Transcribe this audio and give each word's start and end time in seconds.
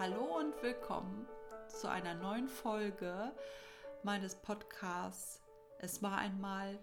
Hallo 0.00 0.38
und 0.38 0.62
willkommen 0.62 1.26
zu 1.66 1.90
einer 1.90 2.14
neuen 2.14 2.46
Folge 2.46 3.32
meines 4.04 4.36
Podcasts. 4.36 5.40
Es 5.80 6.04
war 6.04 6.18
einmal 6.18 6.78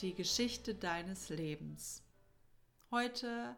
die 0.00 0.14
Geschichte 0.14 0.76
deines 0.76 1.30
Lebens. 1.30 2.04
Heute 2.92 3.56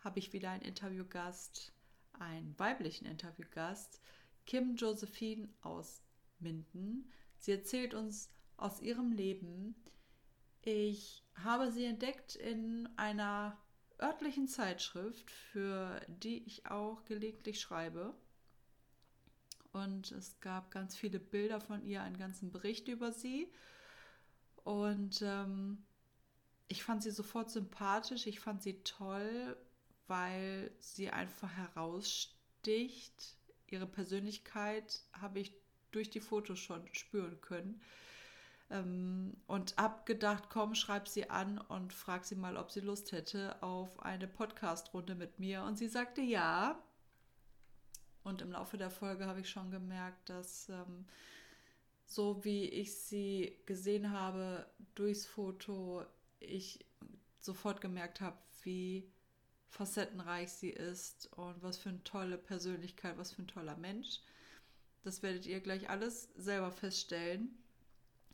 habe 0.00 0.20
ich 0.20 0.32
wieder 0.32 0.48
einen 0.48 0.62
Interviewgast, 0.62 1.74
einen 2.18 2.58
weiblichen 2.58 3.04
Interviewgast, 3.04 4.00
Kim 4.46 4.76
Josephine 4.76 5.50
aus 5.60 6.00
Minden. 6.38 7.12
Sie 7.36 7.52
erzählt 7.52 7.92
uns 7.92 8.30
aus 8.56 8.80
ihrem 8.80 9.12
Leben. 9.12 9.76
Ich 10.62 11.26
habe 11.44 11.70
sie 11.70 11.84
entdeckt 11.84 12.36
in 12.36 12.88
einer 12.96 13.58
örtlichen 14.00 14.48
Zeitschrift, 14.48 15.30
für 15.30 16.00
die 16.08 16.42
ich 16.46 16.70
auch 16.70 17.04
gelegentlich 17.04 17.60
schreibe 17.60 18.14
und 19.76 20.12
es 20.12 20.40
gab 20.40 20.70
ganz 20.70 20.96
viele 20.96 21.18
Bilder 21.18 21.60
von 21.60 21.84
ihr, 21.84 22.02
einen 22.02 22.18
ganzen 22.18 22.50
Bericht 22.50 22.88
über 22.88 23.12
sie. 23.12 23.48
Und 24.64 25.22
ähm, 25.22 25.84
ich 26.68 26.82
fand 26.82 27.02
sie 27.02 27.10
sofort 27.10 27.50
sympathisch, 27.50 28.26
ich 28.26 28.40
fand 28.40 28.62
sie 28.62 28.82
toll, 28.82 29.56
weil 30.08 30.70
sie 30.78 31.10
einfach 31.10 31.50
heraussticht. 31.52 33.36
Ihre 33.68 33.86
Persönlichkeit 33.86 35.02
habe 35.12 35.40
ich 35.40 35.52
durch 35.92 36.10
die 36.10 36.20
Fotos 36.20 36.58
schon 36.58 36.82
spüren 36.92 37.40
können. 37.40 37.80
Ähm, 38.70 39.36
und 39.46 39.78
abgedacht, 39.78 40.50
komm, 40.50 40.74
schreib 40.74 41.06
sie 41.08 41.30
an 41.30 41.58
und 41.58 41.92
frag 41.92 42.24
sie 42.24 42.34
mal, 42.34 42.56
ob 42.56 42.72
sie 42.72 42.80
Lust 42.80 43.12
hätte 43.12 43.62
auf 43.62 44.00
eine 44.00 44.26
Podcast-Runde 44.26 45.14
mit 45.14 45.38
mir. 45.38 45.62
Und 45.62 45.78
sie 45.78 45.88
sagte 45.88 46.22
ja. 46.22 46.82
Und 48.26 48.42
im 48.42 48.50
Laufe 48.50 48.76
der 48.76 48.90
Folge 48.90 49.26
habe 49.26 49.38
ich 49.38 49.48
schon 49.48 49.70
gemerkt, 49.70 50.28
dass 50.28 50.68
ähm, 50.68 51.04
so 52.06 52.44
wie 52.44 52.64
ich 52.64 52.92
sie 52.92 53.56
gesehen 53.66 54.10
habe 54.10 54.66
durchs 54.96 55.24
Foto, 55.24 56.04
ich 56.40 56.84
sofort 57.38 57.80
gemerkt 57.80 58.20
habe, 58.20 58.36
wie 58.64 59.08
facettenreich 59.68 60.50
sie 60.50 60.70
ist 60.70 61.32
und 61.36 61.62
was 61.62 61.78
für 61.78 61.90
eine 61.90 62.02
tolle 62.02 62.36
Persönlichkeit, 62.36 63.16
was 63.16 63.30
für 63.30 63.42
ein 63.42 63.46
toller 63.46 63.76
Mensch. 63.76 64.18
Das 65.04 65.22
werdet 65.22 65.46
ihr 65.46 65.60
gleich 65.60 65.88
alles 65.88 66.28
selber 66.34 66.72
feststellen. 66.72 67.56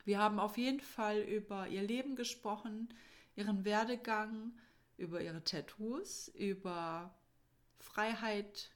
Wir 0.06 0.18
haben 0.18 0.38
auf 0.38 0.56
jeden 0.56 0.80
Fall 0.80 1.18
über 1.18 1.68
ihr 1.68 1.82
Leben 1.82 2.16
gesprochen, 2.16 2.88
ihren 3.36 3.66
Werdegang, 3.66 4.52
über 4.96 5.20
ihre 5.20 5.44
Tattoos, 5.44 6.28
über 6.28 7.14
Freiheit, 7.78 8.70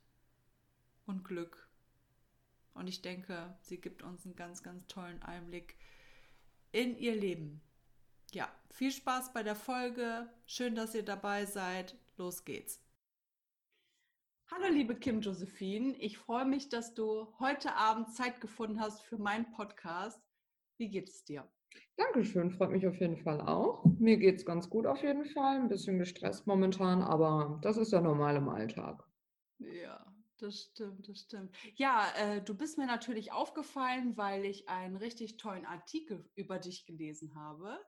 und 1.07 1.25
Glück. 1.25 1.69
Und 2.75 2.89
ich 2.89 3.01
denke, 3.01 3.57
sie 3.63 3.81
gibt 3.81 4.03
uns 4.03 4.25
einen 4.25 4.37
ganz, 4.37 4.63
ganz 4.63 4.87
tollen 4.87 5.23
Einblick 5.23 5.77
in 6.73 6.97
ihr 6.99 7.15
Leben. 7.15 7.63
Ja, 8.33 8.49
viel 8.71 8.91
Spaß 8.91 9.33
bei 9.33 9.43
der 9.43 9.57
Folge. 9.57 10.29
Schön, 10.45 10.75
dass 10.75 10.95
ihr 10.95 11.05
dabei 11.05 11.47
seid. 11.47 11.97
Los 12.17 12.45
geht's. 12.45 12.83
Hallo, 14.51 14.69
liebe 14.71 14.95
Kim 14.95 15.21
Josephine. 15.21 15.97
Ich 15.99 16.19
freue 16.19 16.45
mich, 16.45 16.69
dass 16.69 16.95
du 16.95 17.27
heute 17.41 17.75
Abend 17.75 18.15
Zeit 18.15 18.41
gefunden 18.41 18.81
hast 18.81 19.03
für 19.03 19.19
meinen 19.19 19.51
Podcast. 19.53 20.21
Wie 20.77 20.89
geht 20.89 21.09
es 21.09 21.25
dir? 21.25 21.49
Dankeschön, 21.97 22.51
freut 22.51 22.71
mich 22.71 22.87
auf 22.87 23.01
jeden 23.01 23.17
Fall 23.17 23.41
auch. 23.41 23.85
Mir 23.99 24.19
geht 24.19 24.37
es 24.37 24.47
ganz 24.47 24.69
gut 24.69 24.87
auf 24.87 25.03
jeden 25.03 25.25
Fall. 25.25 25.57
Ein 25.57 25.69
bisschen 25.69 25.99
gestresst 25.99 26.47
momentan, 26.47 27.03
aber 27.03 27.59
das 27.63 27.77
ist 27.77 27.93
ja 27.93 28.01
normal 28.01 28.37
im 28.37 28.49
Alltag. 28.49 29.03
Ja, 29.59 30.06
das 30.39 30.63
stimmt, 30.63 31.09
das 31.09 31.21
stimmt. 31.21 31.57
Ja, 31.75 32.07
äh, 32.17 32.43
du 32.43 32.55
bist 32.55 32.79
mir 32.79 32.87
natürlich 32.87 33.33
aufgefallen, 33.33 34.17
weil 34.17 34.45
ich 34.45 34.69
einen 34.69 34.97
richtig 34.97 35.37
tollen 35.37 35.67
Artikel 35.67 36.29
über 36.35 36.59
dich 36.59 36.87
gelesen 36.87 37.35
habe. 37.35 37.79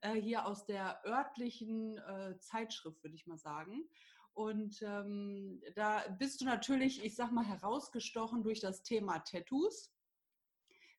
Äh, 0.00 0.14
hier 0.14 0.46
aus 0.46 0.66
der 0.66 1.00
örtlichen 1.06 1.98
äh, 1.98 2.38
Zeitschrift, 2.38 3.02
würde 3.02 3.14
ich 3.14 3.26
mal 3.26 3.38
sagen. 3.38 3.88
Und 4.34 4.80
ähm, 4.82 5.62
da 5.74 6.02
bist 6.18 6.40
du 6.40 6.44
natürlich, 6.44 7.04
ich 7.04 7.14
sag 7.14 7.32
mal, 7.32 7.44
herausgestochen 7.44 8.42
durch 8.42 8.60
das 8.60 8.82
Thema 8.82 9.18
Tattoos 9.18 9.91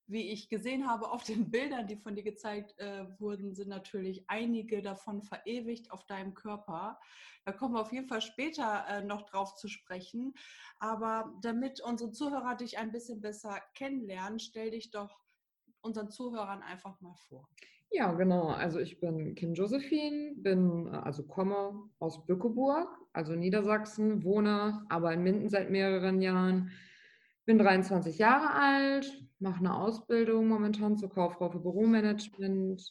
wie 0.07 0.31
ich 0.31 0.49
gesehen 0.49 0.87
habe 0.87 1.09
auf 1.09 1.23
den 1.23 1.49
Bildern, 1.51 1.87
die 1.87 1.97
von 1.97 2.15
dir 2.15 2.23
gezeigt 2.23 2.77
äh, 2.79 3.05
wurden, 3.19 3.55
sind 3.55 3.69
natürlich 3.69 4.25
einige 4.27 4.81
davon 4.81 5.21
verewigt 5.21 5.91
auf 5.91 6.05
deinem 6.05 6.33
Körper. 6.33 6.99
Da 7.45 7.51
kommen 7.51 7.75
wir 7.75 7.81
auf 7.81 7.91
jeden 7.93 8.07
Fall 8.07 8.21
später 8.21 8.85
äh, 8.87 9.03
noch 9.03 9.23
drauf 9.23 9.55
zu 9.55 9.67
sprechen. 9.67 10.33
Aber 10.79 11.33
damit 11.41 11.81
unsere 11.81 12.11
Zuhörer 12.11 12.55
dich 12.55 12.77
ein 12.77 12.91
bisschen 12.91 13.21
besser 13.21 13.61
kennenlernen, 13.75 14.39
stell 14.39 14.71
dich 14.71 14.91
doch 14.91 15.23
unseren 15.81 16.09
Zuhörern 16.09 16.61
einfach 16.61 16.99
mal 17.01 17.15
vor. 17.27 17.49
Ja, 17.95 18.11
genau. 18.13 18.47
Also 18.47 18.79
ich 18.79 18.99
bin 18.99 19.35
Kim 19.35 19.53
Josephine, 19.53 20.33
bin 20.37 20.87
also 20.87 21.23
komme 21.27 21.89
aus 21.99 22.25
Bückeburg, 22.25 22.89
also 23.13 23.35
Niedersachsen, 23.35 24.23
wohne 24.23 24.83
aber 24.89 25.13
in 25.13 25.21
Minden 25.21 25.49
seit 25.49 25.69
mehreren 25.69 26.19
Jahren 26.19 26.71
bin 27.45 27.57
23 27.57 28.17
Jahre 28.17 28.53
alt, 28.53 29.23
mache 29.39 29.59
eine 29.59 29.75
Ausbildung 29.75 30.47
momentan 30.47 30.97
zur 30.97 31.09
Kauffrau 31.09 31.49
für 31.49 31.59
Büromanagement 31.59 32.81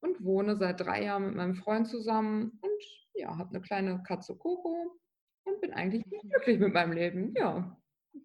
und 0.00 0.24
wohne 0.24 0.56
seit 0.56 0.80
drei 0.80 1.04
Jahren 1.04 1.26
mit 1.26 1.36
meinem 1.36 1.54
Freund 1.54 1.88
zusammen 1.88 2.58
und 2.62 2.82
ja, 3.14 3.36
habe 3.36 3.50
eine 3.50 3.60
kleine 3.60 4.02
Katze 4.02 4.36
Coco 4.36 4.98
und 5.44 5.60
bin 5.60 5.72
eigentlich 5.72 6.04
glücklich 6.04 6.58
mit 6.58 6.72
meinem 6.72 6.92
Leben. 6.92 7.34
Ja. 7.36 7.76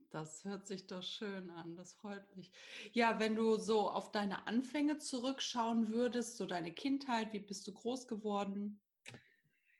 Das 0.10 0.46
hört 0.46 0.66
sich 0.66 0.88
doch 0.88 1.04
schön 1.04 1.50
an, 1.52 1.76
das 1.76 1.94
freut 1.94 2.36
mich. 2.36 2.52
Ja, 2.94 3.20
wenn 3.20 3.36
du 3.36 3.58
so 3.58 3.90
auf 3.90 4.12
deine 4.12 4.48
Anfänge 4.48 4.98
zurückschauen 4.98 5.90
würdest, 5.90 6.38
so 6.38 6.46
deine 6.46 6.72
Kindheit, 6.72 7.34
wie 7.34 7.40
bist 7.40 7.68
du 7.68 7.74
groß 7.74 8.08
geworden? 8.08 8.80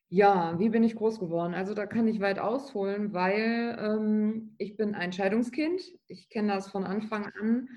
Ja, 0.10 0.58
wie 0.60 0.70
bin 0.70 0.84
ich 0.84 0.96
groß 0.96 1.20
geworden? 1.20 1.54
Also 1.56 1.74
da 1.74 1.88
kann 1.88 2.08
ich 2.08 2.20
weit 2.20 2.40
ausholen, 2.40 3.14
weil 3.14 3.78
ähm, 3.80 4.56
ich 4.58 4.78
bin 4.78 4.94
ein 4.94 5.12
Scheidungskind. 5.12 5.82
Ich 6.08 6.30
kenne 6.30 6.54
das 6.54 6.70
von 6.70 6.84
Anfang 6.84 7.32
an. 7.40 7.70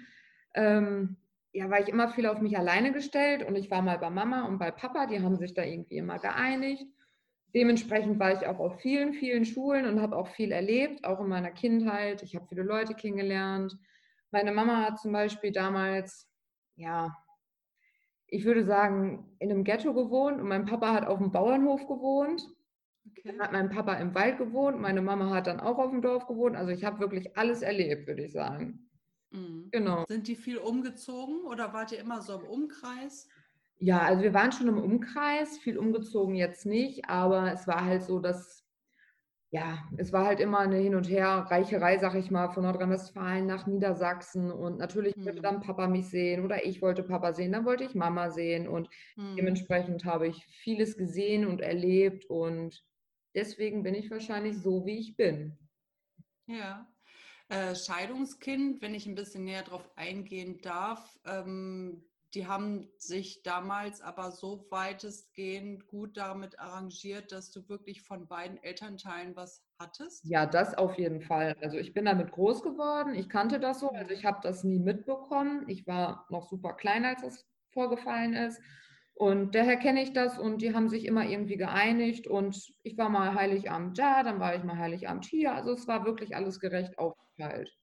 Ähm, 0.55 1.17
ja, 1.53 1.71
war 1.71 1.81
ich 1.81 1.89
immer 1.89 2.09
viel 2.09 2.27
auf 2.27 2.41
mich 2.41 2.57
alleine 2.59 2.93
gestellt 2.93 3.43
und 3.47 3.57
ich 3.57 3.71
war 3.71 3.81
mal 3.83 3.99
bei 3.99 4.11
Mama 4.11 4.45
und 4.47 4.59
bei 4.59 4.71
Papa, 4.71 5.07
die 5.07 5.21
haben 5.21 5.37
sich 5.37 5.55
da 5.55 5.65
irgendwie 5.65 5.97
immer 5.97 6.19
geeinigt. 6.19 6.87
Dementsprechend 7.55 8.19
war 8.21 8.33
ich 8.33 8.47
auch 8.47 8.59
auf 8.59 8.79
vielen, 8.81 9.15
vielen 9.15 9.47
Schulen 9.47 9.87
und 9.87 10.01
habe 10.03 10.17
auch 10.17 10.29
viel 10.29 10.53
erlebt, 10.53 11.05
auch 11.05 11.21
in 11.21 11.29
meiner 11.29 11.51
Kindheit. 11.51 12.23
Ich 12.23 12.37
habe 12.37 12.47
viele 12.47 12.63
Leute 12.63 12.95
kennengelernt. 12.95 13.75
Meine 14.31 14.53
Mama 14.53 14.85
hat 14.85 15.01
zum 15.01 15.13
Beispiel 15.13 15.51
damals, 15.51 16.31
ja, 16.77 17.17
ich 18.29 18.45
würde 18.45 18.65
sagen, 18.65 19.27
in 19.39 19.51
einem 19.51 19.65
Ghetto 19.65 19.95
gewohnt 19.95 20.41
und 20.41 20.49
mein 20.49 20.67
Papa 20.67 20.93
hat 20.93 21.07
auf 21.07 21.19
dem 21.19 21.33
Bauernhof 21.33 21.87
gewohnt. 21.87 22.47
Okay. 23.11 23.23
Dann 23.25 23.41
hat 23.41 23.53
mein 23.53 23.71
Papa 23.71 23.95
im 23.95 24.15
Wald 24.15 24.37
gewohnt, 24.39 24.81
meine 24.81 25.01
Mama 25.01 25.31
hat 25.31 25.47
dann 25.47 25.61
auch 25.61 25.79
auf 25.79 25.91
dem 25.91 26.03
Dorf 26.03 26.27
gewohnt. 26.27 26.57
Also 26.57 26.71
ich 26.71 26.85
habe 26.85 27.01
wirklich 27.01 27.37
alles 27.37 27.63
erlebt, 27.63 28.07
würde 28.07 28.25
ich 28.25 28.33
sagen. 28.33 28.91
Mhm. 29.31 29.69
Genau. 29.73 30.05
Sind 30.09 30.29
die 30.29 30.37
viel 30.37 30.59
umgezogen 30.59 31.41
oder 31.47 31.73
wart 31.73 31.93
ihr 31.93 32.01
immer 32.01 32.21
so 32.21 32.39
im 32.39 32.47
Umkreis? 32.47 33.29
Ja, 33.79 34.01
also 34.01 34.23
wir 34.23 34.35
waren 34.35 34.53
schon 34.53 34.69
im 34.69 34.79
Umkreis, 34.79 35.57
viel 35.59 35.79
umgezogen 35.79 36.35
jetzt 36.35 36.67
nicht, 36.67 37.09
aber 37.09 37.53
es 37.53 37.67
war 37.67 37.85
halt 37.85 38.03
so, 38.03 38.19
dass 38.19 38.65
ja, 39.51 39.89
es 39.97 40.13
war 40.13 40.27
halt 40.27 40.41
immer 40.41 40.59
eine 40.59 40.77
Hin- 40.77 40.95
und 40.95 41.09
Her-Reicherei, 41.09 41.97
sag 41.99 42.15
ich 42.15 42.31
mal, 42.31 42.51
von 42.51 42.65
Nordrhein-Westfalen 42.65 43.47
nach 43.47 43.67
Niedersachsen. 43.67 44.51
Und 44.51 44.79
natürlich 44.79 45.17
mhm. 45.17 45.25
wollte 45.25 45.41
dann 45.41 45.61
Papa 45.61 45.87
mich 45.87 46.09
sehen 46.09 46.45
oder 46.45 46.67
ich 46.67 46.83
wollte 46.83 47.03
Papa 47.03 47.33
sehen, 47.33 47.53
dann 47.53 47.65
wollte 47.65 47.85
ich 47.85 47.95
Mama 47.95 48.31
sehen. 48.31 48.69
Und 48.69 48.91
mhm. 49.17 49.37
dementsprechend 49.37 50.05
habe 50.05 50.29
ich 50.29 50.45
vieles 50.63 50.99
gesehen 50.99 51.47
und 51.47 51.63
erlebt. 51.63 52.27
Und 52.27 52.85
deswegen 53.35 53.83
bin 53.83 53.95
ich 53.95 54.11
wahrscheinlich 54.11 54.59
so, 54.59 54.85
wie 54.85 54.99
ich 54.99 55.17
bin. 55.17 55.57
Ja. 56.47 56.87
Äh, 57.49 57.75
Scheidungskind, 57.75 58.83
wenn 58.83 58.95
ich 58.95 59.07
ein 59.07 59.15
bisschen 59.15 59.45
näher 59.45 59.63
darauf 59.63 59.89
eingehen 59.97 60.61
darf, 60.61 61.19
ähm, 61.25 62.05
die 62.35 62.47
haben 62.47 62.91
sich 62.99 63.43
damals 63.43 64.03
aber 64.03 64.33
so 64.33 64.67
weitestgehend 64.71 65.87
gut 65.87 66.17
damit 66.17 66.59
arrangiert, 66.59 67.33
dass 67.33 67.51
du 67.51 67.69
wirklich 67.69 68.03
von 68.03 68.29
beiden 68.29 68.63
Elternteilen 68.63 69.35
was 69.35 69.65
hattest? 69.79 70.25
Ja, 70.25 70.45
das 70.45 70.75
auf 70.75 70.99
jeden 70.99 71.23
Fall. 71.23 71.57
Also 71.63 71.79
ich 71.79 71.95
bin 71.95 72.05
damit 72.05 72.33
groß 72.33 72.63
geworden. 72.63 73.15
Ich 73.15 73.29
kannte 73.29 73.59
das 73.61 73.81
so. 73.81 73.91
Also 73.91 74.13
ich 74.13 74.25
habe 74.25 74.41
das 74.43 74.63
nie 74.63 74.79
mitbekommen. 74.79 75.69
Ich 75.69 75.87
war 75.87 76.27
noch 76.29 76.49
super 76.49 76.75
klein, 76.75 77.05
als 77.05 77.23
das 77.23 77.47
vorgefallen 77.73 78.35
ist. 78.35 78.61
Und 79.15 79.55
daher 79.55 79.77
kenne 79.77 80.03
ich 80.03 80.13
das 80.13 80.39
und 80.39 80.63
die 80.63 80.75
haben 80.75 80.89
sich 80.89 81.05
immer 81.05 81.25
irgendwie 81.25 81.57
geeinigt 81.57 82.29
und 82.29 82.73
ich 82.85 82.97
war 82.97 83.09
mal 83.09 83.35
Heiligabend 83.35 83.99
da, 83.99 84.23
dann 84.23 84.39
war 84.39 84.55
ich 84.55 84.63
mal 84.63 84.79
Heiligabend 84.79 85.25
hier. 85.25 85.55
Also 85.55 85.73
es 85.73 85.89
war 85.89 86.05
wirklich 86.05 86.37
alles 86.37 86.61
gerecht 86.61 86.97
aufgeteilt. 86.99 87.77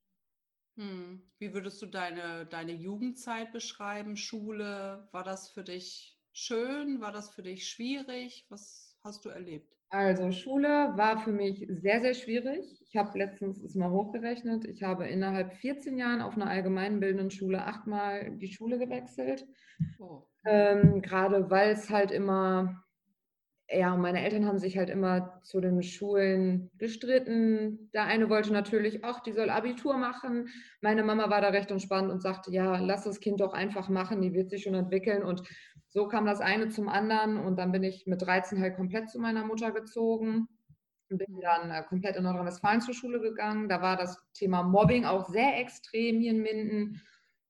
Hm. 0.78 1.22
Wie 1.40 1.54
würdest 1.54 1.82
du 1.82 1.86
deine, 1.86 2.46
deine 2.46 2.74
Jugendzeit 2.74 3.52
beschreiben? 3.52 4.18
Schule, 4.18 5.08
war 5.12 5.24
das 5.24 5.50
für 5.50 5.64
dich 5.64 6.18
schön? 6.34 7.00
War 7.00 7.12
das 7.12 7.30
für 7.34 7.44
dich 7.44 7.70
schwierig? 7.70 8.46
Was 8.50 8.98
hast 9.04 9.24
du 9.26 9.30
erlebt? 9.30 9.74
Also 9.90 10.32
Schule 10.32 10.94
war 10.98 11.20
für 11.20 11.32
mich 11.32 11.66
sehr, 11.70 12.02
sehr 12.02 12.14
schwierig. 12.14 12.82
Ich 12.88 12.98
habe 12.98 13.18
letztens 13.18 13.62
es 13.64 13.76
mal 13.76 13.92
hochgerechnet. 13.92 14.66
Ich 14.66 14.84
habe 14.84 15.08
innerhalb 15.08 15.54
14 15.54 15.98
Jahren 15.98 16.22
auf 16.22 16.36
einer 16.36 16.50
allgemeinbildenden 16.50 17.32
Schule 17.32 17.64
achtmal 17.64 18.38
die 18.38 18.52
Schule 18.52 18.78
gewechselt. 18.78 19.46
Oh. 20.00 20.24
Ähm, 20.46 21.02
Gerade 21.02 21.50
weil 21.50 21.72
es 21.72 21.90
halt 21.90 22.12
immer 22.12 22.85
ja, 23.70 23.96
meine 23.96 24.24
Eltern 24.24 24.46
haben 24.46 24.60
sich 24.60 24.78
halt 24.78 24.90
immer 24.90 25.42
zu 25.44 25.60
den 25.60 25.82
Schulen 25.82 26.70
gestritten. 26.78 27.90
Der 27.94 28.04
eine 28.06 28.30
wollte 28.30 28.54
natürlich, 28.54 29.04
ach, 29.04 29.22
die 29.22 29.34
soll 29.34 29.50
Abitur 29.50 29.98
machen. 29.98 30.50
Meine 30.82 31.04
Mama 31.04 31.30
war 31.30 31.42
da 31.42 31.50
recht 31.50 31.72
entspannt 31.72 32.12
und 32.12 32.22
sagte, 32.22 32.52
ja, 32.52 32.78
lass 32.78 33.06
das 33.06 33.20
Kind 33.20 33.42
doch 33.42 33.54
einfach 33.54 33.90
machen, 33.90 34.22
die 34.22 34.34
wird 34.34 34.52
sich 34.52 34.64
schon 34.64 34.76
entwickeln. 34.76 35.24
Und 35.24 35.42
so 35.88 36.08
kam 36.08 36.26
das 36.26 36.42
eine 36.42 36.70
zum 36.70 36.90
anderen. 36.90 37.38
Und 37.38 37.58
dann 37.58 37.72
bin 37.72 37.84
ich 37.84 38.06
mit 38.06 38.22
13 38.22 38.62
halt 38.62 38.76
komplett 38.76 39.10
zu 39.10 39.20
meiner 39.20 39.46
Mutter 39.46 39.72
gezogen 39.72 40.48
bin 41.10 41.40
dann 41.42 41.72
äh, 41.72 41.84
komplett 41.84 42.16
in 42.16 42.24
Nordrhein-Westfalen 42.24 42.82
zur 42.82 42.94
Schule 42.94 43.20
gegangen. 43.20 43.70
Da 43.70 43.82
war 43.82 43.98
das 43.98 44.18
Thema 44.34 44.64
Mobbing 44.64 45.06
auch 45.06 45.30
sehr 45.30 45.60
extrem 45.60 46.20
hier 46.20 46.32
in 46.32 46.42
Minden. 46.42 47.02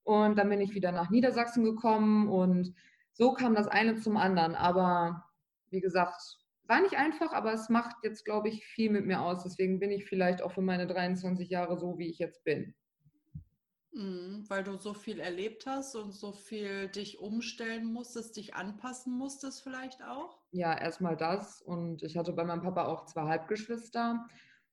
Und 0.04 0.38
dann 0.38 0.50
bin 0.50 0.62
ich 0.62 0.74
wieder 0.74 0.92
nach 0.92 1.10
Niedersachsen 1.10 1.64
gekommen 1.64 2.30
und 2.30 2.74
so 3.14 3.34
kam 3.34 3.56
das 3.56 3.68
eine 3.68 3.96
zum 3.96 4.18
anderen. 4.18 4.56
Aber 4.56 5.24
wie 5.70 5.82
gesagt, 5.82 6.22
war 6.68 6.82
nicht 6.82 6.98
einfach, 6.98 7.32
aber 7.32 7.54
es 7.54 7.70
macht 7.70 7.96
jetzt, 8.04 8.26
glaube 8.26 8.50
ich, 8.50 8.66
viel 8.66 8.90
mit 8.90 9.06
mir 9.06 9.22
aus. 9.22 9.44
Deswegen 9.44 9.80
bin 9.80 9.92
ich 9.92 10.06
vielleicht 10.06 10.42
auch 10.42 10.52
für 10.52 10.62
meine 10.62 10.88
23 10.88 11.50
Jahre 11.50 11.78
so, 11.78 11.98
wie 11.98 12.10
ich 12.10 12.18
jetzt 12.18 12.44
bin. 12.44 12.74
Mhm, 13.96 14.44
weil 14.50 14.64
du 14.64 14.76
so 14.78 14.94
viel 14.94 15.20
erlebt 15.20 15.66
hast 15.68 15.96
und 15.96 16.12
so 16.12 16.34
viel 16.34 16.90
dich 16.90 17.20
umstellen 17.20 17.86
musstest, 17.94 18.36
dich 18.36 18.54
anpassen 18.54 19.18
musstest 19.18 19.64
vielleicht 19.64 20.04
auch? 20.04 20.38
Ja, 20.52 20.78
erstmal 20.78 21.16
das. 21.16 21.62
Und 21.62 22.04
ich 22.04 22.18
hatte 22.18 22.34
bei 22.34 22.44
meinem 22.44 22.62
Papa 22.62 22.86
auch 22.86 23.06
zwei 23.06 23.24
Halbgeschwister. 23.24 24.26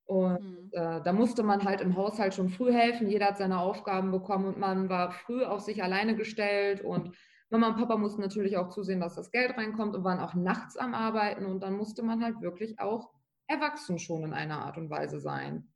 Und 0.04 0.40
mhm. 0.40 0.70
äh, 0.72 1.00
da 1.02 1.12
musste 1.12 1.42
man 1.42 1.64
halt 1.64 1.80
im 1.80 1.96
Haushalt 1.96 2.34
schon 2.34 2.48
früh 2.48 2.72
helfen. 2.72 3.08
Jeder 3.08 3.26
hat 3.26 3.38
seine 3.38 3.60
Aufgaben 3.60 4.10
bekommen 4.10 4.46
und 4.46 4.58
man 4.58 4.88
war 4.88 5.12
früh 5.12 5.44
auf 5.44 5.60
sich 5.60 5.82
alleine 5.82 6.16
gestellt 6.16 6.80
und 6.80 7.14
Mama 7.52 7.68
und 7.68 7.76
Papa 7.76 7.96
mussten 7.96 8.22
natürlich 8.22 8.56
auch 8.56 8.70
zusehen, 8.70 9.00
dass 9.00 9.14
das 9.14 9.30
Geld 9.30 9.56
reinkommt 9.56 9.94
und 9.94 10.04
waren 10.04 10.20
auch 10.20 10.34
nachts 10.34 10.76
am 10.76 10.94
Arbeiten 10.94 11.44
und 11.44 11.62
dann 11.62 11.76
musste 11.76 12.02
man 12.02 12.24
halt 12.24 12.40
wirklich 12.40 12.80
auch 12.80 13.12
erwachsen 13.46 13.98
schon 13.98 14.24
in 14.24 14.32
einer 14.32 14.64
Art 14.64 14.78
und 14.78 14.88
Weise 14.88 15.20
sein. 15.20 15.70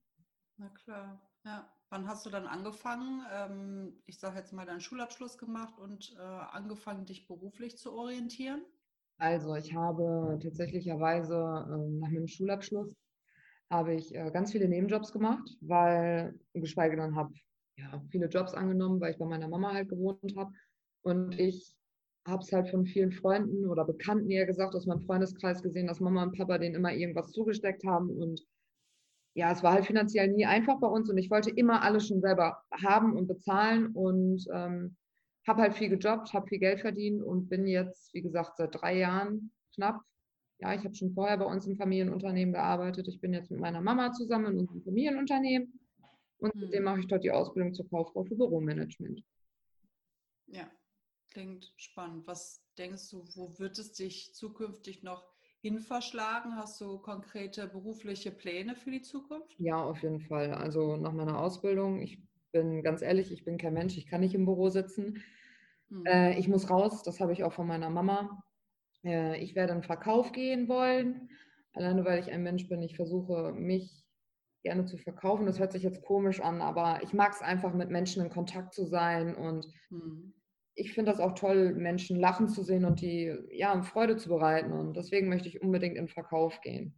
Na 0.57 0.71
klar, 0.71 1.21
ja. 1.45 1.71
Wann 1.89 2.09
hast 2.09 2.27
du 2.27 2.31
dann 2.31 2.47
angefangen, 2.47 3.23
ähm, 3.33 4.03
ich 4.07 4.19
sage 4.19 4.39
jetzt 4.39 4.53
mal, 4.53 4.67
deinen 4.67 4.81
Schulabschluss 4.81 5.39
gemacht 5.39 5.79
und 5.79 6.17
äh, 6.19 6.21
angefangen, 6.21 7.07
dich 7.07 7.29
beruflich 7.29 7.79
zu 7.79 7.93
orientieren? 7.93 8.65
Also 9.19 9.55
ich 9.55 9.73
habe 9.73 10.39
tatsächlicherweise 10.43 11.35
äh, 11.35 11.99
nach 12.01 12.11
meinem 12.11 12.27
Schulabschluss 12.27 12.93
habe 13.71 13.95
ich 13.95 14.15
äh, 14.15 14.31
ganz 14.33 14.51
viele 14.51 14.69
Nebenjobs 14.69 15.13
gemacht, 15.13 15.49
weil 15.61 16.39
geschweige 16.55 16.97
denn 16.97 17.15
habe 17.15 17.33
ja 17.77 18.03
viele 18.11 18.27
Jobs 18.27 18.53
angenommen, 18.53 19.01
weil 19.01 19.13
ich 19.13 19.19
bei 19.19 19.27
meiner 19.27 19.49
Mama 19.49 19.73
halt 19.73 19.89
gewohnt 19.89 20.37
habe 20.37 20.53
und 21.07 21.39
ich 21.39 21.73
habe 22.27 22.43
es 22.43 22.53
halt 22.53 22.69
von 22.69 22.85
vielen 22.85 23.13
Freunden 23.13 23.69
oder 23.69 23.85
Bekannten 23.85 24.29
eher 24.29 24.45
gesagt, 24.45 24.75
aus 24.75 24.87
meinem 24.87 25.03
Freundeskreis 25.03 25.63
gesehen, 25.63 25.87
dass 25.87 26.01
Mama 26.01 26.25
und 26.25 26.37
Papa 26.37 26.59
denen 26.59 26.75
immer 26.75 26.93
irgendwas 26.93 27.31
zugesteckt 27.31 27.85
haben. 27.85 28.11
Und 28.11 28.45
ja, 29.35 29.53
es 29.53 29.63
war 29.63 29.75
halt 29.75 29.87
finanziell 29.87 30.27
nie 30.33 30.47
einfach 30.47 30.81
bei 30.81 30.89
uns 30.89 31.09
und 31.09 31.17
ich 31.17 31.31
wollte 31.31 31.51
immer 31.51 31.83
alles 31.83 32.09
schon 32.09 32.21
selber 32.21 32.61
haben 32.73 33.17
und 33.17 33.29
bezahlen 33.29 33.93
und 33.93 34.45
ähm, 34.53 34.97
habe 35.47 35.63
halt 35.63 35.75
viel 35.75 35.91
gejobbt, 35.91 36.33
habe 36.33 36.49
viel 36.49 36.59
Geld 36.59 36.81
verdient 36.81 37.23
und 37.23 37.49
bin 37.49 37.69
jetzt, 37.69 38.13
wie 38.13 38.23
gesagt, 38.23 38.57
seit 38.57 38.75
drei 38.75 38.99
Jahren 38.99 39.53
knapp. 39.77 40.01
Ja, 40.59 40.75
ich 40.75 40.83
habe 40.83 40.97
schon 40.97 41.13
vorher 41.13 41.37
bei 41.37 41.45
uns 41.45 41.69
im 41.69 41.77
Familienunternehmen 41.77 42.53
gearbeitet. 42.53 43.07
Ich 43.07 43.21
bin 43.21 43.33
jetzt 43.33 43.53
mit 43.53 43.61
meiner 43.61 43.81
Mama 43.81 44.11
zusammen 44.11 44.55
in 44.55 44.59
unserem 44.59 44.83
Familienunternehmen 44.83 45.79
und 46.39 46.53
mhm. 46.53 46.63
seitdem 46.63 46.83
mache 46.83 46.99
ich 46.99 47.07
dort 47.07 47.23
die 47.23 47.31
Ausbildung 47.31 47.75
zur 47.75 47.89
Kauffrau 47.89 48.25
für 48.25 48.35
Büromanagement. 48.35 49.23
Ja, 50.49 50.69
Klingt 51.37 51.71
spannend. 51.77 52.27
Was 52.27 52.65
denkst 52.79 53.11
du, 53.11 53.23
wo 53.35 53.59
wird 53.59 53.79
es 53.79 53.93
dich 53.93 54.35
zukünftig 54.35 55.03
noch 55.03 55.23
hin 55.61 55.81
verschlagen? 55.81 56.57
Hast 56.57 56.81
du 56.81 56.97
konkrete 56.97 57.67
berufliche 57.67 58.31
Pläne 58.31 58.75
für 58.75 58.91
die 58.91 59.03
Zukunft? 59.03 59.55
Ja, 59.59 59.85
auf 59.85 60.03
jeden 60.03 60.23
Fall. 60.23 60.55
Also 60.55 60.97
nach 60.97 61.13
meiner 61.13 61.39
Ausbildung, 61.39 62.01
ich 62.01 62.23
bin 62.53 62.83
ganz 62.83 63.03
ehrlich, 63.03 63.31
ich 63.33 63.45
bin 63.45 63.59
kein 63.59 63.75
Mensch, 63.75 63.99
ich 63.99 64.07
kann 64.07 64.23
nicht 64.23 64.35
im 64.35 64.47
Büro 64.47 64.71
sitzen. 64.71 65.23
Hm. 65.91 66.07
Äh, 66.07 66.39
ich 66.39 66.49
muss 66.49 66.71
raus, 66.71 67.03
das 67.03 67.21
habe 67.21 67.35
ich 67.35 67.45
auch 67.45 67.53
von 67.53 67.67
meiner 67.67 67.91
Mama. 67.91 68.43
Äh, 69.05 69.39
ich 69.45 69.55
werde 69.55 69.75
in 69.75 69.83
Verkauf 69.83 70.33
gehen 70.33 70.69
wollen, 70.69 71.29
alleine 71.75 72.07
weil 72.07 72.19
ich 72.19 72.33
ein 72.33 72.45
Mensch 72.45 72.67
bin. 72.67 72.81
Ich 72.81 72.97
versuche 72.97 73.53
mich 73.53 74.07
gerne 74.63 74.87
zu 74.87 74.97
verkaufen. 74.97 75.45
Das 75.45 75.59
hört 75.59 75.73
sich 75.73 75.83
jetzt 75.83 76.01
komisch 76.01 76.41
an, 76.41 76.63
aber 76.63 77.03
ich 77.03 77.13
mag 77.13 77.33
es 77.33 77.43
einfach, 77.43 77.75
mit 77.75 77.91
Menschen 77.91 78.23
in 78.23 78.31
Kontakt 78.31 78.73
zu 78.73 78.87
sein 78.87 79.35
und 79.35 79.67
hm 79.91 80.33
ich 80.77 80.93
finde 80.93 81.11
das 81.11 81.21
auch 81.21 81.35
toll, 81.35 81.75
Menschen 81.75 82.21
lachen 82.21 82.49
zu 82.49 82.63
sehen 82.63 82.85
und 82.85 83.01
die 83.01 83.35
ja 83.51 83.83
Freude 83.83 84.17
zu 84.17 84.29
bereiten. 84.29 84.73
Und 84.73 84.95
deswegen 84.95 85.29
möchte 85.29 85.49
ich 85.49 85.63
unbedingt 85.63 85.97
in 85.97 86.05
den 86.05 86.13
Verkauf 86.13 86.61
gehen. 86.61 86.95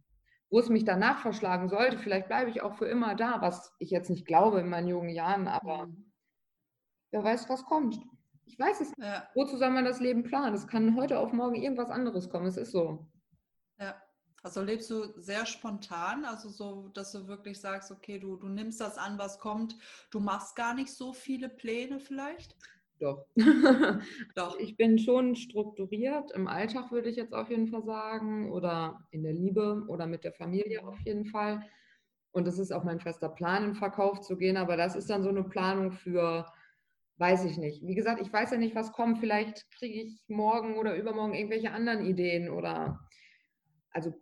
Wo 0.49 0.59
es 0.59 0.69
mich 0.69 0.83
danach 0.83 1.21
verschlagen 1.21 1.69
sollte, 1.69 1.97
vielleicht 1.97 2.27
bleibe 2.27 2.49
ich 2.49 2.61
auch 2.61 2.75
für 2.75 2.87
immer 2.87 3.15
da, 3.15 3.41
was 3.41 3.73
ich 3.79 3.89
jetzt 3.89 4.09
nicht 4.09 4.25
glaube 4.25 4.59
in 4.59 4.69
meinen 4.69 4.87
jungen 4.87 5.09
Jahren, 5.09 5.47
aber 5.47 5.87
mhm. 5.87 6.11
wer 7.11 7.23
weiß, 7.23 7.47
was 7.49 7.63
kommt. 7.63 7.99
Ich 8.45 8.59
weiß 8.59 8.81
es 8.81 8.91
ja. 8.97 9.11
nicht. 9.11 9.27
Wozu 9.35 9.57
soll 9.57 9.69
man 9.69 9.85
das 9.85 10.01
Leben 10.01 10.23
planen? 10.23 10.55
Es 10.55 10.67
kann 10.67 10.97
heute 10.97 11.19
auf 11.19 11.31
morgen 11.31 11.55
irgendwas 11.55 11.89
anderes 11.89 12.29
kommen. 12.29 12.47
Es 12.47 12.57
ist 12.57 12.71
so. 12.71 13.07
Ja. 13.79 13.95
Also 14.41 14.61
lebst 14.61 14.89
du 14.89 15.19
sehr 15.19 15.45
spontan, 15.45 16.23
also 16.23 16.47
so, 16.49 16.87
dass 16.93 17.11
du 17.11 17.27
wirklich 17.27 17.59
sagst, 17.59 17.91
okay, 17.91 18.19
du, 18.19 18.37
du 18.37 18.47
nimmst 18.47 18.79
das 18.79 18.97
an, 18.97 19.17
was 19.17 19.37
kommt. 19.37 19.75
Du 20.11 20.21
machst 20.21 20.55
gar 20.55 20.73
nicht 20.73 20.93
so 20.93 21.11
viele 21.11 21.49
Pläne 21.49 21.99
vielleicht? 21.99 22.55
Doch. 22.99 23.25
Doch. 24.35 24.59
Ich 24.59 24.75
bin 24.77 24.99
schon 24.99 25.35
strukturiert 25.35 26.31
im 26.31 26.47
Alltag, 26.47 26.91
würde 26.91 27.09
ich 27.09 27.15
jetzt 27.15 27.33
auf 27.33 27.49
jeden 27.49 27.67
Fall 27.67 27.83
sagen, 27.83 28.51
oder 28.51 29.05
in 29.11 29.23
der 29.23 29.33
Liebe 29.33 29.85
oder 29.87 30.05
mit 30.05 30.23
der 30.23 30.33
Familie 30.33 30.85
auf 30.85 30.99
jeden 31.05 31.25
Fall. 31.25 31.61
Und 32.31 32.47
es 32.47 32.59
ist 32.59 32.71
auch 32.71 32.83
mein 32.83 32.99
fester 32.99 33.29
Plan, 33.29 33.65
in 33.65 33.75
Verkauf 33.75 34.21
zu 34.21 34.37
gehen, 34.37 34.57
aber 34.57 34.77
das 34.77 34.95
ist 34.95 35.09
dann 35.09 35.23
so 35.23 35.29
eine 35.29 35.43
Planung 35.43 35.91
für, 35.91 36.45
weiß 37.17 37.45
ich 37.45 37.57
nicht. 37.57 37.85
Wie 37.85 37.95
gesagt, 37.95 38.21
ich 38.21 38.31
weiß 38.31 38.51
ja 38.51 38.57
nicht, 38.57 38.75
was 38.75 38.91
kommt. 38.91 39.19
Vielleicht 39.19 39.69
kriege 39.71 40.01
ich 40.01 40.21
morgen 40.27 40.77
oder 40.77 40.95
übermorgen 40.95 41.33
irgendwelche 41.33 41.71
anderen 41.71 42.05
Ideen 42.05 42.49
oder, 42.49 42.99
also 43.91 44.13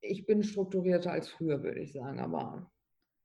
ich 0.00 0.26
bin 0.26 0.42
strukturierter 0.42 1.12
als 1.12 1.28
früher, 1.28 1.62
würde 1.62 1.80
ich 1.80 1.92
sagen, 1.92 2.20
aber 2.20 2.70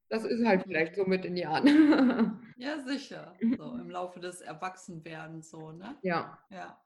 das 0.10 0.25
ist 0.25 0.46
halt 0.46 0.63
vielleicht 0.63 0.96
so 0.96 1.05
mit 1.05 1.25
in 1.25 1.36
die 1.36 1.43
Jahren. 1.43 2.41
Ja, 2.60 2.78
sicher. 2.82 3.38
So 3.58 3.75
im 3.75 3.89
Laufe 3.89 4.20
des 4.20 4.42
Erwachsenwerdens 4.42 5.50
so, 5.50 5.72
ne? 5.72 5.98
Ja. 6.01 6.38
Ja. 6.50 6.84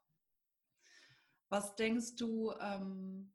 Was 1.50 1.76
denkst 1.76 2.16
du, 2.16 2.54
ähm, 2.62 3.34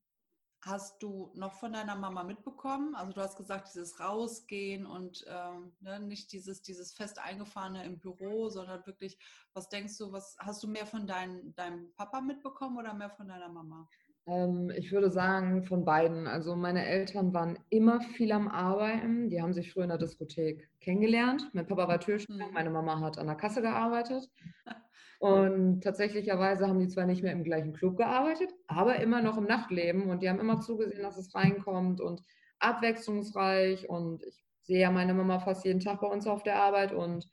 hast 0.62 1.02
du 1.02 1.32
noch 1.34 1.54
von 1.54 1.72
deiner 1.72 1.96
Mama 1.96 2.22
mitbekommen? 2.22 2.94
Also 2.94 3.12
du 3.12 3.20
hast 3.20 3.36
gesagt, 3.36 3.68
dieses 3.68 3.98
Rausgehen 3.98 4.86
und 4.86 5.24
ähm, 5.28 5.72
ne, 5.80 5.98
nicht 5.98 6.30
dieses, 6.30 6.62
dieses 6.62 6.92
fest 6.92 7.18
eingefahrene 7.18 7.84
im 7.84 7.98
Büro, 7.98 8.48
sondern 8.50 8.86
wirklich, 8.86 9.18
was 9.52 9.68
denkst 9.68 9.98
du, 9.98 10.12
was 10.12 10.36
hast 10.38 10.62
du 10.62 10.68
mehr 10.68 10.86
von 10.86 11.08
dein, 11.08 11.54
deinem 11.56 11.92
Papa 11.94 12.20
mitbekommen 12.20 12.78
oder 12.78 12.94
mehr 12.94 13.10
von 13.10 13.26
deiner 13.26 13.48
Mama? 13.48 13.88
Ähm, 14.28 14.70
ich 14.76 14.92
würde 14.92 15.10
sagen, 15.10 15.64
von 15.64 15.84
beiden. 15.84 16.26
Also 16.26 16.54
meine 16.54 16.86
Eltern 16.86 17.32
waren 17.32 17.58
immer 17.70 18.00
viel 18.00 18.32
am 18.32 18.48
Arbeiten. 18.48 19.30
Die 19.30 19.40
haben 19.40 19.54
sich 19.54 19.72
früher 19.72 19.84
in 19.84 19.88
der 19.88 19.98
Diskothek 19.98 20.68
kennengelernt. 20.80 21.48
Mein 21.54 21.66
Papa 21.66 21.88
war 21.88 22.00
Türsteher, 22.00 22.46
mhm. 22.46 22.52
meine 22.52 22.70
Mama 22.70 23.00
hat 23.00 23.18
an 23.18 23.26
der 23.26 23.36
Kasse 23.36 23.62
gearbeitet. 23.62 24.28
Und 25.20 25.82
tatsächlicherweise 25.82 26.68
haben 26.68 26.78
die 26.78 26.86
zwar 26.86 27.04
nicht 27.04 27.24
mehr 27.24 27.32
im 27.32 27.42
gleichen 27.42 27.72
Club 27.72 27.96
gearbeitet, 27.96 28.54
aber 28.68 29.00
immer 29.00 29.20
noch 29.20 29.36
im 29.36 29.46
Nachtleben. 29.46 30.10
Und 30.10 30.22
die 30.22 30.28
haben 30.28 30.38
immer 30.38 30.60
zugesehen, 30.60 31.02
dass 31.02 31.16
es 31.16 31.34
reinkommt 31.34 32.00
und 32.00 32.22
abwechslungsreich. 32.60 33.88
Und 33.88 34.22
ich 34.22 34.44
sehe 34.62 34.78
ja 34.78 34.92
meine 34.92 35.14
Mama 35.14 35.40
fast 35.40 35.64
jeden 35.64 35.80
Tag 35.80 36.02
bei 36.02 36.06
uns 36.06 36.28
auf 36.28 36.44
der 36.44 36.62
Arbeit. 36.62 36.92
Und 36.92 37.26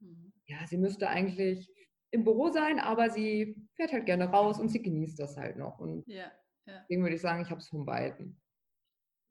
mhm. 0.00 0.32
ja, 0.44 0.58
sie 0.66 0.76
müsste 0.76 1.08
eigentlich 1.08 1.70
im 2.10 2.24
Büro 2.24 2.50
sein, 2.50 2.78
aber 2.78 3.10
sie 3.10 3.56
fährt 3.74 3.92
halt 3.92 4.06
gerne 4.06 4.26
raus 4.26 4.58
und 4.58 4.68
sie 4.68 4.82
genießt 4.82 5.18
das 5.18 5.36
halt 5.36 5.56
noch. 5.56 5.78
Und 5.78 6.06
ja, 6.06 6.30
ja. 6.66 6.80
deswegen 6.82 7.02
würde 7.02 7.16
ich 7.16 7.22
sagen, 7.22 7.42
ich 7.42 7.50
habe 7.50 7.60
es 7.60 7.68
von 7.68 7.84
beiden. 7.84 8.40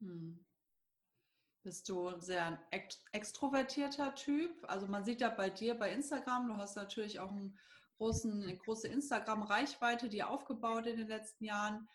Hm. 0.00 0.44
Bist 1.62 1.88
du 1.88 2.08
ein 2.08 2.20
sehr 2.20 2.60
extrovertierter 3.12 4.14
Typ? 4.14 4.52
Also 4.68 4.86
man 4.86 5.04
sieht 5.04 5.20
ja 5.20 5.30
bei 5.30 5.50
dir 5.50 5.74
bei 5.74 5.90
Instagram, 5.90 6.48
du 6.48 6.56
hast 6.58 6.76
natürlich 6.76 7.18
auch 7.18 7.32
einen 7.32 7.58
großen, 7.96 8.42
eine 8.42 8.56
große 8.56 8.86
Instagram-Reichweite, 8.88 10.08
die 10.08 10.22
aufgebaut 10.22 10.86
in 10.86 10.96
den 10.96 11.08
letzten 11.08 11.44
Jahren. 11.44 11.88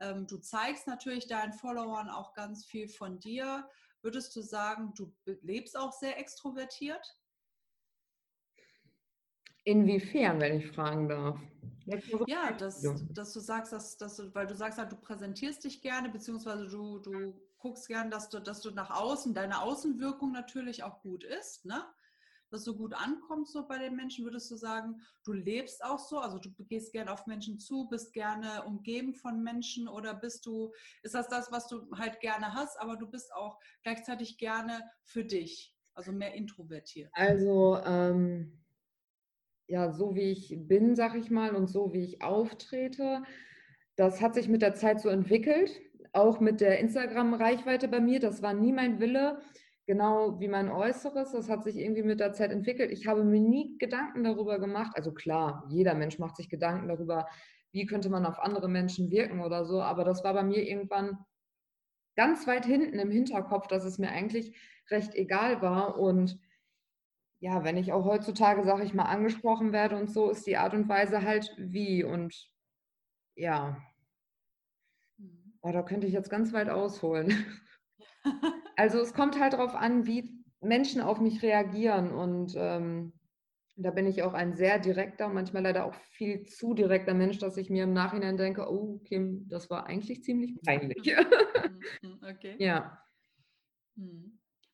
Ähm, 0.00 0.26
du 0.26 0.38
zeigst 0.38 0.86
natürlich 0.86 1.26
deinen 1.26 1.52
Followern 1.52 2.08
auch 2.08 2.32
ganz 2.32 2.64
viel 2.64 2.88
von 2.88 3.18
dir. 3.18 3.68
Würdest 4.00 4.34
du 4.36 4.40
sagen, 4.40 4.94
du 4.94 5.12
lebst 5.24 5.76
auch 5.76 5.92
sehr 5.92 6.18
extrovertiert? 6.18 7.17
Inwiefern, 9.68 10.40
wenn 10.40 10.60
ich 10.60 10.66
fragen 10.68 11.10
darf? 11.10 11.38
Ja, 12.26 12.52
dass, 12.52 12.82
dass 13.12 13.34
du 13.34 13.40
sagst, 13.40 13.70
dass, 13.70 13.98
dass 13.98 14.16
du, 14.16 14.34
weil 14.34 14.46
du 14.46 14.54
sagst, 14.54 14.78
du 14.78 14.96
präsentierst 14.96 15.62
dich 15.62 15.82
gerne, 15.82 16.08
beziehungsweise 16.08 16.68
du, 16.68 16.98
du 17.00 17.38
guckst 17.58 17.86
gern, 17.86 18.10
dass 18.10 18.30
du, 18.30 18.40
dass 18.40 18.62
du 18.62 18.70
nach 18.70 18.88
außen, 18.90 19.34
deine 19.34 19.60
Außenwirkung 19.60 20.32
natürlich 20.32 20.84
auch 20.84 21.02
gut 21.02 21.22
ist, 21.22 21.66
ne? 21.66 21.84
Dass 22.50 22.64
du 22.64 22.74
gut 22.74 22.94
ankommst 22.94 23.52
so 23.52 23.68
bei 23.68 23.76
den 23.78 23.94
Menschen, 23.94 24.24
würdest 24.24 24.50
du 24.50 24.56
sagen, 24.56 25.02
du 25.22 25.34
lebst 25.34 25.84
auch 25.84 25.98
so, 25.98 26.18
also 26.18 26.38
du 26.38 26.50
gehst 26.64 26.92
gerne 26.92 27.12
auf 27.12 27.26
Menschen 27.26 27.58
zu, 27.58 27.88
bist 27.90 28.14
gerne 28.14 28.64
umgeben 28.64 29.12
von 29.12 29.42
Menschen 29.42 29.86
oder 29.86 30.14
bist 30.14 30.46
du, 30.46 30.72
ist 31.02 31.14
das 31.14 31.28
das, 31.28 31.52
was 31.52 31.68
du 31.68 31.90
halt 31.94 32.20
gerne 32.20 32.54
hast, 32.54 32.80
aber 32.80 32.96
du 32.96 33.06
bist 33.06 33.34
auch 33.34 33.58
gleichzeitig 33.82 34.38
gerne 34.38 34.90
für 35.04 35.26
dich, 35.26 35.76
also 35.92 36.10
mehr 36.12 36.32
introvertiert? 36.32 37.10
Also, 37.12 37.78
ähm, 37.84 38.64
ja, 39.68 39.92
so 39.92 40.16
wie 40.16 40.32
ich 40.32 40.54
bin, 40.58 40.96
sag 40.96 41.14
ich 41.14 41.30
mal, 41.30 41.54
und 41.54 41.68
so 41.68 41.92
wie 41.92 42.02
ich 42.02 42.22
auftrete, 42.22 43.22
das 43.94 44.20
hat 44.20 44.34
sich 44.34 44.48
mit 44.48 44.62
der 44.62 44.74
Zeit 44.74 45.00
so 45.00 45.08
entwickelt 45.08 45.80
auch 46.12 46.40
mit 46.40 46.60
der 46.60 46.78
Instagram-Reichweite 46.78 47.88
bei 47.88 48.00
mir, 48.00 48.20
das 48.20 48.42
war 48.42 48.54
nie 48.54 48.72
mein 48.72 49.00
Wille, 49.00 49.40
genau 49.86 50.38
wie 50.40 50.48
mein 50.48 50.68
Äußeres. 50.68 51.32
Das 51.32 51.48
hat 51.48 51.64
sich 51.64 51.76
irgendwie 51.76 52.02
mit 52.02 52.20
der 52.20 52.32
Zeit 52.32 52.50
entwickelt. 52.52 52.90
Ich 52.90 53.06
habe 53.06 53.24
mir 53.24 53.40
nie 53.40 53.76
Gedanken 53.78 54.24
darüber 54.24 54.58
gemacht. 54.58 54.92
Also 54.94 55.12
klar, 55.12 55.64
jeder 55.70 55.94
Mensch 55.94 56.18
macht 56.18 56.36
sich 56.36 56.48
Gedanken 56.48 56.88
darüber, 56.88 57.26
wie 57.72 57.86
könnte 57.86 58.10
man 58.10 58.26
auf 58.26 58.38
andere 58.38 58.68
Menschen 58.68 59.10
wirken 59.10 59.40
oder 59.40 59.64
so. 59.64 59.80
Aber 59.80 60.04
das 60.04 60.24
war 60.24 60.34
bei 60.34 60.42
mir 60.42 60.62
irgendwann 60.62 61.18
ganz 62.16 62.46
weit 62.46 62.66
hinten 62.66 62.98
im 62.98 63.10
Hinterkopf, 63.10 63.66
dass 63.68 63.84
es 63.84 63.98
mir 63.98 64.10
eigentlich 64.10 64.56
recht 64.90 65.14
egal 65.14 65.62
war. 65.62 65.98
Und 65.98 66.38
ja, 67.40 67.64
wenn 67.64 67.76
ich 67.76 67.92
auch 67.92 68.04
heutzutage, 68.04 68.64
sage 68.64 68.84
ich 68.84 68.94
mal, 68.94 69.04
angesprochen 69.04 69.72
werde 69.72 69.96
und 69.96 70.10
so, 70.10 70.30
ist 70.30 70.46
die 70.46 70.56
Art 70.56 70.74
und 70.74 70.88
Weise 70.88 71.22
halt 71.22 71.54
wie. 71.58 72.04
Und 72.04 72.50
ja, 73.36 73.76
Oh, 75.62 75.72
da 75.72 75.82
könnte 75.82 76.06
ich 76.06 76.12
jetzt 76.12 76.30
ganz 76.30 76.52
weit 76.52 76.68
ausholen. 76.68 77.28
Also 78.76 79.00
es 79.00 79.14
kommt 79.14 79.40
halt 79.40 79.54
darauf 79.54 79.74
an, 79.74 80.06
wie 80.06 80.44
Menschen 80.60 81.00
auf 81.00 81.18
mich 81.18 81.42
reagieren. 81.42 82.12
Und 82.12 82.54
ähm, 82.56 83.12
da 83.74 83.90
bin 83.90 84.06
ich 84.06 84.22
auch 84.22 84.34
ein 84.34 84.54
sehr 84.54 84.78
direkter, 84.78 85.28
manchmal 85.28 85.64
leider 85.64 85.84
auch 85.84 85.94
viel 85.94 86.44
zu 86.44 86.74
direkter 86.74 87.14
Mensch, 87.14 87.38
dass 87.38 87.56
ich 87.56 87.70
mir 87.70 87.84
im 87.84 87.92
Nachhinein 87.92 88.36
denke, 88.36 88.70
oh 88.70 88.98
Kim, 88.98 89.48
das 89.48 89.68
war 89.68 89.86
eigentlich 89.86 90.22
ziemlich 90.22 90.60
peinlich. 90.62 91.16
Mhm, 91.16 91.80
mhm, 92.02 92.20
okay. 92.22 92.54
Ja. 92.58 93.02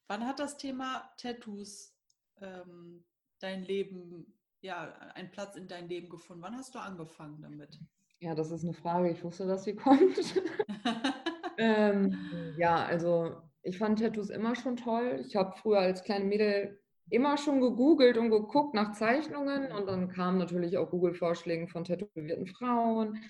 Wann 0.08 0.26
hat 0.26 0.38
das 0.38 0.58
Thema 0.58 1.10
Tattoos 1.16 1.93
ähm, 2.40 3.04
dein 3.40 3.62
Leben, 3.62 4.34
ja, 4.60 4.92
einen 5.14 5.30
Platz 5.30 5.56
in 5.56 5.68
dein 5.68 5.88
Leben 5.88 6.08
gefunden? 6.08 6.42
Wann 6.42 6.56
hast 6.56 6.74
du 6.74 6.78
angefangen 6.78 7.42
damit? 7.42 7.78
Ja, 8.20 8.34
das 8.34 8.50
ist 8.50 8.64
eine 8.64 8.74
Frage. 8.74 9.10
Ich 9.10 9.22
wusste, 9.22 9.46
dass 9.46 9.64
sie 9.64 9.74
kommt. 9.74 10.18
ähm, 11.58 12.16
ja, 12.56 12.84
also 12.84 13.36
ich 13.62 13.78
fand 13.78 13.98
Tattoos 13.98 14.30
immer 14.30 14.54
schon 14.54 14.76
toll. 14.76 15.22
Ich 15.26 15.36
habe 15.36 15.56
früher 15.56 15.80
als 15.80 16.04
kleine 16.04 16.24
Mädel 16.24 16.80
immer 17.10 17.36
schon 17.36 17.60
gegoogelt 17.60 18.16
und 18.16 18.30
geguckt 18.30 18.74
nach 18.74 18.92
Zeichnungen 18.92 19.70
und 19.72 19.86
dann 19.86 20.08
kamen 20.08 20.38
natürlich 20.38 20.78
auch 20.78 20.90
Google-Vorschläge 20.90 21.68
von 21.68 21.84
tätowierten 21.84 22.46
Frauen. 22.46 23.20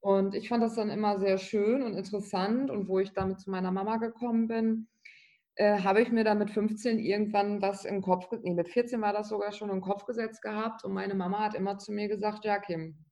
Und 0.00 0.34
ich 0.34 0.50
fand 0.50 0.62
das 0.62 0.74
dann 0.74 0.90
immer 0.90 1.18
sehr 1.18 1.38
schön 1.38 1.82
und 1.82 1.94
interessant. 1.94 2.70
Und 2.70 2.88
wo 2.88 2.98
ich 2.98 3.12
damit 3.12 3.40
zu 3.40 3.50
meiner 3.50 3.72
Mama 3.72 3.96
gekommen 3.96 4.48
bin, 4.48 4.86
äh, 5.56 5.80
habe 5.80 6.02
ich 6.02 6.10
mir 6.10 6.24
da 6.24 6.34
mit 6.34 6.50
15 6.50 6.98
irgendwann 6.98 7.62
was 7.62 7.84
im 7.84 8.02
Kopf, 8.02 8.28
nee, 8.42 8.54
mit 8.54 8.68
14 8.68 9.00
war 9.00 9.12
das 9.12 9.28
sogar 9.28 9.52
schon 9.52 9.70
im 9.70 9.80
Kopf 9.80 10.04
gesetzt 10.04 10.42
gehabt. 10.42 10.84
Und 10.84 10.92
meine 10.92 11.14
Mama 11.14 11.40
hat 11.40 11.54
immer 11.54 11.78
zu 11.78 11.92
mir 11.92 12.08
gesagt, 12.08 12.44
ja, 12.44 12.58
Kim, 12.58 13.04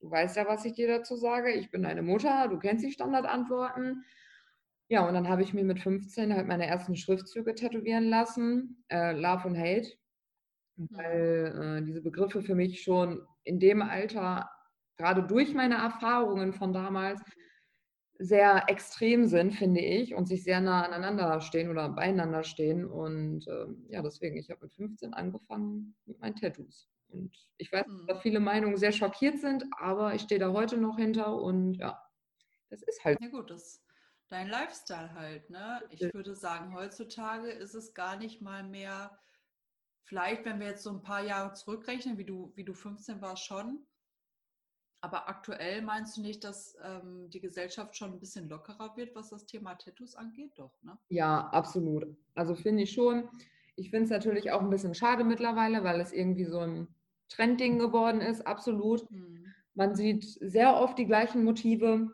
Du 0.00 0.10
weißt 0.10 0.36
ja, 0.36 0.46
was 0.46 0.64
ich 0.64 0.72
dir 0.72 0.88
dazu 0.88 1.16
sage. 1.16 1.52
Ich 1.52 1.70
bin 1.70 1.82
deine 1.82 2.02
Mutter, 2.02 2.48
du 2.48 2.58
kennst 2.58 2.84
die 2.84 2.92
Standardantworten. 2.92 4.04
Ja, 4.88 5.06
und 5.06 5.14
dann 5.14 5.28
habe 5.28 5.42
ich 5.42 5.52
mir 5.52 5.62
mit 5.62 5.78
15 5.78 6.34
halt 6.34 6.48
meine 6.48 6.66
ersten 6.66 6.96
Schriftzüge 6.96 7.54
tätowieren 7.54 8.08
lassen, 8.08 8.82
äh, 8.88 9.12
Love 9.12 9.48
und 9.48 9.58
Hate, 9.58 9.88
mhm. 10.76 10.88
weil 10.90 11.78
äh, 11.80 11.84
diese 11.84 12.02
Begriffe 12.02 12.42
für 12.42 12.54
mich 12.54 12.82
schon 12.82 13.24
in 13.44 13.60
dem 13.60 13.82
Alter, 13.82 14.50
gerade 14.96 15.22
durch 15.22 15.54
meine 15.54 15.76
Erfahrungen 15.76 16.54
von 16.54 16.72
damals, 16.72 17.22
sehr 18.20 18.64
extrem 18.68 19.26
sind, 19.26 19.52
finde 19.54 19.80
ich, 19.80 20.14
und 20.14 20.26
sich 20.26 20.44
sehr 20.44 20.60
nah 20.60 20.84
aneinander 20.84 21.40
stehen 21.40 21.70
oder 21.70 21.88
beieinander 21.88 22.44
stehen. 22.44 22.84
Und 22.84 23.48
äh, 23.48 23.66
ja, 23.88 24.02
deswegen, 24.02 24.36
ich 24.36 24.50
habe 24.50 24.64
mit 24.64 24.74
15 24.74 25.14
angefangen 25.14 25.94
mit 26.04 26.20
meinen 26.20 26.36
Tattoos. 26.36 26.88
Und 27.08 27.34
ich 27.56 27.72
weiß, 27.72 27.86
dass 28.06 28.18
mhm. 28.18 28.20
viele 28.20 28.40
Meinungen 28.40 28.76
sehr 28.76 28.92
schockiert 28.92 29.40
sind, 29.40 29.64
aber 29.78 30.14
ich 30.14 30.22
stehe 30.22 30.38
da 30.38 30.52
heute 30.52 30.76
noch 30.76 30.96
hinter 30.96 31.34
und 31.34 31.74
ja, 31.74 32.00
das 32.68 32.82
ist 32.82 33.02
halt. 33.04 33.18
Ja 33.20 33.28
gut, 33.28 33.50
das 33.50 33.62
ist 33.62 33.84
dein 34.28 34.48
Lifestyle 34.48 35.14
halt, 35.14 35.48
ne? 35.48 35.82
Ich 35.88 36.02
würde 36.14 36.34
sagen, 36.34 36.74
heutzutage 36.74 37.50
ist 37.50 37.74
es 37.74 37.94
gar 37.94 38.16
nicht 38.16 38.42
mal 38.42 38.62
mehr, 38.62 39.18
vielleicht, 40.04 40.44
wenn 40.44 40.60
wir 40.60 40.68
jetzt 40.68 40.84
so 40.84 40.90
ein 40.90 41.02
paar 41.02 41.24
Jahre 41.24 41.54
zurückrechnen, 41.54 42.18
wie 42.18 42.26
du, 42.26 42.52
wie 42.54 42.64
du 42.64 42.74
15 42.74 43.20
warst 43.22 43.44
schon, 43.44 43.86
aber 45.00 45.28
aktuell 45.28 45.82
meinst 45.82 46.16
du 46.16 46.22
nicht, 46.22 46.44
dass 46.44 46.76
ähm, 46.84 47.30
die 47.30 47.40
Gesellschaft 47.40 47.96
schon 47.96 48.12
ein 48.12 48.20
bisschen 48.20 48.48
lockerer 48.48 48.96
wird, 48.96 49.14
was 49.14 49.30
das 49.30 49.46
Thema 49.46 49.74
Tattoos 49.74 50.14
angeht? 50.14 50.52
Doch, 50.56 50.72
ne? 50.82 50.98
Ja, 51.08 51.48
absolut. 51.48 52.06
Also 52.34 52.54
finde 52.54 52.82
ich 52.82 52.92
schon. 52.92 53.28
Ich 53.76 53.90
finde 53.90 54.04
es 54.04 54.10
natürlich 54.10 54.52
auch 54.52 54.60
ein 54.60 54.70
bisschen 54.70 54.94
schade 54.94 55.24
mittlerweile, 55.24 55.84
weil 55.84 56.00
es 56.00 56.12
irgendwie 56.12 56.44
so 56.44 56.58
ein 56.60 56.88
Trendding 57.28 57.78
geworden 57.78 58.20
ist, 58.20 58.46
absolut. 58.46 59.10
Mhm. 59.10 59.46
Man 59.74 59.94
sieht 59.94 60.24
sehr 60.24 60.76
oft 60.76 60.98
die 60.98 61.06
gleichen 61.06 61.44
Motive. 61.44 62.10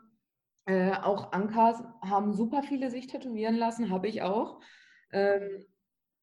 Äh, 0.65 0.93
auch 0.93 1.31
Ankas 1.33 1.83
haben 2.01 2.33
super 2.33 2.63
viele 2.63 2.89
sich 2.89 3.07
tätowieren 3.07 3.55
lassen, 3.55 3.89
habe 3.89 4.07
ich 4.07 4.21
auch. 4.21 4.61
Ähm, 5.11 5.65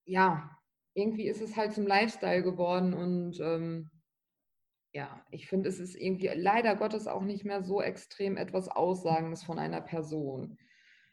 ja, 0.04 0.50
irgendwie 0.94 1.26
ist 1.26 1.42
es 1.42 1.56
halt 1.56 1.72
zum 1.72 1.86
Lifestyle 1.86 2.42
geworden 2.42 2.94
und 2.94 3.40
ähm, 3.40 3.90
ja, 4.94 5.20
ich 5.32 5.48
finde, 5.48 5.68
es 5.68 5.80
ist 5.80 5.96
irgendwie 5.96 6.28
leider 6.28 6.76
Gottes 6.76 7.08
auch 7.08 7.22
nicht 7.22 7.44
mehr 7.44 7.64
so 7.64 7.82
extrem 7.82 8.36
etwas 8.36 8.68
Aussagendes 8.68 9.42
von 9.42 9.58
einer 9.58 9.80
Person. 9.80 10.56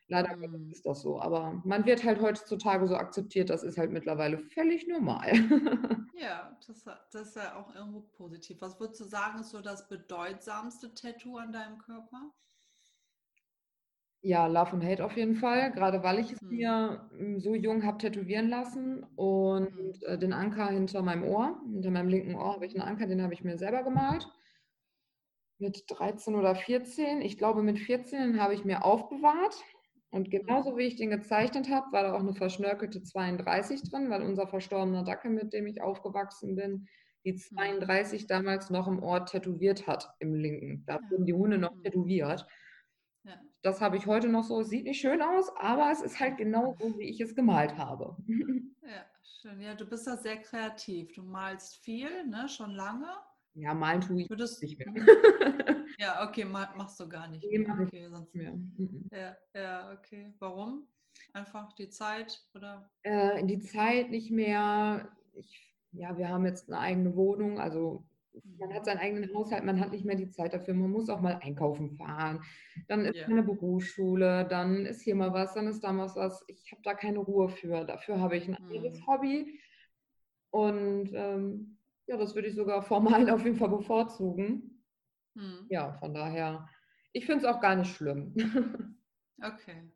Leider 0.08 0.36
mhm. 0.36 0.70
ist 0.72 0.86
das 0.86 1.02
so, 1.02 1.20
aber 1.20 1.62
man 1.66 1.86
wird 1.86 2.04
halt 2.04 2.22
heutzutage 2.22 2.86
so 2.88 2.96
akzeptiert, 2.96 3.50
das 3.50 3.64
ist 3.64 3.80
halt 3.80 3.92
mittlerweile 3.92 4.38
völlig 4.38 4.88
normal. 4.88 5.32
ja, 6.16 6.56
das, 6.68 6.84
das 7.12 7.30
ist 7.30 7.36
ja 7.38 7.56
auch 7.56 7.74
irgendwo 7.74 8.02
positiv. 8.02 8.62
Was 8.62 8.80
würdest 8.80 9.02
du 9.02 9.06
sagen, 9.06 9.40
ist 9.40 9.50
so 9.50 9.62
das 9.62 9.90
bedeutsamste 9.90 10.94
Tattoo 10.94 11.38
an 11.38 11.52
deinem 11.52 11.80
Körper? 11.80 12.32
Ja, 14.24 14.46
Love 14.46 14.76
und 14.76 14.86
Hate 14.86 15.04
auf 15.04 15.18
jeden 15.18 15.36
Fall, 15.36 15.72
gerade 15.72 16.04
weil 16.04 16.20
ich 16.20 16.32
es 16.32 16.42
mhm. 16.42 16.50
mir 16.50 17.10
hm, 17.18 17.40
so 17.40 17.56
jung 17.56 17.84
habe 17.84 17.98
tätowieren 17.98 18.50
lassen 18.50 19.04
und 19.16 19.76
mhm. 19.76 19.94
äh, 20.06 20.18
den 20.18 20.34
Anker 20.34 20.68
hinter 20.68 21.02
meinem 21.02 21.24
Ohr, 21.24 21.60
hinter 21.72 21.90
meinem 21.92 22.10
linken 22.10 22.36
Ohr 22.36 22.54
habe 22.54 22.66
ich 22.66 22.76
einen 22.76 22.88
Anker, 22.88 23.08
den 23.08 23.24
habe 23.24 23.34
ich 23.34 23.44
mir 23.44 23.58
selber 23.58 23.84
gemalt. 23.84 24.28
Mit 25.58 25.86
13 25.88 26.36
oder 26.36 26.56
14, 26.56 27.22
ich 27.22 27.38
glaube 27.38 27.64
mit 27.64 27.80
14 27.80 28.40
habe 28.40 28.54
ich 28.54 28.64
mir 28.64 28.84
aufbewahrt 28.86 29.56
und 30.12 30.30
genauso 30.30 30.78
wie 30.78 30.84
ich 30.84 30.98
den 30.98 31.10
gezeichnet 31.10 31.70
habe, 31.70 31.92
war 31.92 32.04
da 32.04 32.14
auch 32.14 32.20
eine 32.20 32.34
verschnörkelte 32.34 33.02
32 33.02 33.90
drin, 33.90 34.10
weil 34.10 34.22
unser 34.22 34.46
verstorbener 34.46 35.04
Dackel, 35.04 35.32
mit 35.32 35.54
dem 35.54 35.68
ich 35.68 35.82
aufgewachsen 35.82 36.56
bin, 36.56 36.88
die 37.24 37.36
32 37.36 38.24
mhm. 38.24 38.28
damals 38.28 38.70
noch 38.70 38.88
im 38.88 39.02
Ort 39.02 39.32
tätowiert 39.32 39.88
hat, 39.88 40.14
im 40.20 40.36
linken. 40.36 40.84
Da 40.86 41.00
wurden 41.10 41.26
die 41.26 41.34
Hunde 41.34 41.58
noch 41.58 41.74
mhm. 41.76 41.84
tätowiert. 41.84 42.46
Ja. 43.24 43.40
Das 43.62 43.82
habe 43.82 43.98
ich 43.98 44.08
heute 44.08 44.28
noch 44.28 44.44
so. 44.44 44.64
Sieht 44.64 44.86
nicht 44.86 45.00
schön 45.00 45.22
aus, 45.22 45.52
aber 45.58 45.92
es 45.92 46.02
ist 46.02 46.20
halt 46.20 46.38
genau 46.38 46.76
so, 46.80 46.98
wie 46.98 47.10
ich 47.10 47.22
es 47.22 47.36
gemalt 47.36 47.78
habe. 47.78 48.18
Ja, 48.84 49.06
schön. 49.22 49.62
Ja, 49.62 49.76
du 49.76 49.86
bist 49.86 50.08
da 50.08 50.18
sehr 50.18 50.38
kreativ. 50.38 51.14
Du 51.14 51.22
malst 51.22 51.78
viel, 51.78 52.26
ne? 52.28 52.50
schon 52.50 52.72
lange. 52.72 53.08
Ja, 53.54 53.74
malen 53.74 54.02
tue 54.02 54.24
ich 54.24 54.30
Würdest, 54.30 54.62
nicht 54.62 54.80
mehr. 54.80 54.88
Ja, 56.00 56.28
okay, 56.28 56.46
machst 56.46 57.00
du 57.00 57.08
gar 57.08 57.28
nicht. 57.28 57.46
Mache 57.68 57.84
okay, 57.84 58.10
sonst 58.10 58.34
mehr. 58.34 58.54
Mhm. 58.54 59.08
Ja, 59.12 59.38
ja, 59.54 59.92
okay. 59.92 60.34
Warum? 60.40 60.88
Einfach 61.34 61.74
die 61.74 61.90
Zeit 61.90 62.44
oder? 62.56 62.90
Äh, 63.04 63.46
die 63.46 63.60
Zeit 63.60 64.10
nicht 64.10 64.32
mehr. 64.32 65.16
Ich, 65.34 65.76
ja, 65.92 66.18
wir 66.18 66.30
haben 66.30 66.46
jetzt 66.46 66.70
eine 66.70 66.80
eigene 66.80 67.16
Wohnung, 67.16 67.60
also 67.60 68.04
man 68.60 68.74
hat 68.74 68.86
seinen 68.86 69.00
eigenen 69.00 69.34
Haushalt, 69.34 69.64
man 69.64 69.80
hat 69.80 69.92
nicht 69.92 70.06
mehr 70.06 70.16
die 70.16 70.30
Zeit 70.30 70.54
dafür, 70.54 70.74
man 70.74 70.92
muss 70.92 71.10
auch 71.10 71.22
mal 71.22 71.40
einkaufen 71.42 71.92
fahren. 71.98 72.44
Dann 72.88 73.06
ist 73.06 73.18
ja. 73.18 73.28
eine 73.28 73.44
Berufsschule, 73.44 74.46
dann 74.46 74.86
ist 74.86 75.02
hier 75.02 75.16
mal 75.16 75.34
was, 75.34 75.54
dann 75.54 75.68
ist 75.68 75.84
da 75.84 75.92
mal 75.92 76.10
was. 76.16 76.44
Ich 76.48 76.72
habe 76.72 76.82
da 76.84 76.94
keine 76.94 77.20
Ruhe 77.20 77.50
für. 77.50 77.84
Dafür 77.86 78.20
habe 78.20 78.38
ich 78.38 78.48
ein 78.48 78.56
anderes 78.56 78.98
hm. 78.98 79.08
Hobby. 79.08 79.60
Und 80.52 81.12
ähm, 81.14 81.78
ja, 82.08 82.18
das 82.18 82.36
würde 82.36 82.48
ich 82.48 82.56
sogar 82.56 82.82
formal 82.82 83.30
auf 83.30 83.44
jeden 83.44 83.58
Fall 83.58 83.70
bevorzugen. 83.70 84.84
Hm. 85.36 85.68
Ja, 85.70 85.94
von 85.94 86.14
daher, 86.14 86.70
ich 87.14 87.26
finde 87.26 87.46
es 87.46 87.54
auch 87.54 87.62
gar 87.62 87.76
nicht 87.76 87.96
schlimm. 87.96 88.34
okay. 89.42 89.92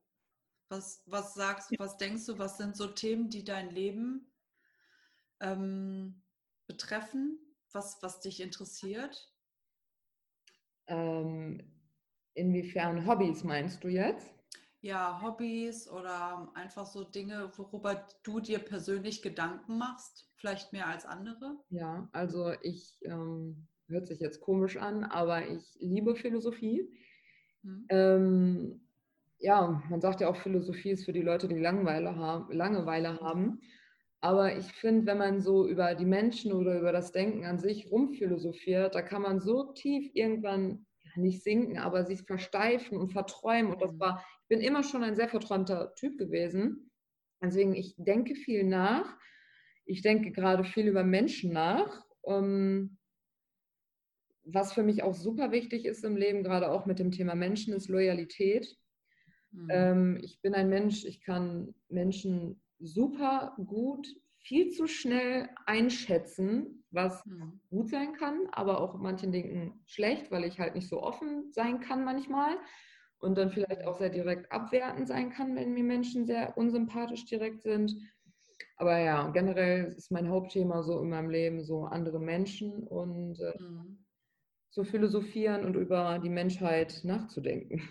Was, 0.69 1.03
was 1.05 1.35
sagst 1.35 1.71
du, 1.71 1.75
was 1.77 1.97
denkst 1.97 2.25
du, 2.25 2.39
was 2.39 2.57
sind 2.57 2.75
so 2.75 2.87
Themen, 2.87 3.29
die 3.29 3.43
dein 3.43 3.69
Leben 3.69 4.31
ähm, 5.39 6.23
betreffen? 6.67 7.44
Was, 7.75 8.01
was 8.01 8.21
dich 8.21 8.41
interessiert? 8.41 9.31
Ähm, 10.87 11.61
inwiefern 12.33 13.05
Hobbys 13.05 13.43
meinst 13.43 13.83
du 13.83 13.89
jetzt? 13.89 14.33
Ja, 14.81 15.21
Hobbys 15.21 15.89
oder 15.89 16.51
einfach 16.53 16.85
so 16.85 17.03
Dinge, 17.03 17.51
worüber 17.57 18.07
du 18.23 18.39
dir 18.39 18.59
persönlich 18.59 19.21
Gedanken 19.21 19.77
machst, 19.77 20.29
vielleicht 20.35 20.73
mehr 20.73 20.87
als 20.87 21.05
andere? 21.05 21.57
Ja, 21.69 22.07
also 22.11 22.53
ich, 22.61 22.99
ähm, 23.03 23.67
hört 23.87 24.07
sich 24.07 24.19
jetzt 24.19 24.41
komisch 24.41 24.77
an, 24.77 25.03
aber 25.03 25.47
ich 25.47 25.75
liebe 25.79 26.15
Philosophie. 26.15 26.87
Hm. 27.63 27.85
Ähm, 27.89 28.81
ja, 29.39 29.83
man 29.89 30.01
sagt 30.01 30.21
ja 30.21 30.29
auch, 30.29 30.37
Philosophie 30.37 30.91
ist 30.91 31.05
für 31.05 31.13
die 31.13 31.21
Leute, 31.21 31.47
die 31.47 31.59
Langeweile 31.59 32.15
haben. 32.15 32.51
Langeweile 32.51 33.19
haben. 33.19 33.61
Aber 34.25 34.57
ich 34.57 34.65
finde, 34.71 35.05
wenn 35.05 35.19
man 35.19 35.39
so 35.39 35.67
über 35.67 35.93
die 35.93 36.03
Menschen 36.03 36.51
oder 36.51 36.79
über 36.79 36.91
das 36.91 37.11
Denken 37.11 37.45
an 37.45 37.59
sich 37.59 37.91
rumphilosophiert, 37.91 38.95
da 38.95 39.03
kann 39.03 39.21
man 39.21 39.39
so 39.39 39.71
tief 39.73 40.09
irgendwann 40.15 40.87
ja, 41.03 41.11
nicht 41.21 41.43
sinken, 41.43 41.77
aber 41.77 42.05
sich 42.05 42.23
versteifen 42.23 42.97
und 42.97 43.11
verträumen. 43.11 43.71
Und 43.71 43.83
das 43.83 43.93
mhm. 43.93 43.99
war, 43.99 44.25
ich 44.41 44.47
bin 44.47 44.61
immer 44.61 44.81
schon 44.81 45.03
ein 45.03 45.15
sehr 45.15 45.29
verträumter 45.29 45.93
Typ 45.93 46.17
gewesen. 46.17 46.89
Deswegen, 47.39 47.75
ich 47.75 47.93
denke 47.99 48.33
viel 48.33 48.63
nach. 48.63 49.15
Ich 49.85 50.01
denke 50.01 50.31
gerade 50.31 50.63
viel 50.63 50.87
über 50.87 51.03
Menschen 51.03 51.53
nach. 51.53 52.03
Um, 52.21 52.97
was 54.43 54.73
für 54.73 54.81
mich 54.81 55.03
auch 55.03 55.13
super 55.13 55.51
wichtig 55.51 55.85
ist 55.85 56.03
im 56.03 56.17
Leben, 56.17 56.41
gerade 56.41 56.71
auch 56.71 56.87
mit 56.87 56.97
dem 56.97 57.11
Thema 57.11 57.35
Menschen, 57.35 57.75
ist 57.75 57.89
Loyalität. 57.89 58.75
Mhm. 59.51 59.67
Ähm, 59.69 60.19
ich 60.23 60.41
bin 60.41 60.55
ein 60.55 60.69
Mensch, 60.69 61.05
ich 61.05 61.21
kann 61.21 61.75
Menschen 61.89 62.59
super 62.79 63.55
gut, 63.65 64.07
viel 64.39 64.69
zu 64.69 64.87
schnell 64.87 65.49
einschätzen, 65.65 66.83
was 66.91 67.25
mhm. 67.25 67.59
gut 67.69 67.89
sein 67.89 68.13
kann, 68.13 68.47
aber 68.51 68.79
auch 68.79 68.95
manchen 68.95 69.31
Dingen 69.31 69.81
schlecht, 69.85 70.31
weil 70.31 70.43
ich 70.43 70.59
halt 70.59 70.75
nicht 70.75 70.87
so 70.87 71.01
offen 71.01 71.51
sein 71.51 71.79
kann 71.79 72.05
manchmal 72.05 72.57
und 73.17 73.37
dann 73.37 73.49
vielleicht 73.49 73.85
auch 73.85 73.97
sehr 73.97 74.09
direkt 74.09 74.51
abwertend 74.51 75.07
sein 75.07 75.31
kann, 75.31 75.55
wenn 75.55 75.73
mir 75.73 75.83
Menschen 75.83 76.25
sehr 76.25 76.57
unsympathisch 76.57 77.25
direkt 77.25 77.63
sind. 77.63 77.95
Aber 78.77 78.99
ja, 78.99 79.29
generell 79.29 79.85
ist 79.85 80.11
mein 80.11 80.29
Hauptthema 80.29 80.83
so 80.83 81.01
in 81.01 81.09
meinem 81.09 81.29
Leben 81.29 81.63
so 81.63 81.85
andere 81.85 82.19
Menschen 82.19 82.83
und 82.83 83.39
äh, 83.39 83.53
mhm. 83.57 84.05
zu 84.69 84.83
philosophieren 84.83 85.65
und 85.65 85.75
über 85.75 86.19
die 86.19 86.29
Menschheit 86.29 87.01
nachzudenken. 87.03 87.81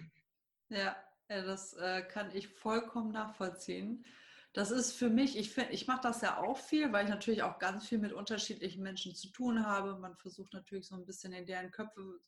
Ja, 0.69 0.95
das 1.29 1.75
äh, 1.75 2.03
kann 2.03 2.31
ich 2.35 2.49
vollkommen 2.49 3.13
nachvollziehen. 3.13 4.05
Das 4.55 4.71
ist 4.71 4.93
für 4.93 5.11
mich, 5.11 5.37
ich, 5.37 5.59
ich 5.59 5.89
mache 5.89 6.03
das 6.03 6.21
ja 6.21 6.39
auch 6.39 6.57
viel, 6.57 6.93
weil 6.93 7.05
ich 7.05 7.11
natürlich 7.11 7.43
auch 7.43 7.59
ganz 7.59 7.89
viel 7.89 7.99
mit 7.99 8.13
unterschiedlichen 8.13 8.85
Menschen 8.85 9.13
zu 9.17 9.29
tun 9.33 9.67
habe. 9.67 9.99
Man 9.99 10.17
versucht 10.17 10.53
natürlich 10.53 10.87
so 10.87 10.95
ein 10.95 11.05
bisschen 11.05 11.33
in 11.33 11.45
deren 11.45 11.73
Köpfe 11.73 12.21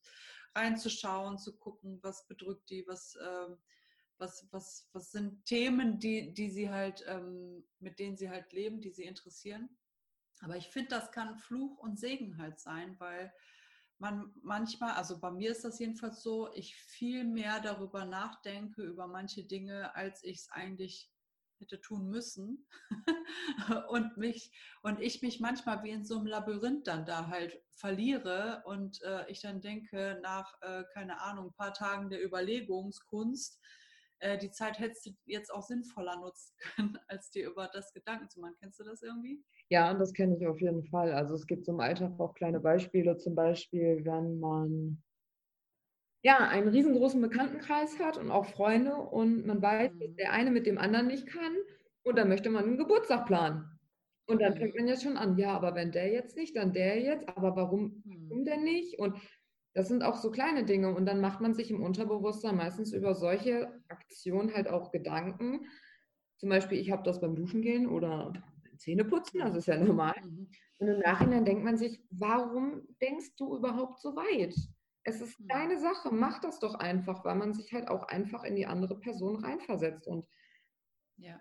reinzuschauen, 0.56 1.38
zu 1.38 1.56
gucken, 1.56 2.00
was 2.02 2.26
bedrückt 2.26 2.68
die, 2.68 2.84
was, 2.88 3.14
äh, 3.14 3.56
was, 4.18 4.48
was, 4.50 4.88
was 4.92 5.12
sind 5.12 5.44
Themen, 5.44 6.00
die, 6.00 6.34
die 6.34 6.50
sie 6.50 6.68
halt, 6.68 7.04
ähm, 7.06 7.64
mit 7.78 8.00
denen 8.00 8.16
sie 8.16 8.28
halt 8.28 8.52
leben, 8.52 8.80
die 8.80 8.90
sie 8.90 9.04
interessieren. 9.04 9.68
Aber 10.40 10.56
ich 10.56 10.68
finde, 10.68 10.90
das 10.90 11.12
kann 11.12 11.38
Fluch 11.38 11.78
und 11.78 11.96
Segen 11.96 12.38
halt 12.38 12.58
sein, 12.58 12.98
weil 12.98 13.32
man 13.98 14.34
manchmal, 14.42 14.94
also 14.94 15.20
bei 15.20 15.30
mir 15.30 15.52
ist 15.52 15.64
das 15.64 15.78
jedenfalls 15.78 16.24
so, 16.24 16.52
ich 16.54 16.74
viel 16.74 17.22
mehr 17.22 17.60
darüber 17.60 18.04
nachdenke, 18.04 18.82
über 18.82 19.06
manche 19.06 19.44
Dinge, 19.44 19.94
als 19.94 20.24
ich 20.24 20.38
es 20.38 20.50
eigentlich 20.50 21.12
hätte 21.60 21.80
tun 21.80 22.08
müssen 22.08 22.66
und 23.88 24.16
mich 24.16 24.52
und 24.82 25.00
ich 25.00 25.22
mich 25.22 25.40
manchmal 25.40 25.82
wie 25.82 25.90
in 25.90 26.04
so 26.04 26.18
einem 26.18 26.26
Labyrinth 26.26 26.86
dann 26.86 27.06
da 27.06 27.28
halt 27.28 27.60
verliere 27.74 28.62
und 28.66 29.02
äh, 29.02 29.30
ich 29.30 29.40
dann 29.40 29.60
denke 29.60 30.18
nach 30.22 30.54
äh, 30.62 30.84
keine 30.92 31.20
Ahnung 31.20 31.46
ein 31.46 31.54
paar 31.54 31.74
Tagen 31.74 32.10
der 32.10 32.24
Überlegungskunst 32.24 33.60
äh, 34.20 34.38
die 34.38 34.50
Zeit 34.50 34.78
hättest 34.78 35.06
du 35.06 35.10
jetzt 35.26 35.52
auch 35.52 35.62
sinnvoller 35.62 36.16
nutzen 36.18 36.54
können 36.76 36.98
als 37.08 37.30
dir 37.30 37.48
über 37.48 37.68
das 37.72 37.92
Gedanken 37.92 38.30
zu 38.30 38.40
machen. 38.40 38.56
Kennst 38.60 38.80
du 38.80 38.84
das 38.84 39.02
irgendwie? 39.02 39.44
Ja 39.68 39.92
das 39.94 40.12
kenne 40.12 40.36
ich 40.36 40.46
auf 40.46 40.60
jeden 40.60 40.84
Fall. 40.84 41.12
Also 41.12 41.34
es 41.34 41.46
gibt 41.46 41.68
im 41.68 41.80
Alltag 41.80 42.18
auch 42.18 42.34
kleine 42.34 42.60
Beispiele. 42.60 43.16
Zum 43.18 43.34
Beispiel 43.34 44.04
wenn 44.04 44.38
man 44.38 45.02
ja, 46.26 46.38
einen 46.38 46.66
riesengroßen 46.66 47.20
Bekanntenkreis 47.20 48.00
hat 48.00 48.18
und 48.18 48.32
auch 48.32 48.46
Freunde 48.46 48.96
und 48.96 49.46
man 49.46 49.62
weiß, 49.62 49.92
dass 49.96 50.10
mhm. 50.10 50.16
der 50.16 50.32
eine 50.32 50.50
mit 50.50 50.66
dem 50.66 50.76
anderen 50.76 51.06
nicht 51.06 51.28
kann 51.28 51.54
und 52.02 52.18
dann 52.18 52.28
möchte 52.28 52.50
man 52.50 52.64
einen 52.64 52.78
Geburtstag 52.78 53.26
planen. 53.26 53.64
Und 54.26 54.42
dann 54.42 54.56
fängt 54.56 54.74
mhm. 54.74 54.80
man 54.80 54.88
ja 54.88 55.00
schon 55.00 55.16
an, 55.16 55.38
ja, 55.38 55.52
aber 55.52 55.76
wenn 55.76 55.92
der 55.92 56.10
jetzt 56.10 56.36
nicht, 56.36 56.56
dann 56.56 56.72
der 56.72 57.00
jetzt, 57.00 57.28
aber 57.28 57.54
warum, 57.54 58.02
warum 58.04 58.44
denn 58.44 58.64
nicht? 58.64 58.98
Und 58.98 59.16
das 59.72 59.86
sind 59.86 60.02
auch 60.02 60.16
so 60.16 60.32
kleine 60.32 60.64
Dinge 60.64 60.92
und 60.92 61.06
dann 61.06 61.20
macht 61.20 61.40
man 61.40 61.54
sich 61.54 61.70
im 61.70 61.80
Unterbewusstsein 61.80 62.56
meistens 62.56 62.92
über 62.92 63.14
solche 63.14 63.68
Aktionen 63.86 64.52
halt 64.52 64.66
auch 64.66 64.90
Gedanken. 64.90 65.68
Zum 66.38 66.48
Beispiel, 66.48 66.80
ich 66.80 66.90
habe 66.90 67.04
das 67.04 67.20
beim 67.20 67.36
Duschen 67.36 67.62
gehen 67.62 67.86
oder 67.86 68.32
Zähneputzen, 68.78 69.38
das 69.38 69.54
ist 69.54 69.68
ja 69.68 69.78
normal. 69.78 70.16
Mhm. 70.24 70.48
Und 70.80 70.88
im 70.88 70.98
Nachhinein 70.98 71.44
denkt 71.44 71.62
man 71.62 71.76
sich, 71.76 72.02
warum 72.10 72.82
denkst 73.00 73.36
du 73.36 73.56
überhaupt 73.56 74.00
so 74.00 74.16
weit? 74.16 74.56
Es 75.06 75.20
ist 75.20 75.38
hm. 75.38 75.48
deine 75.48 75.78
Sache, 75.78 76.12
mach 76.12 76.40
das 76.40 76.58
doch 76.58 76.74
einfach, 76.74 77.24
weil 77.24 77.36
man 77.36 77.54
sich 77.54 77.72
halt 77.72 77.88
auch 77.88 78.08
einfach 78.08 78.42
in 78.44 78.56
die 78.56 78.66
andere 78.66 78.98
Person 78.98 79.36
reinversetzt. 79.42 80.08
Und 80.08 80.26
ja. 81.16 81.40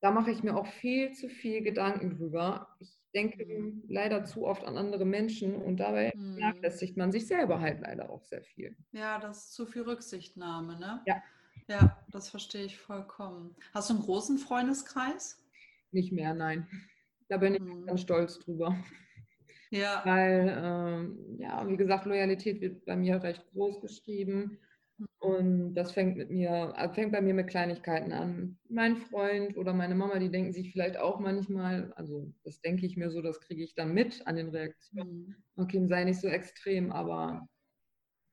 da 0.00 0.12
mache 0.12 0.30
ich 0.30 0.44
mir 0.44 0.56
auch 0.56 0.66
viel 0.66 1.12
zu 1.12 1.28
viel 1.28 1.62
Gedanken 1.62 2.10
drüber. 2.16 2.68
Ich 2.78 2.96
denke 3.12 3.44
mhm. 3.44 3.82
leider 3.88 4.24
zu 4.24 4.46
oft 4.46 4.64
an 4.64 4.78
andere 4.78 5.04
Menschen 5.04 5.56
und 5.56 5.78
dabei 5.78 6.12
mhm. 6.14 6.36
vernachlässigt 6.36 6.96
man 6.96 7.10
sich 7.10 7.26
selber 7.26 7.60
halt 7.60 7.80
leider 7.80 8.08
auch 8.10 8.22
sehr 8.22 8.44
viel. 8.44 8.76
Ja, 8.92 9.18
das 9.18 9.38
ist 9.38 9.54
zu 9.54 9.66
viel 9.66 9.82
Rücksichtnahme, 9.82 10.78
ne? 10.78 11.02
Ja. 11.06 11.20
Ja, 11.66 11.96
das 12.10 12.30
verstehe 12.30 12.64
ich 12.64 12.78
vollkommen. 12.78 13.56
Hast 13.74 13.90
du 13.90 13.94
einen 13.94 14.02
großen 14.02 14.38
Freundeskreis? 14.38 15.44
Nicht 15.92 16.12
mehr, 16.12 16.34
nein. 16.34 16.68
Da 17.28 17.36
bin 17.36 17.54
ich 17.54 17.60
mhm. 17.60 17.86
ganz 17.86 18.02
stolz 18.02 18.38
drüber. 18.38 18.76
Ja. 19.70 20.04
Weil, 20.04 20.48
ähm, 20.64 21.36
ja, 21.38 21.66
wie 21.68 21.76
gesagt, 21.76 22.06
Loyalität 22.06 22.60
wird 22.60 22.84
bei 22.86 22.96
mir 22.96 23.22
recht 23.22 23.46
groß 23.52 23.80
geschrieben. 23.80 24.58
Und 25.18 25.74
das 25.74 25.92
fängt 25.92 26.16
mit 26.16 26.30
mir, 26.30 26.74
äh, 26.76 26.88
fängt 26.92 27.12
bei 27.12 27.20
mir 27.22 27.34
mit 27.34 27.48
Kleinigkeiten 27.48 28.12
an. 28.12 28.58
Mein 28.68 28.96
Freund 28.96 29.56
oder 29.56 29.72
meine 29.74 29.94
Mama, 29.94 30.18
die 30.18 30.30
denken 30.30 30.52
sich 30.52 30.72
vielleicht 30.72 30.98
auch 30.98 31.20
manchmal, 31.20 31.92
also 31.94 32.32
das 32.44 32.60
denke 32.60 32.86
ich 32.86 32.96
mir 32.96 33.10
so, 33.10 33.22
das 33.22 33.40
kriege 33.40 33.62
ich 33.64 33.74
dann 33.74 33.92
mit 33.94 34.26
an 34.26 34.36
den 34.36 34.48
Reaktionen. 34.50 35.06
Mhm. 35.06 35.36
Okay, 35.56 35.86
sei 35.88 36.04
nicht 36.04 36.20
so 36.20 36.28
extrem, 36.28 36.92
aber 36.92 37.48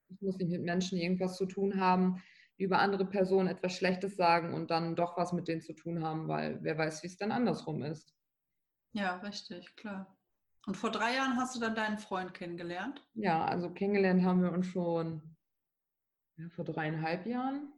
ich 0.09 0.21
muss 0.21 0.37
nicht 0.37 0.51
mit 0.51 0.63
Menschen 0.63 0.97
irgendwas 0.97 1.37
zu 1.37 1.45
tun 1.45 1.79
haben, 1.79 2.21
die 2.59 2.63
über 2.63 2.79
andere 2.79 3.05
Personen 3.05 3.47
etwas 3.47 3.75
Schlechtes 3.77 4.15
sagen 4.17 4.53
und 4.53 4.71
dann 4.71 4.95
doch 4.95 5.17
was 5.17 5.33
mit 5.33 5.47
denen 5.47 5.61
zu 5.61 5.73
tun 5.73 6.03
haben, 6.03 6.27
weil 6.27 6.59
wer 6.63 6.77
weiß, 6.77 7.03
wie 7.03 7.07
es 7.07 7.17
dann 7.17 7.31
andersrum 7.31 7.83
ist. 7.83 8.13
Ja, 8.91 9.17
richtig, 9.19 9.75
klar. 9.77 10.16
Und 10.67 10.75
vor 10.75 10.91
drei 10.91 11.15
Jahren 11.15 11.37
hast 11.37 11.55
du 11.55 11.61
dann 11.61 11.75
deinen 11.75 11.97
Freund 11.97 12.33
kennengelernt? 12.33 13.01
Ja, 13.13 13.45
also 13.45 13.69
kennengelernt 13.69 14.23
haben 14.23 14.43
wir 14.43 14.51
uns 14.51 14.67
schon 14.67 15.21
ja, 16.35 16.49
vor 16.49 16.65
dreieinhalb 16.65 17.25
Jahren. 17.25 17.71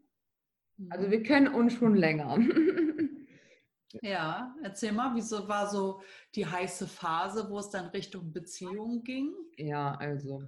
Also 0.89 1.05
mhm. 1.05 1.11
wir 1.11 1.21
kennen 1.21 1.53
uns 1.53 1.73
schon 1.73 1.95
länger. 1.95 2.39
ja, 4.01 4.55
erzähl 4.63 4.91
mal, 4.91 5.13
wieso 5.13 5.47
war 5.47 5.69
so 5.69 6.01
die 6.33 6.47
heiße 6.47 6.87
Phase, 6.87 7.47
wo 7.51 7.59
es 7.59 7.69
dann 7.69 7.89
Richtung 7.89 8.33
Beziehung 8.33 9.03
ging? 9.03 9.35
Ja, 9.57 9.93
also 9.93 10.41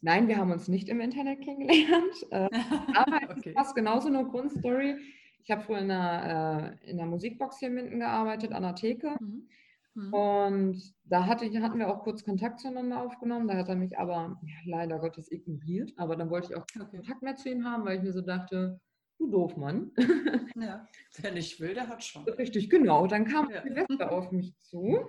nein, 0.00 0.28
wir 0.28 0.38
haben 0.38 0.52
uns 0.52 0.68
nicht 0.68 0.88
im 0.88 1.02
Internet 1.02 1.42
kennengelernt. 1.42 2.14
Äh, 2.30 2.48
aber 2.94 3.30
okay. 3.30 3.54
ist 3.60 3.74
genauso 3.74 4.08
eine 4.08 4.24
Grundstory. 4.24 4.96
Ich 5.42 5.50
habe 5.50 5.60
früher 5.60 5.80
in 5.80 5.90
einer, 5.90 6.78
äh, 6.82 6.90
in 6.90 6.98
einer 6.98 7.10
Musikbox 7.10 7.58
hier 7.58 7.68
in 7.68 7.74
Minden 7.74 7.98
gearbeitet, 7.98 8.52
an 8.52 8.62
der 8.62 8.74
Theke. 8.74 9.16
Mhm. 9.20 9.50
Mhm. 9.94 10.14
Und 10.14 10.94
da 11.04 11.26
hatte 11.26 11.44
ich, 11.44 11.56
hatten 11.58 11.78
wir 11.78 11.88
auch 11.88 12.02
kurz 12.02 12.24
Kontakt 12.24 12.60
zueinander 12.60 13.02
aufgenommen. 13.02 13.48
Da 13.48 13.56
hat 13.56 13.68
er 13.68 13.76
mich 13.76 13.98
aber 13.98 14.40
ja, 14.42 14.54
leider 14.64 14.98
Gottes 14.98 15.30
ignoriert. 15.30 15.92
Aber 15.96 16.16
dann 16.16 16.30
wollte 16.30 16.52
ich 16.52 16.56
auch 16.56 16.66
keinen. 16.66 16.88
Kontakt 16.88 17.22
mehr 17.22 17.36
zu 17.36 17.50
ihm 17.50 17.64
haben, 17.64 17.84
weil 17.84 17.98
ich 17.98 18.02
mir 18.02 18.12
so 18.12 18.22
dachte, 18.22 18.80
du 19.18 19.30
doof, 19.30 19.56
Mann. 19.56 19.92
Ja, 20.54 20.86
wer 21.16 21.32
nicht 21.32 21.60
will, 21.60 21.74
der 21.74 21.88
hat 21.88 22.04
schon. 22.04 22.24
Richtig, 22.24 22.68
genau. 22.68 23.06
Dann 23.06 23.24
kam 23.24 23.50
ja. 23.50 23.62
Silvester 23.62 24.12
auf 24.12 24.30
mich 24.32 24.54
zu 24.58 25.08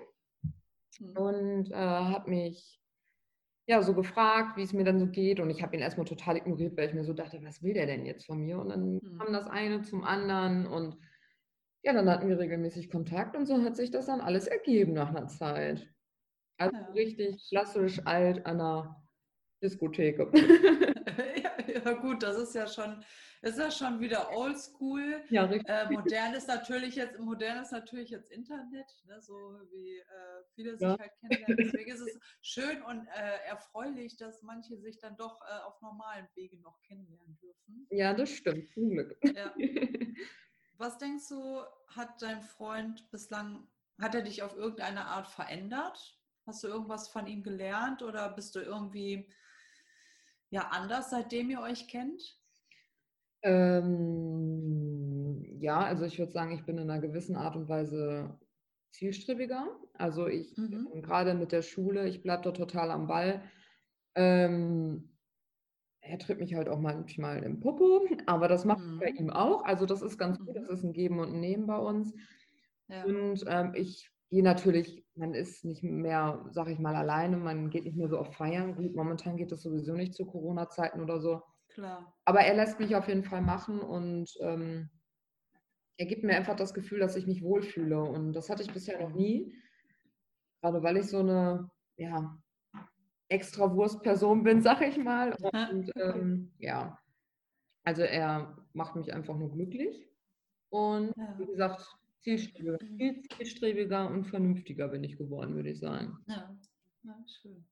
mhm. 1.00 1.18
und 1.18 1.72
äh, 1.72 1.76
hat 1.76 2.28
mich 2.28 2.80
ja 3.68 3.82
so 3.82 3.94
gefragt, 3.94 4.58
wie 4.58 4.64
es 4.64 4.74
mir 4.74 4.84
dann 4.84 5.00
so 5.00 5.08
geht. 5.08 5.40
Und 5.40 5.50
ich 5.50 5.62
habe 5.62 5.76
ihn 5.76 5.82
erstmal 5.82 6.06
total 6.06 6.38
ignoriert, 6.38 6.78
weil 6.78 6.88
ich 6.88 6.94
mir 6.94 7.04
so 7.04 7.14
dachte, 7.14 7.44
was 7.44 7.62
will 7.62 7.74
der 7.74 7.88
denn 7.88 8.06
jetzt 8.06 8.26
von 8.26 8.40
mir? 8.40 8.58
Und 8.60 8.70
dann 8.70 8.96
mhm. 8.96 9.18
kam 9.18 9.34
das 9.34 9.48
eine 9.48 9.82
zum 9.82 10.04
anderen 10.04 10.66
und 10.66 10.98
ja, 11.84 11.94
dann 11.94 12.10
hatten 12.10 12.30
wir 12.30 12.40
regelmäßig 12.40 12.90
Kontakt 12.90 13.36
und 13.36 13.46
so 13.46 13.62
hat 13.62 13.76
sich 13.76 13.92
das 13.92 14.06
dann 14.06 14.22
alles 14.22 14.48
ergeben 14.48 14.94
nach 14.94 15.10
einer 15.10 15.28
Zeit. 15.28 15.88
Also 16.58 16.76
ja. 16.76 16.86
richtig 16.94 17.46
klassisch 17.50 18.00
alt 18.06 18.46
an 18.46 18.62
einer 18.62 19.04
Diskotheke. 19.62 20.32
ja, 21.44 21.52
ja 21.68 21.94
gut, 21.94 22.24
das 22.24 22.38
ist 22.38 22.56
ja 22.56 22.68
schon, 22.68 23.04
ist 23.42 23.58
ja 23.58 23.70
schon 23.70 24.00
wieder 24.00 24.32
oldschool. 24.32 25.24
Ja, 25.30 25.44
richtig. 25.44 25.70
Äh, 25.70 25.90
modern 25.90 26.34
ist 26.34 26.48
natürlich 26.48 26.96
jetzt, 26.96 27.20
modern 27.20 27.62
ist 27.62 27.72
natürlich 27.72 28.12
jetzt 28.12 28.32
Internet, 28.32 28.86
ne, 29.06 29.20
so 29.20 29.34
wie 29.72 29.98
äh, 29.98 30.44
viele 30.56 30.78
sich 30.78 30.88
Ja. 30.88 30.98
halt 30.98 31.12
kennenlernen. 31.20 31.58
Deswegen 31.58 31.92
ist 31.92 32.02
es 32.02 32.20
schön 32.42 32.82
und 32.84 33.06
äh, 33.08 33.50
erfreulich, 33.50 34.16
dass 34.16 34.42
manche 34.42 34.78
sich 34.78 35.00
dann 35.00 35.18
doch 35.18 35.42
äh, 35.42 35.64
auf 35.66 35.82
normalen 35.82 36.28
Wege 36.36 36.60
noch 36.62 36.82
kennenlernen 36.82 37.38
dürfen. 37.42 37.88
Ja, 37.90 38.14
das 38.14 38.30
stimmt, 38.30 38.72
zum 38.74 38.90
Glück. 38.92 39.18
Ja. 39.36 39.54
Was 40.78 40.98
denkst 40.98 41.30
du, 41.30 41.62
hat 41.88 42.22
dein 42.22 42.42
Freund 42.42 43.10
bislang, 43.12 43.68
hat 44.00 44.16
er 44.16 44.24
dich 44.24 44.44
auf 44.44 44.56
irgendeine 44.56 45.06
Art 45.06 45.28
verändert? 45.28 46.20
Hast 46.46 46.64
du 46.64 46.68
irgendwas 46.68 47.08
von 47.08 47.28
ihm 47.28 47.44
gelernt 47.44 48.02
oder 48.02 48.34
bist 48.34 48.56
du 48.56 48.60
irgendwie 48.60 49.32
ja 50.50 50.70
anders, 50.70 51.10
seitdem 51.10 51.50
ihr 51.50 51.62
euch 51.62 51.88
kennt? 51.88 52.40
Ähm, 53.44 55.44
ja, 55.60 55.80
also 55.80 56.06
ich 56.06 56.18
würde 56.20 56.32
sagen, 56.32 56.54
ich 56.54 56.66
bin 56.66 56.78
in 56.78 56.90
einer 56.90 57.02
gewissen 57.02 57.36
Art 57.36 57.56
und 57.56 57.70
Weise 57.70 58.40
zielstrebiger. 58.92 59.80
Also 59.94 60.28
ich 60.28 60.56
Mhm. 60.58 60.88
gerade 61.02 61.34
mit 61.34 61.52
der 61.52 61.62
Schule, 61.62 62.08
ich 62.08 62.24
bleibe 62.24 62.44
da 62.44 62.52
total 62.52 62.92
am 62.92 63.08
Ball. 63.08 63.44
Ähm, 64.16 65.13
er 66.04 66.20
tritt 66.20 66.40
mich 66.40 66.56
halt 66.56 66.70
auch 66.70 66.80
manchmal 66.80 67.44
im 67.44 67.60
Popo, 67.60 68.02
aber 68.28 68.48
das 68.48 68.66
mache 68.66 68.80
ich 68.86 68.98
bei 69.00 69.12
Mhm. 69.12 69.18
ihm 69.26 69.30
auch. 69.32 69.64
Also 69.66 69.86
das 69.86 70.02
ist 70.02 70.18
ganz 70.18 70.40
gut, 70.40 70.56
das 70.56 70.68
Mhm. 70.68 70.70
ist 70.70 70.84
ein 70.84 70.94
Geben 70.94 71.20
und 71.20 71.34
ein 71.34 71.40
Nehmen 71.40 71.68
bei 71.68 71.78
uns. 71.78 72.14
Ja. 72.88 73.04
Und 73.04 73.44
ähm, 73.48 73.74
ich 73.76 74.12
gehe 74.30 74.44
natürlich, 74.44 75.06
man 75.16 75.34
ist 75.34 75.66
nicht 75.66 75.84
mehr, 75.84 76.46
sag 76.52 76.68
ich 76.70 76.80
mal, 76.80 76.96
alleine, 76.96 77.38
man 77.38 77.70
geht 77.70 77.86
nicht 77.86 77.98
mehr 77.98 78.10
so 78.10 78.18
auf 78.20 78.34
Feiern. 78.36 78.76
Gut, 78.76 78.96
momentan 78.96 79.38
geht 79.38 79.52
das 79.52 79.62
sowieso 79.64 79.94
nicht 79.94 80.14
zu 80.16 80.26
Corona-Zeiten 80.26 81.02
oder 81.02 81.20
so. 81.20 81.42
Klar. 81.68 82.14
Aber 82.26 82.42
er 82.42 82.56
lässt 82.56 82.80
mich 82.80 82.96
auf 82.96 83.08
jeden 83.08 83.24
Fall 83.24 83.42
machen 83.42 83.80
und 83.82 84.30
ähm, 84.42 84.90
er 85.98 86.06
gibt 86.06 86.24
mir 86.24 86.36
einfach 86.36 86.56
das 86.56 86.74
Gefühl, 86.74 87.00
dass 87.00 87.16
ich 87.16 87.26
mich 87.28 87.42
wohlfühle. 87.44 88.02
Und 88.04 88.34
das 88.34 88.50
hatte 88.50 88.64
ich 88.64 88.74
bisher 88.74 89.00
noch 89.02 89.14
nie. 89.16 89.54
Gerade 90.62 90.82
weil 90.84 90.98
ich 90.98 91.08
so 91.08 91.20
eine, 91.20 91.70
ja, 91.98 92.43
extra 93.34 93.74
Wurstperson 93.76 94.44
bin, 94.44 94.62
sag 94.62 94.82
ich 94.82 94.98
mal. 94.98 95.34
Und 95.72 95.92
ähm, 95.96 96.54
ja, 96.60 97.00
also 97.84 98.04
er 98.04 98.56
macht 98.74 98.96
mich 98.96 99.12
einfach 99.14 99.36
nur 99.36 99.52
glücklich. 99.52 100.08
Und 100.70 101.14
Ja. 101.18 101.38
wie 101.38 101.46
gesagt, 101.46 101.86
zielstrebiger, 102.22 102.78
viel 102.98 103.22
zielstrebiger 103.22 104.10
und 104.10 104.26
vernünftiger 104.26 104.88
bin 104.88 105.04
ich 105.04 105.18
geworden, 105.18 105.56
würde 105.56 105.70
ich 105.72 105.80
sagen. 105.80 106.18
Ja, 106.28 106.56
ja 107.04 107.26
schön. 107.28 107.66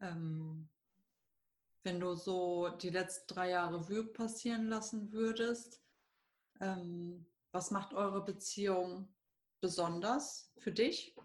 Ähm, 0.00 0.68
wenn 1.82 2.00
du 2.00 2.14
so 2.14 2.68
die 2.68 2.90
letzten 2.90 3.34
drei 3.34 3.50
Jahre 3.50 3.80
Revue 3.80 4.04
passieren 4.04 4.68
lassen 4.68 5.12
würdest, 5.12 5.82
ähm, 6.60 7.26
was 7.52 7.70
macht 7.70 7.94
eure 7.94 8.24
Beziehung 8.24 9.08
besonders 9.60 10.52
für 10.58 10.72
dich? 10.72 11.16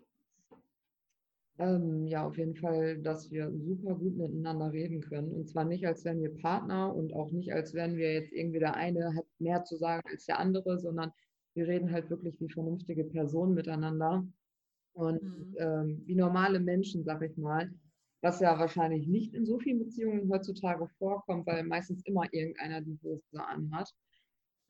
Ähm, 1.59 2.07
ja, 2.07 2.25
auf 2.25 2.37
jeden 2.37 2.55
Fall, 2.55 2.99
dass 2.99 3.31
wir 3.31 3.51
super 3.59 3.95
gut 3.95 4.15
miteinander 4.15 4.71
reden 4.71 5.01
können. 5.01 5.31
Und 5.33 5.49
zwar 5.49 5.65
nicht, 5.65 5.85
als 5.85 6.05
wären 6.05 6.21
wir 6.21 6.33
Partner 6.37 6.95
und 6.95 7.13
auch 7.13 7.31
nicht, 7.31 7.53
als 7.53 7.73
wären 7.73 7.97
wir 7.97 8.13
jetzt 8.13 8.31
irgendwie 8.31 8.59
der 8.59 8.75
eine 8.75 9.13
hat 9.13 9.25
mehr 9.39 9.63
zu 9.65 9.75
sagen 9.75 10.03
als 10.09 10.25
der 10.25 10.39
andere, 10.39 10.79
sondern 10.79 11.11
wir 11.55 11.67
reden 11.67 11.91
halt 11.91 12.09
wirklich 12.09 12.39
wie 12.39 12.49
vernünftige 12.49 13.03
Personen 13.03 13.55
miteinander 13.55 14.25
und 14.93 15.21
Mhm. 15.21 15.55
ähm, 15.59 16.03
wie 16.05 16.15
normale 16.15 16.59
Menschen, 16.61 17.03
sag 17.03 17.21
ich 17.23 17.35
mal. 17.37 17.69
Was 18.21 18.39
ja 18.39 18.57
wahrscheinlich 18.57 19.07
nicht 19.07 19.33
in 19.33 19.45
so 19.45 19.59
vielen 19.59 19.79
Beziehungen 19.79 20.29
heutzutage 20.29 20.87
vorkommt, 20.97 21.45
weil 21.47 21.63
meistens 21.63 22.01
immer 22.05 22.25
irgendeiner 22.33 22.81
die 22.81 22.97
Hose 23.03 23.21
anhat. 23.33 23.93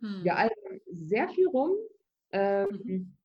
Hm. 0.01 0.23
Wir 0.23 0.35
albern 0.37 0.79
sehr 0.91 1.29
viel 1.29 1.47
rum. 1.47 1.71
Ähm, 2.31 2.67
Mhm. 2.83 3.18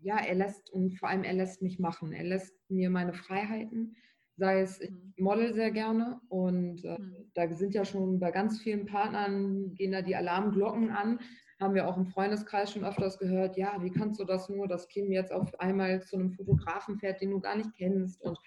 Ja, 0.00 0.18
er 0.18 0.34
lässt 0.34 0.70
und 0.70 0.92
vor 0.98 1.08
allem 1.08 1.24
er 1.24 1.34
lässt 1.34 1.62
mich 1.62 1.78
machen. 1.78 2.12
Er 2.12 2.24
lässt 2.24 2.54
mir 2.70 2.90
meine 2.90 3.12
Freiheiten, 3.12 3.96
sei 4.36 4.60
es, 4.60 4.80
ich 4.80 4.90
Mhm. 4.90 5.14
model 5.18 5.52
sehr 5.54 5.70
gerne 5.70 6.20
und 6.28 6.84
äh, 6.84 6.96
Mhm. 6.98 7.30
da 7.34 7.52
sind 7.54 7.74
ja 7.74 7.84
schon 7.84 8.20
bei 8.20 8.30
ganz 8.30 8.60
vielen 8.60 8.86
Partnern 8.86 9.74
gehen 9.74 9.92
da 9.92 10.02
die 10.02 10.16
Alarmglocken 10.16 10.90
an. 10.90 11.20
Haben 11.60 11.74
wir 11.74 11.88
auch 11.88 11.96
im 11.96 12.06
Freundeskreis 12.06 12.72
schon 12.72 12.84
öfters 12.84 13.18
gehört, 13.18 13.56
ja, 13.56 13.82
wie 13.82 13.90
kannst 13.90 14.20
du 14.20 14.24
das 14.24 14.48
nur, 14.48 14.68
dass 14.68 14.88
Kim 14.88 15.10
jetzt 15.10 15.32
auf 15.32 15.58
einmal 15.60 16.02
zu 16.02 16.16
einem 16.16 16.30
Fotografen 16.32 16.98
fährt, 16.98 17.20
den 17.20 17.30
du 17.30 17.40
gar 17.40 17.56
nicht 17.56 17.74
kennst 17.76 18.20
und 18.22 18.38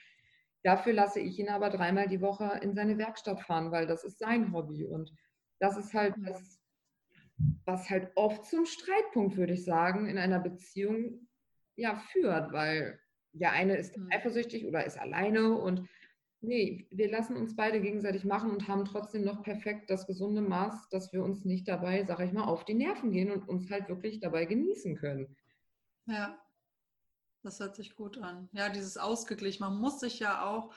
Dafür 0.64 0.94
lasse 0.94 1.20
ich 1.20 1.40
ihn 1.40 1.50
aber 1.50 1.70
dreimal 1.70 2.08
die 2.08 2.22
Woche 2.22 2.60
in 2.62 2.76
seine 2.76 2.98
Werkstatt 2.98 3.42
fahren, 3.42 3.72
weil 3.72 3.88
das 3.88 4.04
ist 4.04 4.20
sein 4.20 4.54
Hobby. 4.54 4.86
Und 4.86 5.12
das 5.60 5.76
ist 5.78 5.94
halt 5.94 6.16
Mhm. 6.16 6.26
das, 6.26 6.62
was 7.66 7.90
halt 7.90 8.12
oft 8.16 8.46
zum 8.46 8.66
Streitpunkt, 8.66 9.38
würde 9.38 9.54
ich 9.54 9.66
sagen, 9.66 10.08
in 10.08 10.18
einer 10.18 10.40
Beziehung 10.40 11.28
ja 11.76 11.96
führt, 11.96 12.52
weil 12.52 13.00
der 13.34 13.52
eine 13.54 13.78
ist 13.78 13.98
Mhm. 13.98 14.10
eifersüchtig 14.12 14.66
oder 14.66 14.86
ist 14.86 15.00
alleine 15.00 15.54
und 15.58 15.88
nee, 16.42 16.88
wir 16.92 17.10
lassen 17.10 17.38
uns 17.38 17.56
beide 17.56 17.82
gegenseitig 17.82 18.26
machen 18.26 18.52
und 18.52 18.68
haben 18.68 18.86
trotzdem 18.86 19.24
noch 19.24 19.44
perfekt 19.44 19.90
das 19.90 20.08
gesunde 20.08 20.42
Maß, 20.42 20.90
dass 20.90 21.14
wir 21.14 21.24
uns 21.24 21.46
nicht 21.46 21.68
dabei, 21.68 22.04
sag 22.04 22.20
ich 22.20 22.34
mal, 22.34 22.46
auf 22.46 22.66
die 22.66 22.74
Nerven 22.74 23.12
gehen 23.12 23.32
und 23.32 23.48
uns 23.48 23.70
halt 23.70 23.90
wirklich 23.90 24.20
dabei 24.20 24.46
genießen 24.46 24.96
können. 24.98 25.38
Ja, 26.08 26.42
das 27.44 27.60
hört 27.60 27.76
sich 27.76 27.96
gut 27.96 28.18
an. 28.18 28.50
Ja, 28.54 28.70
dieses 28.70 28.98
ausgeglichen. 28.98 29.64
Man 29.64 29.80
muss 29.80 30.00
sich 30.00 30.20
ja 30.20 30.46
auch, 30.46 30.74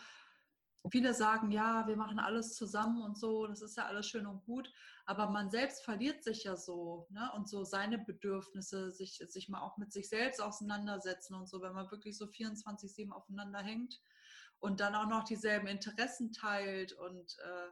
viele 0.90 1.14
sagen, 1.14 1.50
ja, 1.50 1.86
wir 1.86 1.96
machen 1.96 2.18
alles 2.18 2.54
zusammen 2.54 3.02
und 3.02 3.18
so, 3.18 3.46
das 3.46 3.62
ist 3.62 3.76
ja 3.76 3.86
alles 3.86 4.06
schön 4.08 4.26
und 4.26 4.44
gut, 4.44 4.72
aber 5.06 5.30
man 5.30 5.50
selbst 5.50 5.84
verliert 5.84 6.22
sich 6.24 6.44
ja 6.44 6.56
so, 6.56 7.06
ne? 7.10 7.30
Und 7.34 7.48
so 7.48 7.64
seine 7.64 7.98
Bedürfnisse, 7.98 8.90
sich, 8.90 9.18
sich 9.26 9.48
mal 9.48 9.60
auch 9.62 9.78
mit 9.78 9.92
sich 9.92 10.08
selbst 10.08 10.40
auseinandersetzen 10.42 11.34
und 11.34 11.48
so, 11.48 11.62
wenn 11.62 11.72
man 11.74 11.90
wirklich 11.90 12.16
so 12.18 12.26
24-7 12.26 13.12
aufeinander 13.12 13.60
hängt 13.60 14.02
und 14.58 14.80
dann 14.80 14.94
auch 14.94 15.08
noch 15.08 15.24
dieselben 15.24 15.66
Interessen 15.66 16.32
teilt 16.32 16.92
und 16.92 17.36
äh, 17.44 17.70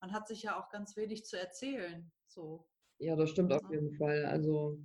man 0.00 0.12
hat 0.12 0.28
sich 0.28 0.42
ja 0.42 0.58
auch 0.60 0.68
ganz 0.70 0.96
wenig 0.96 1.24
zu 1.24 1.38
erzählen. 1.38 2.12
So. 2.26 2.68
Ja, 2.98 3.16
das 3.16 3.30
stimmt 3.30 3.52
auf 3.52 3.62
Ja. 3.62 3.68
jeden 3.68 3.96
Fall. 3.96 4.24
Also 4.24 4.78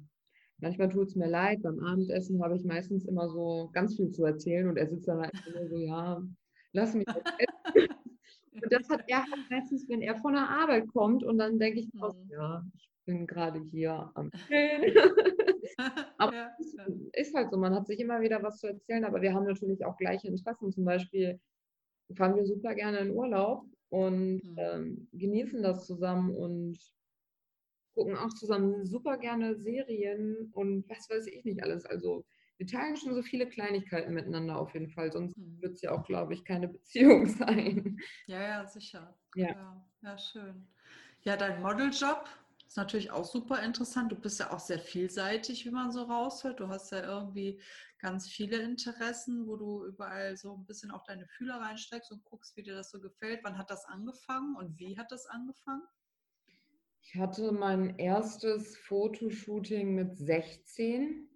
manchmal 0.57 0.89
tut 0.89 1.07
es 1.09 1.15
mir 1.15 1.27
leid. 1.29 1.61
Beim 1.61 1.79
Abendessen 1.79 2.43
habe 2.43 2.55
ich 2.55 2.63
meistens 2.63 3.05
immer 3.05 3.29
so 3.29 3.69
ganz 3.73 3.95
viel 3.95 4.11
zu 4.11 4.23
erzählen 4.25 4.67
und 4.67 4.77
er 4.77 4.87
sitzt 4.89 5.07
dann 5.07 5.21
halt 5.21 5.33
immer 5.45 5.67
so, 5.67 5.77
ja, 5.77 6.21
lass 6.73 6.93
mich 6.95 7.07
jetzt 7.13 7.33
essen. 7.37 7.99
Und 8.61 8.71
das 8.73 8.89
hat 8.89 9.03
er 9.07 9.19
halt 9.19 9.49
meistens, 9.49 9.87
wenn 9.89 10.01
er 10.01 10.15
von 10.17 10.33
der 10.33 10.49
Arbeit 10.49 10.87
kommt 10.89 11.23
und 11.23 11.37
dann 11.37 11.59
denke 11.59 11.79
ich, 11.81 11.89
Mhm. 11.93 12.29
ja, 12.29 12.63
ich 12.75 12.89
bin 13.05 13.27
gerade 13.27 13.59
hier 13.59 14.11
am 14.15 14.31
Chillen. 14.47 14.93
Aber 16.17 16.33
ja. 16.33 16.51
ist 17.13 17.35
halt 17.35 17.51
so, 17.51 17.57
man 17.57 17.73
hat 17.75 17.87
sich 17.87 17.99
immer 17.99 18.21
wieder 18.21 18.41
was 18.43 18.59
zu 18.59 18.67
erzählen, 18.67 19.05
aber 19.05 19.21
wir 19.21 19.33
haben 19.33 19.45
natürlich 19.45 19.85
auch 19.85 19.97
gleiche 19.97 20.27
Interessen. 20.27 20.71
Zum 20.71 20.85
Beispiel 20.85 21.39
fahren 22.15 22.35
wir 22.35 22.45
super 22.45 22.75
gerne 22.75 22.99
in 22.99 23.11
Urlaub 23.11 23.65
und 23.89 24.41
Mhm. 24.43 24.55
ähm, 24.57 25.09
genießen 25.13 25.63
das 25.63 25.85
zusammen 25.87 26.35
und 26.35 26.79
gucken 27.95 28.15
auch 28.17 28.29
zusammen 28.33 28.85
super 28.85 29.17
gerne 29.17 29.55
Serien 29.55 30.49
und 30.53 30.87
was 30.89 31.09
weiß 31.09 31.27
ich 31.27 31.43
nicht 31.45 31.63
alles. 31.63 31.85
Also 31.85 32.25
wir 32.59 32.67
teilen 32.67 32.97
schon 32.97 33.15
so 33.15 33.23
viele 33.23 33.49
Kleinigkeiten 33.49 34.13
miteinander 34.13 34.59
auf 34.59 34.73
jeden 34.75 34.89
Fall, 34.91 35.11
sonst 35.13 35.35
Mhm. 35.35 35.61
wird 35.61 35.75
es 35.75 35.81
ja 35.83 35.91
auch, 35.91 36.05
glaube 36.05 36.33
ich, 36.35 36.45
keine 36.45 36.69
Beziehung 36.69 37.27
sein. 37.27 37.97
Ja, 38.27 38.41
ja, 38.41 38.65
sicher. 38.65 39.19
Ja. 39.33 39.55
Ja, 39.55 39.85
ja, 40.01 40.17
schön. 40.17 40.67
Ja, 41.23 41.35
dein 41.37 41.61
Modeljob 41.61 42.25
ist 42.67 42.77
natürlich 42.77 43.11
auch 43.11 43.25
super 43.25 43.61
interessant. 43.63 44.11
Du 44.11 44.15
bist 44.15 44.39
ja 44.39 44.51
auch 44.53 44.59
sehr 44.59 44.79
vielseitig, 44.79 45.65
wie 45.65 45.71
man 45.71 45.91
so 45.91 46.03
raushört. 46.03 46.59
Du 46.59 46.67
hast 46.67 46.91
ja 46.91 47.03
irgendwie 47.03 47.61
ganz 47.97 48.29
viele 48.29 48.57
Interessen, 48.57 49.47
wo 49.47 49.57
du 49.57 49.85
überall 49.85 50.37
so 50.37 50.55
ein 50.55 50.65
bisschen 50.65 50.91
auch 50.91 51.03
deine 51.03 51.27
Fühler 51.27 51.55
reinsteckst 51.59 52.11
und 52.11 52.23
guckst, 52.23 52.55
wie 52.55 52.63
dir 52.63 52.75
das 52.75 52.91
so 52.91 52.99
gefällt. 53.01 53.41
Wann 53.43 53.57
hat 53.57 53.71
das 53.71 53.85
angefangen 53.85 54.55
und 54.55 54.77
wie 54.79 54.97
hat 54.97 55.11
das 55.11 55.25
angefangen? 55.25 55.83
Ich 57.01 57.15
hatte 57.15 57.51
mein 57.51 57.97
erstes 57.97 58.77
Fotoshooting 58.77 59.95
mit 59.95 60.17
16. 60.17 61.28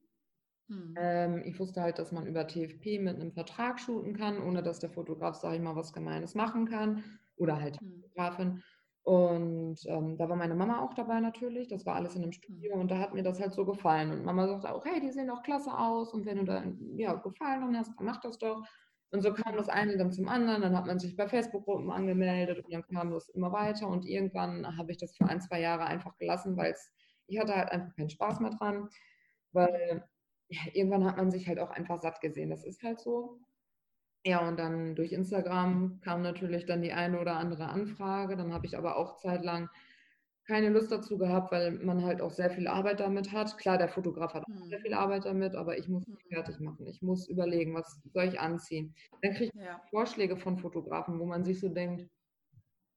Hm. 0.70 0.94
Ähm, 0.96 1.42
ich 1.46 1.60
wusste 1.60 1.82
halt, 1.82 2.00
dass 2.00 2.12
man 2.12 2.28
über 2.28 2.48
TFP 2.48 3.00
mit 3.00 3.16
einem 3.16 3.32
Vertrag 3.34 3.80
shooten 3.80 4.14
kann, 4.16 4.42
ohne 4.42 4.62
dass 4.64 4.80
der 4.80 4.92
Fotograf, 4.92 5.36
sage 5.36 5.56
ich 5.58 5.62
mal, 5.62 5.76
was 5.76 5.94
Gemeines 5.94 6.36
machen 6.36 6.66
kann. 6.68 7.04
Oder 7.36 7.60
halt 7.60 7.76
die 7.76 7.80
Hm. 7.84 8.02
Fotografin. 8.02 8.64
Und 9.04 9.80
ähm, 9.88 10.18
da 10.18 10.30
war 10.30 10.36
meine 10.38 10.56
Mama 10.56 10.80
auch 10.82 10.94
dabei 10.94 11.20
natürlich. 11.20 11.68
Das 11.68 11.86
war 11.86 11.96
alles 11.96 12.16
in 12.16 12.24
einem 12.24 12.32
Studio 12.32 12.76
und 12.76 12.90
da 12.92 13.00
hat 13.00 13.14
mir 13.14 13.24
das 13.24 13.40
halt 13.42 13.54
so 13.54 13.66
gefallen. 13.66 14.12
Und 14.12 14.24
Mama 14.24 14.48
sagte 14.48 14.74
auch, 14.74 14.86
hey, 14.86 15.02
die 15.02 15.12
sehen 15.12 15.28
doch 15.28 15.42
klasse 15.44 15.78
aus. 15.78 16.14
Und 16.14 16.26
wenn 16.26 16.38
du 16.38 16.46
da 16.46 16.64
ja, 16.96 17.14
Gefallen 17.16 17.76
hast, 17.78 17.92
dann 17.98 18.06
mach 18.06 18.22
das 18.22 18.38
doch. 18.38 18.64
Und 19.12 19.22
so 19.22 19.34
kam 19.34 19.58
das 19.58 19.68
eine 19.70 19.98
dann 19.98 20.12
zum 20.12 20.28
anderen. 20.30 20.62
Dann 20.62 20.78
hat 20.78 20.86
man 20.86 21.00
sich 21.00 21.16
bei 21.18 21.28
Facebook-Gruppen 21.28 21.92
angemeldet 21.92 22.64
und 22.64 22.74
dann 22.74 22.84
kam 22.84 23.12
das 23.12 23.28
immer 23.30 23.52
weiter. 23.52 23.88
Und 23.90 24.06
irgendwann 24.06 24.78
habe 24.78 24.92
ich 24.92 24.98
das 24.98 25.16
für 25.18 25.26
ein, 25.26 25.42
zwei 25.42 25.60
Jahre 25.60 25.86
einfach 25.86 26.18
gelassen, 26.18 26.56
weil 26.58 26.76
ich 27.28 27.40
hatte 27.40 27.56
halt 27.56 27.72
einfach 27.72 27.96
keinen 27.96 28.10
Spaß 28.10 28.40
mehr 28.40 28.52
dran. 28.52 28.88
Weil 29.52 30.08
ja, 30.54 30.62
irgendwann 30.74 31.06
hat 31.06 31.18
man 31.18 31.32
sich 31.32 31.48
halt 31.48 31.60
auch 31.60 31.72
einfach 31.72 32.00
satt 32.02 32.22
gesehen. 32.22 32.50
Das 32.50 32.64
ist 32.66 32.84
halt 32.84 33.00
so. 33.00 33.40
Ja, 34.26 34.48
und 34.48 34.58
dann 34.60 34.96
durch 34.96 35.12
Instagram 35.14 36.00
kam 36.02 36.22
natürlich 36.22 36.66
dann 36.66 36.82
die 36.82 36.94
eine 36.94 37.20
oder 37.22 37.38
andere 37.38 37.70
Anfrage. 37.70 38.38
Dann 38.38 38.54
habe 38.54 38.66
ich 38.66 38.78
aber 38.78 38.98
auch 38.98 39.18
zeitlang 39.18 39.70
keine 40.48 40.70
Lust 40.70 40.92
dazu 40.92 41.18
gehabt, 41.18 41.52
weil 41.52 41.72
man 41.74 42.04
halt 42.04 42.22
auch 42.22 42.32
sehr 42.32 42.52
viel 42.52 42.68
Arbeit 42.68 43.00
damit 43.02 43.32
hat. 43.34 43.58
Klar, 43.58 43.78
der 43.78 43.90
Fotograf 43.90 44.34
hat 44.34 44.44
auch 44.44 44.66
sehr 44.70 44.80
Mhm. 44.80 44.86
viel 44.86 44.94
Arbeit 44.94 45.26
damit, 45.26 45.56
aber 45.56 45.78
ich 45.78 45.90
muss 45.90 46.06
mich 46.08 46.26
Mhm. 46.32 46.34
fertig 46.34 46.60
machen. 46.60 46.88
Ich 46.88 47.02
muss 47.02 47.30
überlegen, 47.30 47.76
was 47.76 48.02
soll 48.14 48.26
ich 48.26 48.40
anziehen. 48.40 48.96
Dann 49.22 49.34
kriege 49.34 49.46
ich 49.46 49.52
Ja. 49.54 49.82
Vorschläge 49.92 50.38
von 50.38 50.58
Fotografen, 50.60 51.20
wo 51.20 51.26
man 51.26 51.46
sich 51.46 51.60
so 51.62 51.70
denkt, 51.70 52.10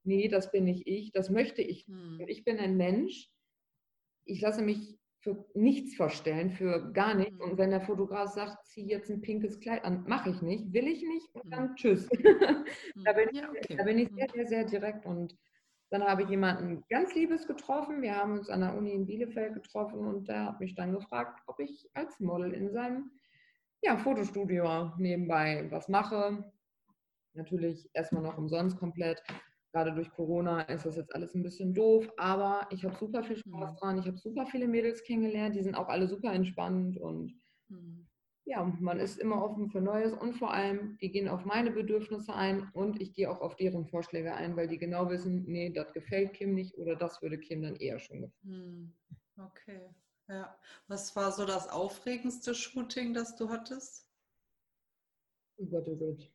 nee, 0.03 0.27
das 0.29 0.51
bin 0.51 0.65
nicht 0.65 0.87
ich, 0.87 1.11
das 1.11 1.29
möchte 1.29 1.61
ich. 1.61 1.87
nicht. 1.87 2.19
Und 2.19 2.29
ich 2.29 2.43
bin 2.45 2.59
ein 2.59 2.77
Mensch, 2.77 3.31
ich 4.25 4.41
lasse 4.41 4.61
mich 4.61 4.96
für 5.21 5.45
nichts 5.53 5.95
verstellen, 5.95 6.51
für 6.51 6.91
gar 6.93 7.15
nichts. 7.15 7.37
Mhm. 7.37 7.51
Und 7.51 7.57
wenn 7.57 7.71
der 7.71 7.81
Fotograf 7.81 8.29
sagt, 8.29 8.65
zieh 8.67 8.85
jetzt 8.87 9.09
ein 9.09 9.21
pinkes 9.21 9.59
Kleid 9.59 9.83
an, 9.83 10.03
mache 10.07 10.29
ich 10.29 10.41
nicht, 10.41 10.71
will 10.73 10.87
ich 10.87 11.01
nicht 11.03 11.33
und 11.33 11.45
Mhm. 11.45 11.51
dann 11.51 11.75
tschüss. 11.75 12.09
Da 13.05 13.13
bin, 13.13 13.29
ich, 13.31 13.37
Ja, 13.41 13.49
okay. 13.49 13.75
da 13.77 13.83
bin 13.83 13.97
ich 13.99 14.11
Mhm. 14.11 14.15
sehr, 14.17 14.29
sehr, 14.33 14.47
sehr 14.47 14.63
direkt 14.65 15.05
und 15.05 15.35
dann 15.89 16.03
habe 16.03 16.23
ich 16.23 16.29
jemanden 16.29 16.83
ganz 16.89 17.15
Liebes 17.15 17.47
getroffen. 17.47 18.01
Wir 18.01 18.15
haben 18.15 18.33
uns 18.33 18.49
an 18.49 18.59
der 18.59 18.75
Uni 18.75 18.91
in 18.91 19.05
Bielefeld 19.05 19.53
getroffen 19.53 19.99
und 19.99 20.27
der 20.27 20.45
hat 20.47 20.59
mich 20.59 20.75
dann 20.75 20.91
gefragt, 20.91 21.41
ob 21.47 21.59
ich 21.61 21.89
als 21.93 22.19
Model 22.19 22.51
in 22.53 22.71
seinem 22.71 23.11
ja, 23.81 23.95
Fotostudio 23.97 24.91
nebenbei 24.97 25.65
was 25.69 25.87
mache. 25.87 26.51
Natürlich 27.33 27.89
erstmal 27.93 28.23
noch 28.23 28.37
umsonst 28.37 28.77
komplett. 28.77 29.23
Gerade 29.77 29.93
durch 29.93 30.09
Corona 30.11 30.61
ist 30.61 30.87
das 30.87 30.95
jetzt 30.95 31.13
alles 31.13 31.35
ein 31.35 31.43
bisschen 31.43 31.71
doof, 31.75 32.11
aber 32.17 32.67
ich 32.71 32.83
habe 32.83 32.95
super 32.95 33.21
viel 33.23 33.37
Spaß 33.37 33.73
Mhm. 33.73 33.75
dran. 33.75 33.99
Ich 33.99 34.07
habe 34.07 34.17
super 34.17 34.47
viele 34.47 34.67
Mädels 34.67 35.03
kennengelernt, 35.03 35.55
die 35.55 35.61
sind 35.61 35.75
auch 35.75 35.87
alle 35.87 36.07
super 36.07 36.33
entspannt 36.33 36.97
und 36.97 37.39
Mhm. 37.69 38.07
ja, 38.45 38.63
man 38.79 38.99
ist 38.99 39.19
immer 39.19 39.43
offen 39.43 39.69
für 39.69 39.79
Neues 39.79 40.13
und 40.13 40.33
vor 40.33 40.51
allem, 40.51 40.97
die 40.99 41.11
gehen 41.11 41.27
auf 41.27 41.45
meine 41.45 41.69
Bedürfnisse 41.69 42.33
ein 42.33 42.71
und 42.73 42.99
ich 42.99 43.13
gehe 43.13 43.29
auch 43.29 43.39
auf 43.41 43.55
deren 43.55 43.85
Vorschläge 43.85 44.33
ein, 44.33 44.55
weil 44.57 44.67
die 44.67 44.79
genau 44.79 45.11
wissen, 45.11 45.43
nee, 45.45 45.69
das 45.69 45.93
gefällt 45.93 46.33
Kim 46.33 46.55
nicht 46.55 46.75
oder 46.79 46.95
das 46.95 47.21
würde 47.21 47.37
Kim 47.37 47.61
dann 47.61 47.75
eher 47.75 47.99
schon 47.99 48.21
gefallen. 48.21 48.33
Hm, 48.43 48.93
Okay, 49.37 49.93
ja. 50.27 50.57
Was 50.87 51.15
war 51.15 51.31
so 51.31 51.45
das 51.45 51.69
aufregendste 51.69 52.55
Shooting, 52.55 53.13
das 53.13 53.35
du 53.35 53.49
hattest? 53.49 54.09
Oh 55.59 55.65
Gott, 55.65 55.87
oh 55.87 55.95
Gott. 55.95 56.31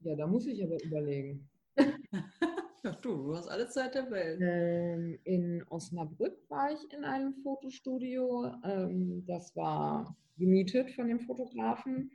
Ja, 0.00 0.14
da 0.16 0.26
muss 0.26 0.46
ich 0.46 0.62
aber 0.62 0.80
überlegen. 0.82 1.50
Ja, 2.84 2.90
du, 3.00 3.16
du 3.16 3.34
hast 3.34 3.48
alle 3.48 3.66
Zeit 3.68 3.94
der 3.94 4.10
Welt. 4.10 4.38
Ähm, 4.42 5.18
in 5.24 5.64
Osnabrück 5.70 6.38
war 6.50 6.70
ich 6.70 6.92
in 6.92 7.02
einem 7.02 7.32
Fotostudio. 7.42 8.52
Ähm, 8.62 9.24
das 9.26 9.56
war 9.56 10.14
gemietet 10.36 10.90
von 10.90 11.08
dem 11.08 11.20
Fotografen. 11.20 12.10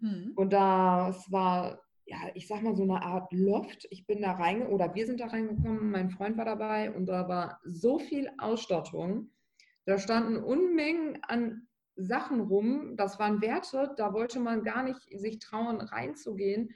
Hm. 0.00 0.32
Und 0.34 0.54
das 0.54 1.30
war, 1.30 1.78
ja, 2.06 2.16
ich 2.32 2.48
sag 2.48 2.62
mal, 2.62 2.74
so 2.74 2.84
eine 2.84 3.02
Art 3.02 3.30
Loft. 3.34 3.86
Ich 3.90 4.06
bin 4.06 4.22
da 4.22 4.32
reinge 4.32 4.68
oder 4.68 4.94
wir 4.94 5.06
sind 5.06 5.20
da 5.20 5.26
reingekommen, 5.26 5.90
mein 5.90 6.08
Freund 6.10 6.38
war 6.38 6.46
dabei 6.46 6.90
und 6.90 7.04
da 7.04 7.28
war 7.28 7.60
so 7.64 7.98
viel 7.98 8.30
Ausstattung. 8.38 9.30
Da 9.84 9.98
standen 9.98 10.42
Unmengen 10.42 11.18
an 11.24 11.68
Sachen 11.96 12.40
rum. 12.40 12.96
Das 12.96 13.18
waren 13.18 13.42
Werte, 13.42 13.92
da 13.98 14.14
wollte 14.14 14.40
man 14.40 14.64
gar 14.64 14.84
nicht 14.84 15.00
sich 15.20 15.38
trauen, 15.38 15.82
reinzugehen. 15.82 16.70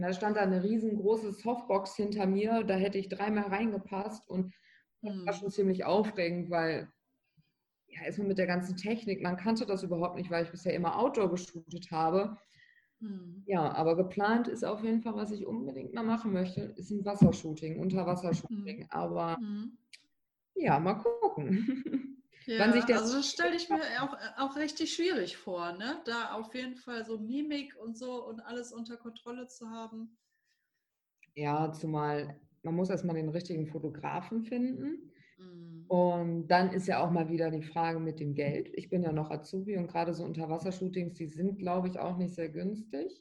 Und 0.00 0.06
da 0.06 0.14
stand 0.14 0.38
da 0.38 0.40
eine 0.40 0.62
riesengroße 0.64 1.30
Softbox 1.30 1.94
hinter 1.94 2.24
mir, 2.24 2.64
da 2.64 2.74
hätte 2.74 2.96
ich 2.96 3.10
dreimal 3.10 3.44
reingepasst 3.48 4.26
und 4.30 4.54
das 5.02 5.14
war 5.26 5.34
Hm. 5.34 5.34
schon 5.34 5.50
ziemlich 5.50 5.84
aufregend, 5.84 6.48
weil 6.48 6.90
ja, 7.86 8.02
erstmal 8.04 8.28
mit 8.28 8.38
der 8.38 8.46
ganzen 8.46 8.76
Technik, 8.78 9.22
man 9.22 9.36
kannte 9.36 9.66
das 9.66 9.82
überhaupt 9.82 10.16
nicht, 10.16 10.30
weil 10.30 10.44
ich 10.44 10.50
bisher 10.50 10.72
immer 10.74 10.98
Outdoor 10.98 11.30
geshootet 11.30 11.90
habe. 11.90 12.38
Hm. 13.00 13.44
Ja, 13.44 13.70
aber 13.74 13.96
geplant 13.96 14.48
ist 14.48 14.64
auf 14.64 14.82
jeden 14.82 15.02
Fall, 15.02 15.14
was 15.14 15.30
ich 15.32 15.44
unbedingt 15.46 15.92
mal 15.92 16.02
machen 16.04 16.32
möchte, 16.32 16.62
ist 16.62 16.90
ein 16.90 17.04
Wassershooting, 17.04 17.78
Unterwassershooting. 17.78 18.86
Aber 18.90 19.36
Hm. 19.36 19.76
ja, 20.54 20.78
mal 20.78 20.94
gucken. 20.94 22.16
Ja, 22.58 22.70
also 22.96 23.16
das 23.16 23.30
stelle 23.30 23.56
ich 23.56 23.68
mir 23.68 23.80
auch, 24.02 24.16
auch 24.36 24.56
richtig 24.56 24.94
schwierig 24.94 25.36
vor, 25.36 25.72
ne? 25.72 26.00
Da 26.04 26.32
auf 26.32 26.54
jeden 26.54 26.76
Fall 26.76 27.04
so 27.04 27.18
Mimik 27.18 27.76
und 27.76 27.96
so 27.96 28.26
und 28.26 28.40
alles 28.40 28.72
unter 28.72 28.96
Kontrolle 28.96 29.46
zu 29.46 29.70
haben. 29.70 30.18
Ja, 31.34 31.72
zumal 31.72 32.40
man 32.62 32.74
muss 32.74 32.90
erstmal 32.90 33.16
den 33.16 33.28
richtigen 33.28 33.66
Fotografen 33.66 34.42
finden. 34.42 35.10
Hm. 35.36 35.84
Und 35.88 36.48
dann 36.48 36.72
ist 36.72 36.86
ja 36.86 37.02
auch 37.02 37.10
mal 37.10 37.28
wieder 37.28 37.50
die 37.50 37.62
Frage 37.62 37.98
mit 37.98 38.20
dem 38.20 38.34
Geld. 38.34 38.70
Ich 38.74 38.90
bin 38.90 39.02
ja 39.02 39.12
noch 39.12 39.30
Azubi 39.30 39.76
und 39.76 39.88
gerade 39.88 40.12
so 40.14 40.24
Unterwassershootings, 40.24 41.14
die 41.14 41.26
sind, 41.26 41.58
glaube 41.58 41.88
ich, 41.88 41.98
auch 41.98 42.16
nicht 42.16 42.34
sehr 42.34 42.48
günstig. 42.48 43.12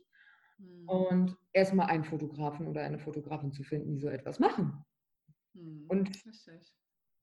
Hm. 0.58 0.88
Und 0.88 1.38
erstmal 1.54 1.88
einen 1.88 2.04
Fotografen 2.04 2.68
oder 2.68 2.82
eine 2.82 3.00
Fotografin 3.00 3.52
zu 3.52 3.64
finden, 3.64 3.94
die 3.94 4.00
so 4.02 4.10
etwas 4.10 4.40
machen. 4.40 4.84
Hm. 5.54 5.86
und- 5.88 6.10
Richtig. 6.26 6.79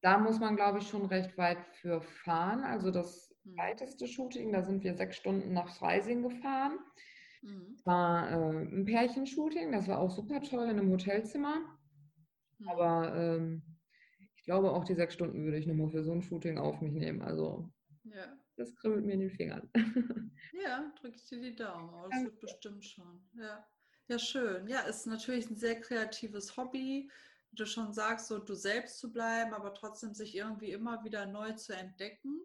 Da 0.07 0.19
muss 0.19 0.39
man, 0.39 0.55
glaube 0.55 0.79
ich, 0.79 0.87
schon 0.87 1.05
recht 1.07 1.37
weit 1.37 1.59
für 1.81 2.01
fahren. 2.01 2.63
Also 2.63 2.93
das 2.93 3.35
Hm. 3.43 3.57
weiteste 3.57 4.07
Shooting, 4.07 4.53
da 4.53 4.63
sind 4.63 4.85
wir 4.85 4.95
sechs 4.95 5.17
Stunden 5.17 5.53
nach 5.53 5.69
Freising 5.69 6.23
gefahren. 6.23 6.79
Hm. 7.41 7.77
War 7.85 8.31
äh, 8.31 8.57
ein 8.67 8.85
Pärchenshooting, 8.85 9.73
das 9.73 9.89
war 9.89 9.99
auch 9.99 10.13
super 10.13 10.41
toll 10.43 10.63
in 10.63 10.79
einem 10.79 10.93
Hotelzimmer. 10.93 11.57
Hm. 12.61 12.69
Aber 12.69 13.17
ähm, 13.17 13.63
ich 14.37 14.45
glaube, 14.45 14.71
auch 14.71 14.85
die 14.85 14.95
sechs 14.95 15.15
Stunden 15.15 15.43
würde 15.43 15.59
ich 15.59 15.67
nochmal 15.67 15.89
für 15.89 16.05
so 16.05 16.13
ein 16.13 16.23
Shooting 16.23 16.57
auf 16.57 16.81
mich 16.81 16.93
nehmen. 16.93 17.21
Also 17.21 17.69
Ja. 18.05 18.39
das 18.57 18.77
kribbelt 18.77 19.05
mir 19.05 19.15
in 19.15 19.21
den 19.23 19.31
Fingern. 19.31 19.69
Ja, 20.53 20.93
drücke 21.01 21.17
ich 21.17 21.27
dir 21.29 21.41
die 21.41 21.57
Daumen. 21.57 21.91
Aber 21.91 22.07
das 22.07 22.15
Danke. 22.15 22.31
wird 22.31 22.41
bestimmt 22.41 22.85
schon. 22.85 23.29
Ja. 23.35 23.67
ja, 24.07 24.19
schön. 24.21 24.69
Ja, 24.69 24.83
ist 24.83 25.07
natürlich 25.07 25.51
ein 25.51 25.57
sehr 25.57 25.81
kreatives 25.81 26.57
Hobby. 26.57 27.11
Du 27.53 27.65
schon 27.65 27.93
sagst, 27.93 28.29
so 28.29 28.39
du 28.39 28.55
selbst 28.55 28.99
zu 28.99 29.13
bleiben, 29.13 29.55
aber 29.55 29.73
trotzdem 29.73 30.15
sich 30.15 30.37
irgendwie 30.37 30.73
immer 30.73 31.05
wieder 31.05 31.27
neu 31.27 31.53
zu 31.53 31.75
entdecken. 31.75 32.41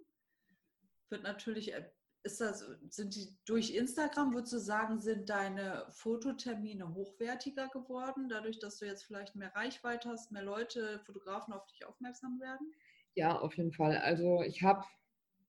Wird 1.10 1.24
natürlich, 1.24 1.74
äh, 1.74 1.90
ist 2.24 2.40
das, 2.40 2.66
sind 2.90 3.16
die 3.16 3.38
durch 3.46 3.72
Instagram, 3.72 4.34
würdest 4.34 4.54
du 4.54 4.60
sagen, 4.60 5.00
sind 5.00 5.30
deine 5.30 5.86
Fototermine 5.90 6.94
hochwertiger 6.94 7.68
geworden, 7.70 8.30
dadurch, 8.30 8.60
dass 8.60 8.78
du 8.78 8.86
jetzt 8.86 9.04
vielleicht 9.04 9.36
mehr 9.36 9.54
Reichweite 9.56 10.10
hast, 10.10 10.32
mehr 10.32 10.44
Leute, 10.44 11.02
Fotografen 11.06 11.54
auf 11.54 11.66
dich 11.68 11.86
aufmerksam 11.86 12.40
werden? 12.40 12.72
Ja, 13.16 13.38
auf 13.40 13.58
jeden 13.58 13.74
Fall. 13.74 13.98
Also 13.98 14.42
ich 14.44 14.62
habe 14.62 14.86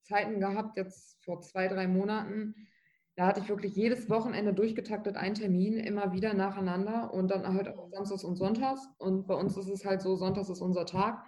Zeiten 0.01 0.39
gehabt, 0.39 0.75
jetzt 0.75 1.23
vor 1.23 1.41
zwei, 1.41 1.67
drei 1.67 1.87
Monaten, 1.87 2.67
da 3.15 3.27
hatte 3.27 3.41
ich 3.41 3.49
wirklich 3.49 3.75
jedes 3.75 4.09
Wochenende 4.09 4.53
durchgetaktet 4.53 5.17
einen 5.17 5.35
Termin, 5.35 5.77
immer 5.77 6.13
wieder 6.13 6.33
nacheinander 6.33 7.13
und 7.13 7.29
dann 7.29 7.53
halt 7.53 7.67
auch 7.67 7.89
Samstags 7.91 8.23
und 8.23 8.37
Sonntags. 8.37 8.87
Und 8.97 9.27
bei 9.27 9.35
uns 9.35 9.55
ist 9.55 9.69
es 9.69 9.85
halt 9.85 10.01
so, 10.01 10.15
Sonntags 10.15 10.49
ist 10.49 10.61
unser 10.61 10.85
Tag. 10.85 11.23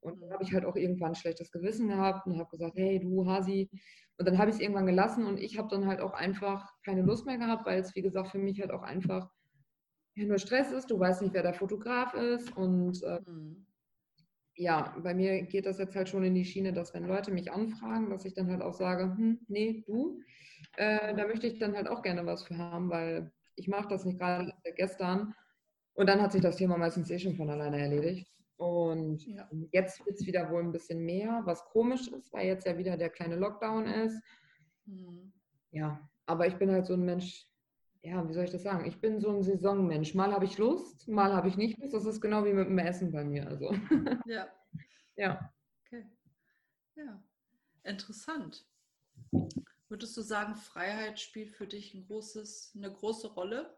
Und 0.00 0.20
dann 0.22 0.32
habe 0.32 0.44
ich 0.44 0.52
halt 0.52 0.64
auch 0.64 0.76
irgendwann 0.76 1.10
ein 1.10 1.14
schlechtes 1.16 1.50
Gewissen 1.50 1.88
gehabt 1.88 2.26
und 2.26 2.38
habe 2.38 2.48
gesagt, 2.50 2.76
hey 2.76 3.00
du 3.00 3.26
Hasi. 3.26 3.68
Und 4.18 4.28
dann 4.28 4.38
habe 4.38 4.50
ich 4.50 4.56
es 4.56 4.62
irgendwann 4.62 4.86
gelassen 4.86 5.26
und 5.26 5.38
ich 5.38 5.58
habe 5.58 5.68
dann 5.68 5.86
halt 5.86 6.00
auch 6.00 6.12
einfach 6.14 6.70
keine 6.84 7.02
Lust 7.02 7.26
mehr 7.26 7.38
gehabt, 7.38 7.66
weil 7.66 7.80
es, 7.80 7.94
wie 7.96 8.02
gesagt, 8.02 8.28
für 8.28 8.38
mich 8.38 8.60
halt 8.60 8.70
auch 8.70 8.82
einfach 8.82 9.28
ja, 10.14 10.24
nur 10.26 10.38
Stress 10.38 10.70
ist. 10.70 10.90
Du 10.90 10.98
weißt 10.98 11.22
nicht, 11.22 11.34
wer 11.34 11.42
der 11.42 11.54
Fotograf 11.54 12.14
ist 12.14 12.56
und 12.56 13.02
äh, 13.02 13.20
Hm. 13.26 13.66
Ja, 14.56 14.96
bei 15.02 15.14
mir 15.14 15.42
geht 15.42 15.66
das 15.66 15.78
jetzt 15.78 15.94
halt 15.96 16.08
schon 16.08 16.24
in 16.24 16.34
die 16.34 16.44
Schiene, 16.44 16.72
dass 16.72 16.94
wenn 16.94 17.04
Leute 17.06 17.30
mich 17.32 17.52
anfragen, 17.52 18.10
dass 18.10 18.24
ich 18.24 18.34
dann 18.34 18.50
halt 18.50 18.62
auch 18.62 18.74
sage, 18.74 19.04
hm, 19.16 19.40
nee, 19.48 19.84
du, 19.86 20.20
äh, 20.76 21.14
da 21.14 21.26
möchte 21.26 21.46
ich 21.46 21.58
dann 21.58 21.76
halt 21.76 21.88
auch 21.88 22.02
gerne 22.02 22.24
was 22.26 22.44
für 22.44 22.56
haben, 22.56 22.90
weil 22.90 23.32
ich 23.56 23.68
mache 23.68 23.88
das 23.88 24.04
nicht 24.04 24.18
gerade 24.18 24.52
gestern. 24.76 25.34
Und 25.94 26.08
dann 26.08 26.20
hat 26.20 26.32
sich 26.32 26.42
das 26.42 26.56
Thema 26.56 26.76
meistens 26.76 27.10
eh 27.10 27.18
schon 27.18 27.36
von 27.36 27.50
alleine 27.50 27.80
erledigt. 27.80 28.30
Und 28.56 29.26
Ja. 29.26 29.48
jetzt 29.72 30.04
wird 30.06 30.16
es 30.18 30.26
wieder 30.26 30.50
wohl 30.50 30.62
ein 30.62 30.72
bisschen 30.72 31.04
mehr, 31.04 31.42
was 31.44 31.64
komisch 31.66 32.08
ist, 32.08 32.32
weil 32.32 32.46
jetzt 32.46 32.66
ja 32.66 32.76
wieder 32.78 32.96
der 32.96 33.10
kleine 33.10 33.36
Lockdown 33.36 33.86
ist. 33.86 34.22
Hm. 34.86 35.32
Ja, 35.70 36.08
aber 36.26 36.46
ich 36.46 36.56
bin 36.56 36.70
halt 36.70 36.86
so 36.86 36.94
ein 36.94 37.04
Mensch, 37.04 37.46
ja, 38.02 38.28
wie 38.28 38.32
soll 38.32 38.44
ich 38.44 38.50
das 38.50 38.62
sagen? 38.62 38.86
Ich 38.86 39.00
bin 39.00 39.20
so 39.20 39.30
ein 39.30 39.42
Saisonmensch. 39.42 40.14
Mal 40.14 40.32
habe 40.32 40.44
ich 40.44 40.58
Lust, 40.58 41.08
mal 41.08 41.32
habe 41.32 41.48
ich 41.48 41.56
nicht 41.56 41.78
Lust. 41.78 41.94
Das 41.94 42.04
ist 42.04 42.20
genau 42.20 42.44
wie 42.44 42.52
mit 42.52 42.68
dem 42.68 42.78
Essen 42.78 43.12
bei 43.12 43.24
mir. 43.24 43.46
Also, 43.48 43.74
Ja. 44.26 44.48
ja. 45.16 45.52
Okay. 45.86 46.06
Ja, 46.94 47.22
interessant. 47.84 48.66
Würdest 49.88 50.16
du 50.16 50.22
sagen, 50.22 50.56
Freiheit 50.56 51.20
spielt 51.20 51.50
für 51.50 51.66
dich 51.66 51.94
ein 51.94 52.06
großes, 52.06 52.74
eine 52.76 52.92
große 52.92 53.28
Rolle? 53.34 53.76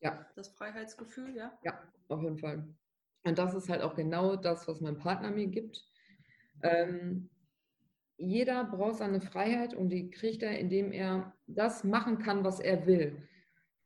Ja. 0.00 0.26
Das 0.34 0.48
Freiheitsgefühl, 0.48 1.36
ja? 1.36 1.56
Ja, 1.62 1.80
auf 2.08 2.22
jeden 2.22 2.38
Fall. 2.38 2.68
Und 3.22 3.38
das 3.38 3.54
ist 3.54 3.68
halt 3.68 3.82
auch 3.82 3.94
genau 3.94 4.36
das, 4.36 4.68
was 4.68 4.80
mein 4.80 4.98
Partner 4.98 5.30
mir 5.30 5.46
gibt. 5.46 5.84
Ähm, 6.62 7.30
jeder 8.16 8.64
braucht 8.64 8.96
seine 8.96 9.20
Freiheit 9.20 9.74
und 9.74 9.88
die 9.88 10.10
kriegt 10.10 10.42
er, 10.42 10.58
indem 10.58 10.92
er 10.92 11.34
das 11.46 11.84
machen 11.84 12.18
kann, 12.18 12.44
was 12.44 12.60
er 12.60 12.86
will. 12.86 13.28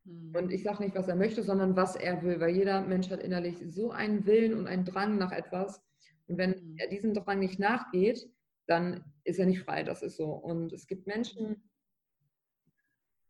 Hm. 0.08 0.32
Und 0.34 0.52
ich 0.52 0.62
sage 0.62 0.82
nicht, 0.82 0.96
was 0.96 1.08
er 1.08 1.16
möchte, 1.16 1.42
sondern 1.42 1.76
was 1.76 1.96
er 1.96 2.22
will, 2.22 2.40
weil 2.40 2.56
jeder 2.56 2.80
Mensch 2.80 3.10
hat 3.10 3.22
innerlich 3.22 3.58
so 3.68 3.90
einen 3.90 4.26
Willen 4.26 4.54
und 4.54 4.66
einen 4.66 4.84
Drang 4.84 5.18
nach 5.18 5.32
etwas. 5.32 5.82
Und 6.26 6.38
wenn 6.38 6.50
Mhm. 6.50 6.76
er 6.78 6.88
diesem 6.88 7.14
Drang 7.14 7.38
nicht 7.38 7.58
nachgeht, 7.58 8.28
dann 8.66 9.04
ist 9.24 9.38
er 9.38 9.46
nicht 9.46 9.60
frei. 9.60 9.82
Das 9.82 10.02
ist 10.02 10.16
so. 10.16 10.30
Und 10.32 10.72
es 10.72 10.86
gibt 10.86 11.06
Menschen, 11.06 11.68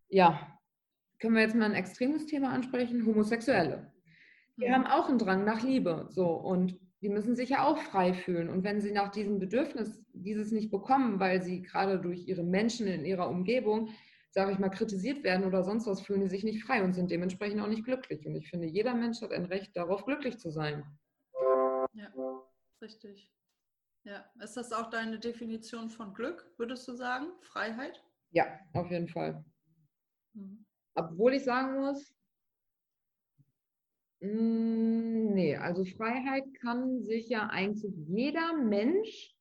ja, 0.08 0.58
können 1.20 1.34
wir 1.34 1.42
jetzt 1.42 1.54
mal 1.54 1.66
ein 1.66 1.74
extremes 1.74 2.26
Thema 2.26 2.50
ansprechen, 2.50 3.06
Homosexuelle. 3.06 3.92
Die 4.56 4.68
mhm. 4.68 4.72
haben 4.72 4.86
auch 4.86 5.08
einen 5.08 5.18
Drang 5.18 5.44
nach 5.44 5.62
Liebe. 5.62 6.06
So, 6.10 6.26
und 6.28 6.78
die 7.00 7.08
müssen 7.08 7.36
sich 7.36 7.50
ja 7.50 7.64
auch 7.64 7.78
frei 7.78 8.12
fühlen. 8.12 8.48
Und 8.48 8.64
wenn 8.64 8.80
sie 8.80 8.90
nach 8.90 9.10
diesem 9.10 9.38
Bedürfnis 9.38 10.04
dieses 10.12 10.50
nicht 10.50 10.70
bekommen, 10.70 11.20
weil 11.20 11.42
sie 11.42 11.62
gerade 11.62 12.00
durch 12.00 12.26
ihre 12.26 12.42
Menschen 12.42 12.88
in 12.88 13.04
ihrer 13.04 13.28
Umgebung, 13.28 13.90
sage 14.30 14.52
ich 14.52 14.58
mal, 14.58 14.68
kritisiert 14.68 15.24
werden 15.24 15.46
oder 15.46 15.64
sonst 15.64 15.86
was, 15.86 16.02
fühlen 16.02 16.22
sie 16.22 16.28
sich 16.28 16.44
nicht 16.44 16.64
frei 16.64 16.82
und 16.82 16.94
sind 16.94 17.10
dementsprechend 17.10 17.60
auch 17.60 17.68
nicht 17.68 17.84
glücklich. 17.84 18.26
Und 18.26 18.34
ich 18.34 18.48
finde, 18.48 18.66
jeder 18.66 18.94
Mensch 18.94 19.20
hat 19.22 19.32
ein 19.32 19.46
Recht 19.46 19.76
darauf, 19.76 20.04
glücklich 20.04 20.38
zu 20.38 20.50
sein. 20.50 20.84
Ja, 21.94 22.12
richtig. 22.82 23.32
Ja, 24.04 24.24
ist 24.40 24.56
das 24.56 24.72
auch 24.72 24.90
deine 24.90 25.18
Definition 25.18 25.90
von 25.90 26.14
Glück, 26.14 26.52
würdest 26.56 26.86
du 26.88 26.94
sagen? 26.94 27.26
Freiheit? 27.42 28.02
Ja, 28.30 28.46
auf 28.74 28.90
jeden 28.90 29.08
Fall. 29.08 29.44
Mhm. 30.34 30.64
Obwohl 30.94 31.34
ich 31.34 31.44
sagen 31.44 31.80
muss, 31.80 32.14
hm, 34.20 35.34
nee, 35.34 35.56
also 35.56 35.84
Freiheit 35.84 36.44
kann 36.60 37.02
sich 37.04 37.28
ja 37.28 37.48
eigentlich 37.48 37.94
jeder 38.06 38.56
Mensch 38.56 39.34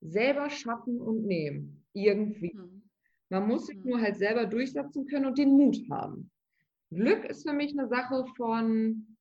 selber 0.00 0.50
schaffen 0.50 1.00
und 1.00 1.24
nehmen. 1.26 1.84
Irgendwie. 1.92 2.54
Mhm. 2.54 2.85
Man 3.28 3.46
muss 3.46 3.66
sich 3.66 3.78
mhm. 3.78 3.90
nur 3.90 4.00
halt 4.00 4.16
selber 4.16 4.46
durchsetzen 4.46 5.06
können 5.06 5.26
und 5.26 5.38
den 5.38 5.50
Mut 5.50 5.78
haben. 5.90 6.30
Glück 6.90 7.24
ist 7.24 7.48
für 7.48 7.54
mich 7.54 7.72
eine 7.72 7.88
Sache 7.88 8.24
von 8.36 9.16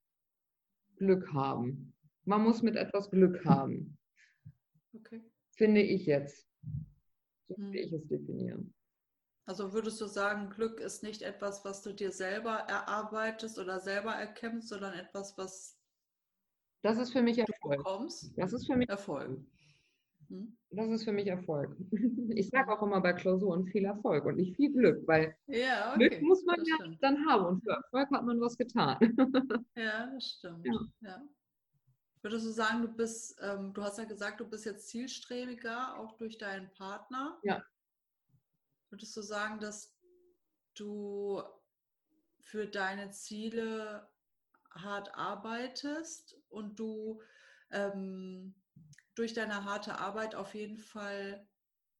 Glück 0.97 1.33
haben. 1.33 1.93
Man 2.25 2.43
muss 2.43 2.61
mit 2.61 2.75
etwas 2.75 3.09
Glück 3.09 3.43
haben. 3.45 3.97
Okay. 4.93 5.23
Finde 5.51 5.81
ich 5.81 6.05
jetzt. 6.05 6.47
So 7.47 7.57
würde 7.57 7.79
ich 7.79 7.91
es 7.91 8.07
definieren. 8.07 8.73
Also 9.47 9.73
würdest 9.73 10.01
du 10.01 10.07
sagen, 10.07 10.49
Glück 10.49 10.79
ist 10.79 11.03
nicht 11.03 11.21
etwas, 11.21 11.63
was 11.63 11.83
du 11.83 11.93
dir 11.93 12.11
selber 12.11 12.51
erarbeitest 12.67 13.59
oder 13.59 13.79
selber 13.79 14.13
erkämpfst, 14.13 14.69
sondern 14.69 14.93
etwas, 14.93 15.37
was 15.37 15.77
das 16.85 16.99
ist 16.99 17.13
für 17.13 17.23
mich 17.23 17.39
Erfolg. 17.39 17.77
Bekommst? 17.77 18.31
Das 18.37 18.53
ist 18.53 18.67
für 18.67 18.75
mich 18.75 18.89
Erfolg. 18.89 19.39
Hm? 20.29 20.57
Das 20.71 20.89
ist 20.89 21.03
für 21.03 21.11
mich 21.11 21.27
Erfolg. 21.27 21.75
Ich 22.35 22.49
sage 22.49 22.71
auch 22.71 22.81
immer 22.81 22.99
bei 23.01 23.13
Klausuren 23.13 23.65
viel 23.67 23.85
Erfolg 23.85 24.25
und 24.25 24.35
nicht 24.35 24.55
viel 24.55 24.73
Glück, 24.73 25.07
weil 25.07 25.35
ja, 25.47 25.93
okay. 25.93 26.09
Glück 26.09 26.21
muss 26.23 26.43
man 26.43 26.57
das 26.57 26.67
ja 26.67 26.75
stimmt. 26.75 27.03
dann 27.03 27.25
haben 27.25 27.45
und 27.45 27.63
für 27.63 27.71
Erfolg 27.71 28.09
hat 28.11 28.25
man 28.25 28.41
was 28.41 28.57
getan. 28.57 28.97
Ja, 29.75 30.07
das 30.13 30.25
stimmt. 30.25 30.65
Ja. 30.65 30.79
ja. 31.01 31.21
Würdest 32.21 32.45
du 32.45 32.51
sagen, 32.51 32.81
du 32.81 32.87
bist, 32.87 33.39
ähm, 33.41 33.73
du 33.73 33.83
hast 33.83 33.99
ja 33.99 34.05
gesagt, 34.05 34.39
du 34.39 34.49
bist 34.49 34.65
jetzt 34.65 34.89
zielstrebiger, 34.89 35.97
auch 35.99 36.17
durch 36.17 36.37
deinen 36.37 36.71
Partner. 36.71 37.39
Ja. 37.43 37.63
Würdest 38.89 39.15
du 39.15 39.21
sagen, 39.21 39.59
dass 39.59 39.95
du 40.73 41.41
für 42.39 42.67
deine 42.67 43.11
Ziele 43.11 44.09
hart 44.71 45.13
arbeitest 45.15 46.37
und 46.49 46.79
du 46.79 47.21
ähm, 47.71 48.55
durch 49.15 49.33
deine 49.33 49.65
harte 49.65 49.97
Arbeit 49.97 50.35
auf 50.35 50.53
jeden 50.53 50.77
Fall, 50.77 51.47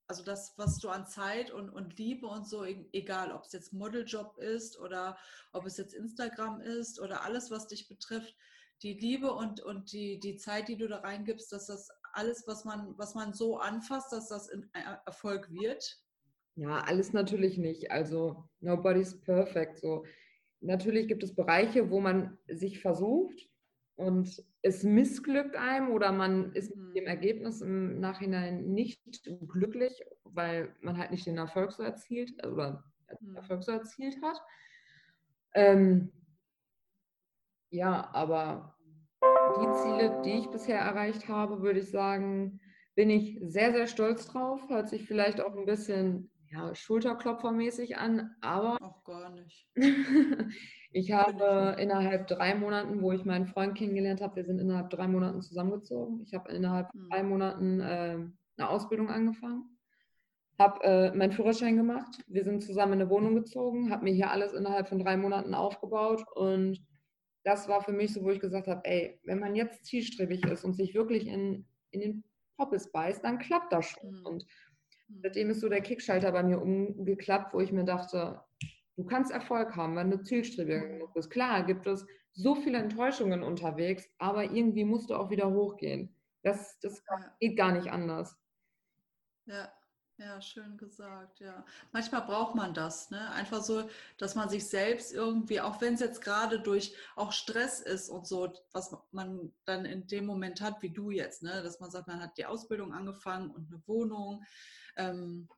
also 0.08 0.24
das, 0.24 0.54
was 0.58 0.78
du 0.80 0.90
an 0.90 1.08
Zeit 1.08 1.50
und, 1.52 1.70
und 1.70 1.98
Liebe 1.98 2.28
und 2.28 2.48
so, 2.48 2.64
e-, 2.66 2.88
egal 2.94 3.32
ob 3.32 3.46
es 3.46 3.54
jetzt 3.54 3.74
Modeljob 3.74 4.38
ist 4.38 4.80
oder 4.80 5.18
ob 5.52 5.66
es 5.66 5.78
jetzt 5.78 5.94
Instagram 5.94 6.62
ist 6.62 7.00
oder 7.00 7.24
alles, 7.24 7.50
was 7.50 7.68
dich 7.68 7.88
betrifft, 7.88 8.36
die 8.84 8.94
Liebe 8.94 9.32
und, 9.32 9.62
und 9.62 9.92
die, 9.94 10.20
die 10.20 10.36
Zeit, 10.36 10.68
die 10.68 10.78
du 10.78 10.88
da 10.88 10.98
reingibst, 10.98 11.52
dass 11.52 11.68
das 11.68 11.90
alles, 12.14 12.44
was 12.46 12.66
man, 12.66 12.98
was 12.98 13.16
man 13.16 13.34
so 13.34 13.58
anfasst, 13.58 14.12
dass 14.12 14.28
das 14.28 14.50
in 14.50 14.70
Erfolg 15.06 15.50
wird? 15.50 16.02
Ja, 16.56 16.82
alles 16.82 17.14
natürlich 17.14 17.58
nicht. 17.58 17.92
Also 17.92 18.50
nobody's 18.60 19.20
perfect. 19.22 19.80
So 19.80 20.06
natürlich 20.62 21.08
gibt 21.08 21.24
es 21.24 21.36
Bereiche, 21.36 21.90
wo 21.90 22.00
man 22.00 22.38
sich 22.48 22.80
versucht 22.80 23.50
und 23.96 24.44
es 24.62 24.84
missglückt 24.84 25.56
einem 25.56 25.92
oder 25.92 26.12
man 26.12 26.52
ist 26.54 26.76
mit 26.76 26.96
dem 26.96 27.04
mhm. 27.04 27.10
Ergebnis 27.10 27.62
im 27.62 28.00
Nachhinein 28.00 28.66
nicht 28.66 29.02
glücklich, 29.48 30.04
weil 30.24 30.76
man 30.82 30.98
halt 30.98 31.12
nicht 31.12 31.26
den 31.26 31.38
Erfolg 31.38 31.72
so 31.72 31.84
erzielt 31.84 32.46
oder 32.46 32.84
den 33.22 33.30
mhm. 33.30 33.36
Erfolg 33.38 33.64
so 33.64 33.72
erzielt 33.72 34.22
hat. 34.22 34.42
Ähm, 35.54 36.12
ja, 37.70 38.10
aber 38.14 38.78
die 39.22 39.74
Ziele, 39.82 40.22
die 40.26 40.40
ich 40.40 40.48
bisher 40.48 40.80
erreicht 40.80 41.28
habe, 41.30 41.62
würde 41.62 41.80
ich 41.80 41.90
sagen, 41.90 42.60
bin 42.96 43.10
ich 43.10 43.40
sehr, 43.42 43.72
sehr 43.72 43.88
stolz 43.88 44.28
drauf. 44.28 44.62
Hört 44.70 44.90
sich 44.90 45.06
vielleicht 45.06 45.42
auch 45.42 45.56
ein 45.56 45.66
bisschen 45.66 46.32
ja, 46.50 46.74
Schulterklopfermäßig 46.74 47.98
an, 47.98 48.36
aber. 48.42 48.82
Auch 48.82 49.04
gar 49.04 49.30
nicht. 49.32 49.68
ich 50.96 51.12
habe 51.12 51.76
innerhalb 51.78 52.28
drei 52.28 52.56
Monaten, 52.56 53.02
wo 53.02 53.12
ich 53.12 53.26
meinen 53.26 53.48
Freund 53.48 53.78
kennengelernt 53.78 54.22
habe, 54.22 54.38
wir 54.38 54.46
sind 54.46 54.60
innerhalb 54.60 54.90
drei 54.90 55.10
Monaten 55.10 55.42
zusammengezogen. 55.42 56.22
Ich 56.24 56.34
habe 56.34 56.50
innerhalb 56.54 56.94
mhm. 56.96 57.10
drei 57.10 57.22
Monaten 57.22 57.82
äh, 57.82 58.18
eine 58.58 58.70
Ausbildung 58.70 59.10
angefangen, 59.10 59.78
habe 60.58 60.82
äh, 60.86 61.12
meinen 61.14 61.34
Führerschein 61.34 61.76
gemacht. 61.76 62.24
Wir 62.28 62.46
sind 62.46 62.64
zusammen 62.64 62.94
in 62.94 63.02
eine 63.02 63.10
Wohnung 63.10 63.36
gezogen, 63.36 63.92
habe 63.92 64.06
mir 64.06 64.14
hier 64.14 64.32
alles 64.32 64.54
innerhalb 64.54 64.88
von 64.88 65.00
drei 65.00 65.18
Monaten 65.18 65.54
aufgebaut 65.54 66.24
und 66.34 66.82
das 67.44 67.68
war 67.68 67.82
für 67.82 67.92
mich 67.92 68.14
so, 68.14 68.24
wo 68.24 68.30
ich 68.30 68.40
gesagt 68.40 68.70
habe, 68.70 68.86
ey, 68.86 69.20
wenn 69.26 69.40
man 69.40 69.54
jetzt 69.54 69.84
zielstrebig 69.84 70.46
ist 70.46 70.64
und 70.64 70.78
sich 70.78 70.96
wirklich 70.96 71.28
in, 71.28 71.66
in 71.92 72.00
den 72.00 72.24
Poppes 72.56 72.90
beißt, 72.94 73.22
dann 73.22 73.40
klappt 73.40 73.74
das 73.74 73.88
schon. 73.88 74.22
Mhm. 74.22 74.26
Und 74.26 74.46
hm. 75.08 75.20
Seitdem 75.24 75.50
ist 75.50 75.60
so 75.60 75.70
der 75.70 75.82
Kickschalter 75.82 76.32
bei 76.32 76.44
mir 76.44 76.62
umgeklappt, 76.62 77.54
wo 77.54 77.60
ich 77.60 77.72
mir 77.72 77.84
dachte, 77.84 78.42
du 78.96 79.06
kannst 79.06 79.32
Erfolg 79.32 79.76
haben, 79.76 79.96
wenn 79.96 80.12
du 80.12 80.22
zielstrebig 80.22 80.82
hm. 80.82 80.90
genug 80.90 81.14
bist. 81.14 81.30
Klar 81.30 81.66
gibt 81.66 81.88
es 81.88 82.06
so 82.34 82.56
viele 82.56 82.78
Enttäuschungen 82.78 83.44
unterwegs, 83.44 84.08
aber 84.18 84.44
irgendwie 84.44 84.84
musst 84.84 85.10
du 85.10 85.16
auch 85.16 85.30
wieder 85.30 85.50
hochgehen. 85.52 86.14
Das, 86.44 86.80
das 86.80 87.02
ja. 87.10 87.36
geht 87.40 87.58
gar 87.58 87.72
nicht 87.72 87.92
anders. 87.92 88.38
Ja, 89.46 89.72
ja, 90.18 90.40
schön 90.42 90.78
gesagt, 90.78 91.42
ja. 91.42 91.66
Manchmal 91.92 92.22
braucht 92.22 92.56
man 92.56 92.74
das, 92.74 93.10
ne? 93.10 93.32
Einfach 93.32 93.62
so, 93.62 93.90
dass 94.18 94.34
man 94.36 94.48
sich 94.48 94.68
selbst 94.68 95.14
irgendwie, 95.14 95.60
auch 95.60 95.82
wenn 95.82 95.96
es 95.96 96.00
jetzt 96.00 96.22
gerade 96.22 96.60
durch 96.60 96.96
auch 97.18 97.34
Stress 97.34 97.82
ist 97.82 98.10
und 98.10 98.26
so, 98.26 98.54
was 98.72 98.96
man 99.12 99.54
dann 99.66 99.84
in 99.84 100.08
dem 100.08 100.26
Moment 100.26 100.62
hat, 100.62 100.82
wie 100.82 100.92
du 100.92 101.12
jetzt, 101.12 101.44
ne? 101.44 101.62
Dass 101.64 101.82
man 101.82 101.92
sagt, 101.92 102.08
man 102.08 102.22
hat 102.22 102.38
die 102.38 102.46
Ausbildung 102.46 102.94
angefangen 102.94 103.52
und 103.52 103.68
eine 103.70 103.82
Wohnung, 103.88 104.46
ähm, 104.96 105.50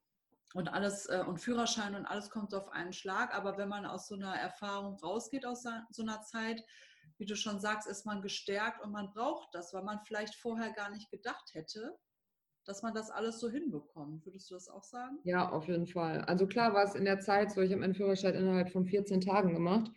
und 0.54 0.70
alles 0.70 1.08
äh, 1.08 1.24
und 1.28 1.40
Führerschein 1.40 1.96
und 1.96 2.06
alles 2.06 2.30
kommt 2.30 2.54
auf 2.54 2.70
einen 2.70 2.94
Schlag. 2.94 3.36
Aber 3.36 3.58
wenn 3.58 3.70
man 3.70 3.86
aus 3.86 4.08
so 4.08 4.16
einer 4.16 4.36
Erfahrung 4.36 4.96
rausgeht, 4.96 5.46
aus 5.46 5.64
so 5.64 6.02
einer 6.02 6.22
Zeit, 6.22 6.64
wie 7.18 7.26
du 7.26 7.36
schon 7.36 7.60
sagst, 7.60 7.88
ist 7.88 8.06
man 8.06 8.22
gestärkt 8.22 8.84
und 8.84 8.92
man 8.92 9.12
braucht 9.12 9.54
das, 9.54 9.74
weil 9.74 9.84
man 9.84 10.00
vielleicht 10.06 10.36
vorher 10.36 10.72
gar 10.72 10.90
nicht 10.90 11.10
gedacht 11.10 11.54
hätte, 11.54 11.98
dass 12.66 12.84
man 12.84 12.94
das 12.94 13.10
alles 13.10 13.40
so 13.40 13.50
hinbekommt. 13.50 14.26
Würdest 14.26 14.50
du 14.50 14.56
das 14.56 14.70
auch 14.70 14.84
sagen? 14.84 15.20
Ja, 15.24 15.50
auf 15.50 15.68
jeden 15.68 15.88
Fall. 15.88 16.22
Also 16.22 16.48
klar 16.48 16.74
war 16.74 16.84
es 16.84 16.96
in 16.96 17.06
der 17.06 17.20
Zeit 17.20 17.52
so, 17.52 17.62
ich 17.62 17.72
habe 17.72 17.82
meinen 17.82 17.96
Führerschein 17.96 18.36
innerhalb 18.36 18.70
von 18.70 18.86
14 18.86 19.22
Tagen 19.22 19.54
gemacht. 19.54 19.92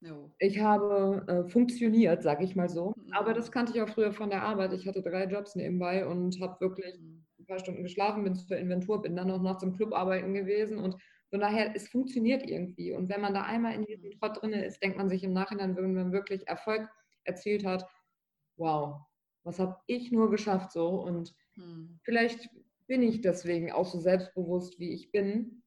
Jo. 0.00 0.30
Ich 0.38 0.60
habe 0.60 1.24
äh, 1.26 1.50
funktioniert, 1.50 2.22
sage 2.22 2.44
ich 2.44 2.54
mal 2.54 2.68
so. 2.68 2.94
Mhm. 2.96 3.12
Aber 3.12 3.34
das 3.34 3.50
kannte 3.50 3.72
ich 3.74 3.82
auch 3.82 3.88
früher 3.88 4.12
von 4.12 4.30
der 4.30 4.42
Arbeit. 4.42 4.72
Ich 4.72 4.86
hatte 4.86 5.02
drei 5.02 5.24
Jobs 5.24 5.56
nebenbei 5.56 6.06
und 6.06 6.40
habe 6.40 6.60
wirklich 6.60 7.00
mhm 7.00 7.15
ein 7.46 7.54
paar 7.54 7.58
Stunden 7.58 7.82
geschlafen, 7.82 8.24
bin 8.24 8.34
zur 8.34 8.56
Inventur, 8.56 9.02
bin 9.02 9.16
dann 9.16 9.30
auch 9.30 9.40
noch 9.40 9.58
zum 9.58 9.76
Club 9.76 9.94
arbeiten 9.94 10.34
gewesen 10.34 10.78
und 10.78 10.96
von 11.30 11.40
daher, 11.40 11.74
es 11.74 11.88
funktioniert 11.88 12.48
irgendwie. 12.48 12.92
Und 12.92 13.08
wenn 13.08 13.20
man 13.20 13.34
da 13.34 13.42
einmal 13.42 13.74
in 13.74 13.84
diesem 13.84 14.12
Trott 14.12 14.40
drin 14.40 14.52
ist, 14.52 14.80
denkt 14.82 14.96
man 14.96 15.08
sich 15.08 15.24
im 15.24 15.32
Nachhinein, 15.32 15.76
wenn 15.76 15.92
man 15.92 16.12
wirklich 16.12 16.46
Erfolg 16.46 16.88
erzielt 17.24 17.64
hat, 17.64 17.84
wow, 18.56 19.00
was 19.42 19.58
habe 19.58 19.76
ich 19.86 20.12
nur 20.12 20.30
geschafft 20.30 20.70
so. 20.70 20.88
Und 20.88 21.34
hm. 21.54 21.98
vielleicht 22.04 22.48
bin 22.86 23.02
ich 23.02 23.22
deswegen 23.22 23.72
auch 23.72 23.86
so 23.86 23.98
selbstbewusst, 23.98 24.78
wie 24.78 24.92
ich 24.92 25.10
bin, 25.10 25.62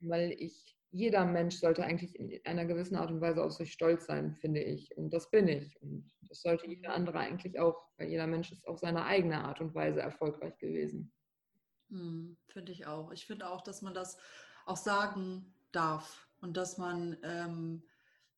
weil 0.00 0.32
ich, 0.38 0.73
jeder 0.94 1.24
Mensch 1.24 1.56
sollte 1.56 1.82
eigentlich 1.82 2.14
in 2.14 2.40
einer 2.44 2.66
gewissen 2.66 2.94
Art 2.94 3.10
und 3.10 3.20
Weise 3.20 3.42
auf 3.42 3.50
sich 3.50 3.72
stolz 3.72 4.06
sein, 4.06 4.36
finde 4.36 4.62
ich. 4.62 4.96
Und 4.96 5.12
das 5.12 5.28
bin 5.28 5.48
ich. 5.48 5.76
Und 5.82 6.08
das 6.28 6.40
sollte 6.40 6.68
jeder 6.68 6.90
hm. 6.90 6.94
andere 6.94 7.18
eigentlich 7.18 7.58
auch, 7.58 7.88
weil 7.98 8.08
jeder 8.08 8.28
Mensch 8.28 8.52
ist 8.52 8.64
auf 8.68 8.78
seine 8.78 9.04
eigene 9.04 9.42
Art 9.42 9.60
und 9.60 9.74
Weise 9.74 10.00
erfolgreich 10.00 10.56
gewesen. 10.58 11.12
Hm, 11.90 12.36
finde 12.46 12.70
ich 12.70 12.86
auch. 12.86 13.10
Ich 13.10 13.26
finde 13.26 13.50
auch, 13.50 13.62
dass 13.62 13.82
man 13.82 13.92
das 13.92 14.18
auch 14.66 14.76
sagen 14.76 15.52
darf 15.72 16.28
und 16.40 16.56
dass 16.56 16.78
man 16.78 17.16
ähm, 17.24 17.82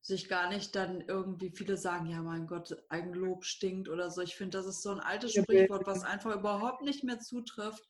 sich 0.01 0.26
gar 0.26 0.49
nicht 0.49 0.74
dann 0.74 1.03
irgendwie, 1.03 1.51
viele 1.51 1.76
sagen, 1.76 2.07
ja 2.07 2.22
mein 2.22 2.47
Gott, 2.47 2.74
Eigenlob 2.89 3.45
stinkt 3.45 3.91
oder 3.91 4.11
so. 4.11 4.22
Ich 4.22 4.35
finde, 4.35 4.57
das 4.57 4.66
ist 4.66 4.83
so 4.83 4.93
ein 4.93 5.01
altes 5.01 5.35
Sprichwort, 5.35 5.87
was 5.87 6.05
einfach 6.05 6.35
überhaupt 6.35 6.80
nicht 6.80 7.05
mehr 7.05 7.18
zutrifft, 7.18 7.87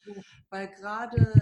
weil 0.51 0.67
gerade 0.71 1.33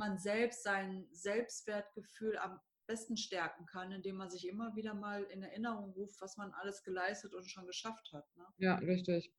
man 0.00 0.18
selbst 0.18 0.64
sein 0.64 1.06
Selbstwertgefühl 1.12 2.36
am 2.38 2.58
besten 2.86 3.16
stärken 3.16 3.66
kann, 3.66 3.92
indem 3.92 4.16
man 4.16 4.30
sich 4.30 4.48
immer 4.48 4.74
wieder 4.76 4.94
mal 4.94 5.24
in 5.24 5.42
Erinnerung 5.42 5.90
ruft, 5.92 6.20
was 6.20 6.36
man 6.36 6.52
alles 6.52 6.82
geleistet 6.82 7.34
und 7.34 7.48
schon 7.48 7.66
geschafft 7.66 8.12
hat. 8.12 8.24
Ne? 8.36 8.44
Ja, 8.58 8.76
richtig. 8.76 9.32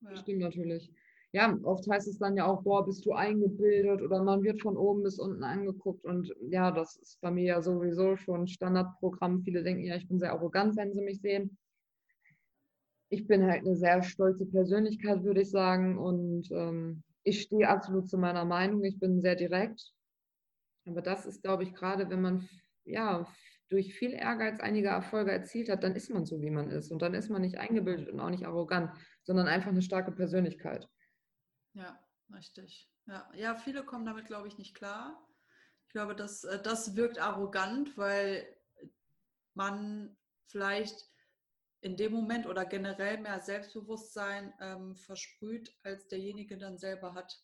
Ja. 0.00 0.10
Das 0.10 0.20
stimmt 0.20 0.40
natürlich. 0.40 0.92
ja, 1.32 1.58
oft 1.64 1.88
heißt 1.90 2.08
es 2.08 2.18
dann 2.18 2.36
ja 2.36 2.46
auch, 2.46 2.62
boah, 2.62 2.84
bist 2.86 3.04
du 3.04 3.12
eingebildet 3.12 4.00
oder 4.02 4.22
man 4.22 4.42
wird 4.42 4.60
von 4.62 4.76
oben 4.76 5.02
bis 5.02 5.18
unten 5.18 5.42
angeguckt 5.42 6.04
und 6.04 6.32
ja, 6.48 6.70
das 6.70 6.96
ist 6.96 7.20
bei 7.20 7.30
mir 7.30 7.44
ja 7.44 7.62
sowieso 7.62 8.16
schon 8.16 8.46
Standardprogramm. 8.46 9.42
Viele 9.42 9.62
denken 9.62 9.84
ja, 9.84 9.96
ich 9.96 10.08
bin 10.08 10.18
sehr 10.18 10.32
arrogant, 10.32 10.76
wenn 10.76 10.92
sie 10.92 11.02
mich 11.02 11.20
sehen. 11.20 11.58
Ich 13.10 13.26
bin 13.26 13.44
halt 13.44 13.66
eine 13.66 13.76
sehr 13.76 14.02
stolze 14.02 14.46
Persönlichkeit, 14.46 15.24
würde 15.24 15.40
ich 15.42 15.50
sagen 15.50 15.98
und 15.98 16.48
ähm, 16.52 17.02
ich 17.24 17.42
stehe 17.42 17.68
absolut 17.68 18.08
zu 18.08 18.18
meiner 18.18 18.44
Meinung. 18.44 18.84
Ich 18.84 18.98
bin 18.98 19.20
sehr 19.20 19.34
direkt. 19.34 19.92
Aber 20.88 21.02
das 21.02 21.26
ist, 21.26 21.42
glaube 21.42 21.62
ich, 21.62 21.74
gerade, 21.74 22.10
wenn 22.10 22.20
man 22.20 22.48
ja 22.84 23.26
durch 23.68 23.94
viel 23.94 24.12
Ehrgeiz 24.12 24.60
einige 24.60 24.88
Erfolge 24.88 25.30
erzielt 25.30 25.68
hat, 25.68 25.82
dann 25.82 25.94
ist 25.94 26.10
man 26.10 26.24
so, 26.24 26.40
wie 26.40 26.50
man 26.50 26.70
ist. 26.70 26.90
Und 26.90 27.02
dann 27.02 27.14
ist 27.14 27.28
man 27.28 27.42
nicht 27.42 27.58
eingebildet 27.58 28.08
und 28.08 28.20
auch 28.20 28.30
nicht 28.30 28.46
arrogant, 28.46 28.90
sondern 29.22 29.46
einfach 29.46 29.68
eine 29.68 29.82
starke 29.82 30.12
Persönlichkeit. 30.12 30.88
Ja, 31.74 31.98
richtig. 32.34 32.90
Ja, 33.06 33.30
ja 33.34 33.54
viele 33.56 33.84
kommen 33.84 34.06
damit, 34.06 34.26
glaube 34.26 34.48
ich, 34.48 34.56
nicht 34.56 34.74
klar. 34.74 35.22
Ich 35.86 35.92
glaube, 35.92 36.14
dass, 36.14 36.44
äh, 36.44 36.60
das 36.62 36.96
wirkt 36.96 37.18
arrogant, 37.18 37.96
weil 37.96 38.46
man 39.54 40.16
vielleicht 40.46 41.10
in 41.80 41.96
dem 41.96 42.12
Moment 42.12 42.46
oder 42.46 42.64
generell 42.64 43.18
mehr 43.18 43.40
Selbstbewusstsein 43.40 44.52
ähm, 44.60 44.96
versprüht, 44.96 45.76
als 45.82 46.08
derjenige 46.08 46.58
dann 46.58 46.78
selber 46.78 47.14
hat. 47.14 47.40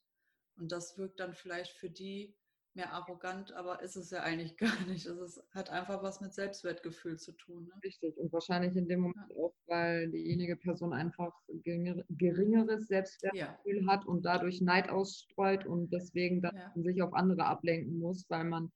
Und 0.57 0.73
das 0.73 0.99
wirkt 0.99 1.21
dann 1.21 1.35
vielleicht 1.35 1.73
für 1.73 1.91
die 1.91 2.37
mehr 2.75 2.93
arrogant, 2.93 3.53
aber 3.53 3.83
ist 3.83 3.97
es 3.97 4.11
ja 4.11 4.23
eigentlich 4.23 4.57
gar 4.59 4.87
nicht. 4.87 5.07
Es 5.07 5.19
ist, 5.19 5.43
hat 5.53 5.71
einfach 5.71 6.03
was 6.03 6.21
mit 6.21 6.35
Selbstwertgefühl 6.35 7.19
zu 7.19 7.33
tun. 7.33 7.67
Ne? 7.67 7.73
Richtig. 7.85 8.17
Und 8.17 8.33
wahrscheinlich 8.33 8.77
in 8.77 8.89
dem 8.89 9.01
Moment 9.01 9.31
ja. 9.31 9.37
auch, 9.37 9.55
weil 9.67 10.11
diejenige 10.11 10.57
Person 10.57 10.93
einfach 10.93 11.33
geringeres 11.65 12.87
Selbstwertgefühl 12.89 13.83
ja. 13.83 13.87
hat 13.87 14.07
und 14.07 14.25
dadurch 14.25 14.61
Neid 14.61 14.89
ausstreut 14.89 15.67
und 15.67 15.93
deswegen 15.93 16.43
dann 16.43 16.57
ja. 16.57 16.73
sich 16.75 17.03
auf 17.03 17.15
andere 17.15 17.45
ablenken 17.47 17.99
muss, 17.99 18.27
weil 18.29 18.45
man, 18.45 18.73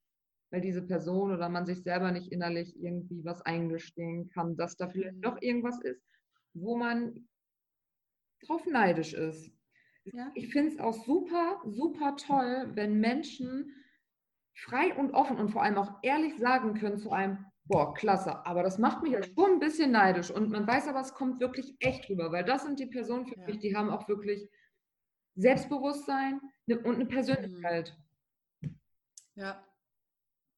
weil 0.51 0.61
diese 0.61 0.81
Person 0.81 1.31
oder 1.31 1.49
man 1.49 1.65
sich 1.65 1.83
selber 1.83 2.11
nicht 2.11 2.31
innerlich 2.31 2.75
irgendwie 2.81 3.23
was 3.23 3.41
eingestehen 3.41 4.29
kann, 4.29 4.55
dass 4.55 4.77
da 4.77 4.87
vielleicht 4.87 5.17
mhm. 5.17 5.21
doch 5.21 5.41
irgendwas 5.41 5.79
ist, 5.81 6.01
wo 6.53 6.77
man 6.77 7.27
drauf 8.45 8.65
neidisch 8.65 9.13
ist. 9.13 9.51
Ja. 10.05 10.31
Ich 10.33 10.51
finde 10.51 10.71
es 10.71 10.79
auch 10.79 10.93
super, 11.05 11.61
super 11.65 12.15
toll, 12.15 12.71
wenn 12.73 12.99
Menschen 12.99 13.75
frei 14.53 14.93
und 14.95 15.13
offen 15.13 15.37
und 15.37 15.49
vor 15.49 15.63
allem 15.63 15.77
auch 15.77 15.93
ehrlich 16.01 16.37
sagen 16.37 16.73
können 16.73 16.97
zu 16.97 17.11
einem, 17.11 17.45
boah, 17.65 17.93
klasse, 17.93 18.45
aber 18.45 18.63
das 18.63 18.79
macht 18.79 19.03
mich 19.03 19.13
ja 19.13 19.21
schon 19.23 19.53
ein 19.53 19.59
bisschen 19.59 19.91
neidisch 19.91 20.31
und 20.31 20.49
man 20.49 20.67
weiß 20.67 20.87
aber, 20.87 21.01
es 21.01 21.13
kommt 21.13 21.39
wirklich 21.39 21.75
echt 21.79 22.09
rüber, 22.09 22.31
weil 22.31 22.43
das 22.43 22.63
sind 22.63 22.79
die 22.79 22.87
Personen 22.87 23.27
für 23.27 23.37
ja. 23.37 23.45
mich, 23.45 23.59
die 23.59 23.75
haben 23.75 23.89
auch 23.89 24.07
wirklich 24.07 24.49
Selbstbewusstsein 25.35 26.41
ne, 26.65 26.79
und 26.79 26.95
eine 26.95 27.05
Persönlichkeit. 27.05 27.95
Ja. 29.35 29.65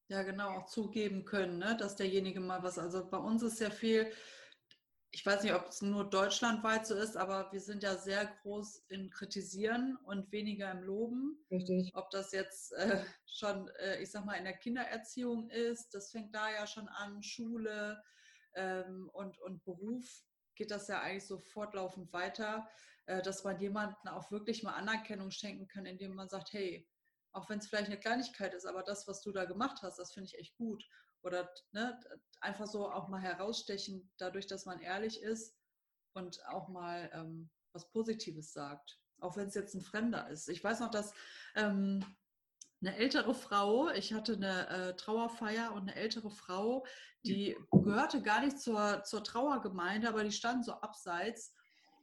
Ja, 0.08 0.24
genau, 0.24 0.58
auch 0.58 0.66
zugeben 0.66 1.24
können, 1.24 1.58
ne, 1.58 1.78
dass 1.78 1.96
derjenige 1.96 2.40
mal 2.40 2.64
was, 2.64 2.78
also 2.78 3.10
bei 3.10 3.18
uns 3.18 3.44
ist 3.44 3.60
ja 3.60 3.70
viel, 3.70 4.12
ich 5.14 5.26
weiß 5.26 5.44
nicht, 5.44 5.54
ob 5.54 5.68
es 5.68 5.82
nur 5.82 6.10
deutschlandweit 6.10 6.88
so 6.88 6.96
ist, 6.96 7.18
aber 7.18 7.52
wir 7.52 7.60
sind 7.60 7.84
ja 7.84 7.98
sehr 7.98 8.26
groß 8.26 8.86
in 8.88 9.10
Kritisieren 9.10 9.98
und 10.06 10.32
weniger 10.32 10.72
im 10.72 10.84
Loben. 10.84 11.38
Richtig. 11.52 11.92
Ob 11.94 12.10
das 12.12 12.32
jetzt 12.32 12.72
äh, 12.74 13.04
schon, 13.26 13.68
äh, 13.80 14.02
ich 14.02 14.10
sag 14.10 14.26
mal, 14.26 14.36
in 14.36 14.46
der 14.46 14.58
Kindererziehung 14.58 15.50
ist, 15.50 15.94
das 15.94 16.12
fängt 16.12 16.34
da 16.34 16.50
ja 16.50 16.66
schon 16.66 16.88
an, 16.88 17.22
Schule 17.24 18.02
ähm, 18.56 19.10
und, 19.14 19.38
und 19.40 19.64
Beruf 19.66 20.24
geht 20.56 20.72
das 20.72 20.88
ja 20.88 21.02
eigentlich 21.02 21.28
so 21.28 21.40
fortlaufend 21.40 22.14
weiter, 22.14 22.70
äh, 23.06 23.22
dass 23.22 23.44
man 23.44 23.60
jemanden 23.60 24.08
auch 24.08 24.32
wirklich 24.32 24.64
mal 24.64 24.74
Anerkennung 24.74 25.32
schenken 25.32 25.68
kann, 25.68 25.86
indem 25.86 26.16
man 26.16 26.30
sagt, 26.30 26.54
hey, 26.54 26.88
auch 27.34 27.50
wenn 27.50 27.60
es 27.60 27.68
vielleicht 27.68 27.88
eine 27.88 28.00
Kleinigkeit 28.00 28.54
ist, 28.54 28.66
aber 28.66 28.84
das, 28.84 29.08
was 29.08 29.22
du 29.22 29.32
da 29.32 29.44
gemacht 29.44 29.80
hast, 29.82 30.00
das 30.00 30.14
finde 30.14 30.28
ich 30.28 30.40
echt 30.40 30.56
gut 30.56 30.84
oder 31.24 31.52
ne, 31.72 32.00
einfach 32.40 32.68
so 32.68 32.90
auch 32.90 33.08
mal 33.08 33.22
herausstechen, 33.22 34.12
dadurch, 34.18 34.48
dass 34.48 34.66
man 34.66 34.80
ehrlich 34.80 35.22
ist 35.22 35.56
und 36.14 36.46
auch 36.48 36.68
mal 36.68 37.10
ähm, 37.14 37.50
was 37.74 37.90
Positives 37.90 38.54
sagt, 38.54 39.00
auch 39.20 39.38
wenn 39.38 39.48
es 39.48 39.56
jetzt 39.56 39.76
ein 39.76 39.82
Fremder 39.82 40.30
ist. 40.30 40.50
Ich 40.50 40.64
weiß 40.64 40.80
noch, 40.80 40.92
dass 40.92 41.14
ähm, 41.56 42.04
eine 42.82 42.96
ältere 42.98 43.36
Frau, 43.36 43.90
ich 43.90 44.14
hatte 44.14 44.34
eine 44.34 44.68
äh, 44.70 44.96
Trauerfeier 44.96 45.74
und 45.74 45.84
eine 45.84 45.96
ältere 45.96 46.32
Frau, 46.32 46.86
die 47.24 47.56
gehörte 47.72 48.24
gar 48.24 48.42
nicht 48.44 48.60
zur, 48.60 49.04
zur 49.04 49.24
Trauergemeinde, 49.24 50.10
aber 50.10 50.24
die 50.24 50.32
stand 50.32 50.66
so 50.66 50.74
abseits. 50.74 51.54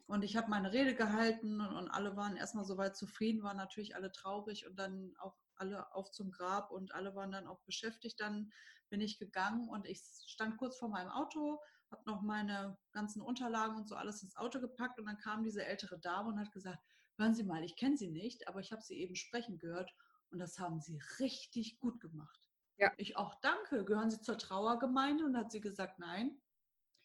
Und 0.07 0.23
ich 0.23 0.37
habe 0.37 0.49
meine 0.49 0.73
Rede 0.73 0.95
gehalten 0.95 1.61
und, 1.61 1.75
und 1.75 1.91
alle 1.91 2.17
waren 2.17 2.37
erstmal 2.37 2.65
soweit 2.65 2.97
zufrieden, 2.97 3.43
waren 3.43 3.57
natürlich 3.57 3.95
alle 3.97 4.13
traurig 4.13 4.67
und 4.67 4.79
dann 4.79 5.13
auch 5.19 5.37
alle 5.57 5.93
auf 5.93 6.11
zum 6.13 6.31
Grab 6.31 6.71
und 6.71 6.95
alle 6.95 7.15
waren 7.15 7.33
dann 7.33 7.47
auch 7.47 7.61
beschäftigt. 7.63 8.21
Dann 8.21 8.51
bin 8.89 9.01
ich 9.01 9.19
gegangen 9.19 9.69
und 9.69 9.87
ich 9.87 10.03
stand 10.27 10.57
kurz 10.57 10.79
vor 10.79 10.89
meinem 10.89 11.11
Auto, 11.11 11.61
habe 11.91 12.03
noch 12.07 12.23
meine 12.23 12.77
ganzen 12.93 13.23
Unterlagen 13.23 13.77
und 13.77 13.89
so 13.89 13.95
alles 13.95 14.23
ins 14.23 14.37
Auto 14.37 14.61
gepackt 14.61 14.99
und 14.99 15.07
dann 15.07 15.19
kam 15.19 15.43
diese 15.43 15.65
ältere 15.65 15.99
Dame 15.99 16.29
und 16.29 16.39
hat 16.39 16.53
gesagt, 16.53 16.79
hören 17.17 17.35
Sie 17.35 17.45
mal, 17.45 17.65
ich 17.65 17.77
kenne 17.77 17.97
Sie 17.97 18.09
nicht, 18.09 18.49
aber 18.49 18.61
ich 18.61 18.73
habe 18.73 18.83
Sie 18.83 18.99
eben 18.99 19.17
sprechen 19.17 19.59
gehört 19.59 19.91
und 20.31 20.39
das 20.39 20.59
haben 20.59 20.81
Sie 20.81 21.01
richtig 21.19 21.79
gut 21.79 22.01
gemacht. 22.01 22.49
Ja. 22.79 22.93
Ich 22.97 23.17
auch 23.17 23.35
danke, 23.41 23.85
gehören 23.85 24.11
Sie 24.11 24.21
zur 24.21 24.39
Trauergemeinde? 24.39 25.25
Und 25.25 25.37
hat 25.37 25.51
sie 25.51 25.61
gesagt, 25.61 25.99
nein, 25.99 26.41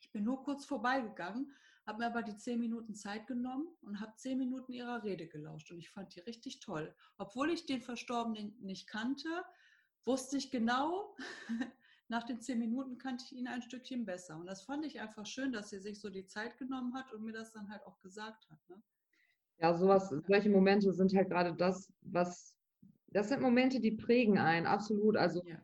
ich 0.01 0.11
bin 0.11 0.23
nur 0.23 0.43
kurz 0.43 0.65
vorbeigegangen, 0.65 1.51
habe 1.87 1.99
mir 1.99 2.07
aber 2.07 2.21
die 2.21 2.37
zehn 2.37 2.59
Minuten 2.59 2.93
Zeit 2.93 3.25
genommen 3.25 3.67
und 3.81 3.99
habe 3.99 4.15
zehn 4.15 4.37
Minuten 4.37 4.71
ihrer 4.71 5.03
Rede 5.03 5.27
gelauscht 5.27 5.71
und 5.71 5.79
ich 5.79 5.89
fand 5.89 6.15
die 6.15 6.19
richtig 6.21 6.59
toll. 6.59 6.95
Obwohl 7.17 7.49
ich 7.49 7.65
den 7.65 7.81
Verstorbenen 7.81 8.55
nicht 8.61 8.87
kannte, 8.87 9.27
wusste 10.05 10.37
ich 10.37 10.51
genau, 10.51 11.15
nach 12.09 12.23
den 12.23 12.41
zehn 12.41 12.59
Minuten 12.59 12.97
kannte 12.97 13.25
ich 13.25 13.37
ihn 13.37 13.47
ein 13.47 13.61
Stückchen 13.61 14.05
besser. 14.05 14.37
Und 14.37 14.45
das 14.45 14.63
fand 14.63 14.85
ich 14.85 14.99
einfach 14.99 15.25
schön, 15.25 15.51
dass 15.51 15.69
sie 15.69 15.79
sich 15.79 15.99
so 15.99 16.09
die 16.09 16.25
Zeit 16.25 16.57
genommen 16.57 16.93
hat 16.93 17.11
und 17.13 17.23
mir 17.23 17.33
das 17.33 17.51
dann 17.53 17.69
halt 17.69 17.81
auch 17.85 17.99
gesagt 18.01 18.49
hat. 18.49 18.59
Ne? 18.69 18.81
Ja, 19.59 19.73
sowas, 19.73 20.13
solche 20.27 20.49
Momente 20.49 20.93
sind 20.93 21.13
halt 21.15 21.29
gerade 21.29 21.53
das, 21.53 21.91
was, 22.01 22.55
das 23.07 23.29
sind 23.29 23.41
Momente, 23.41 23.79
die 23.79 23.91
prägen 23.91 24.37
einen, 24.37 24.65
absolut. 24.65 25.15
Also 25.15 25.41
ja. 25.45 25.57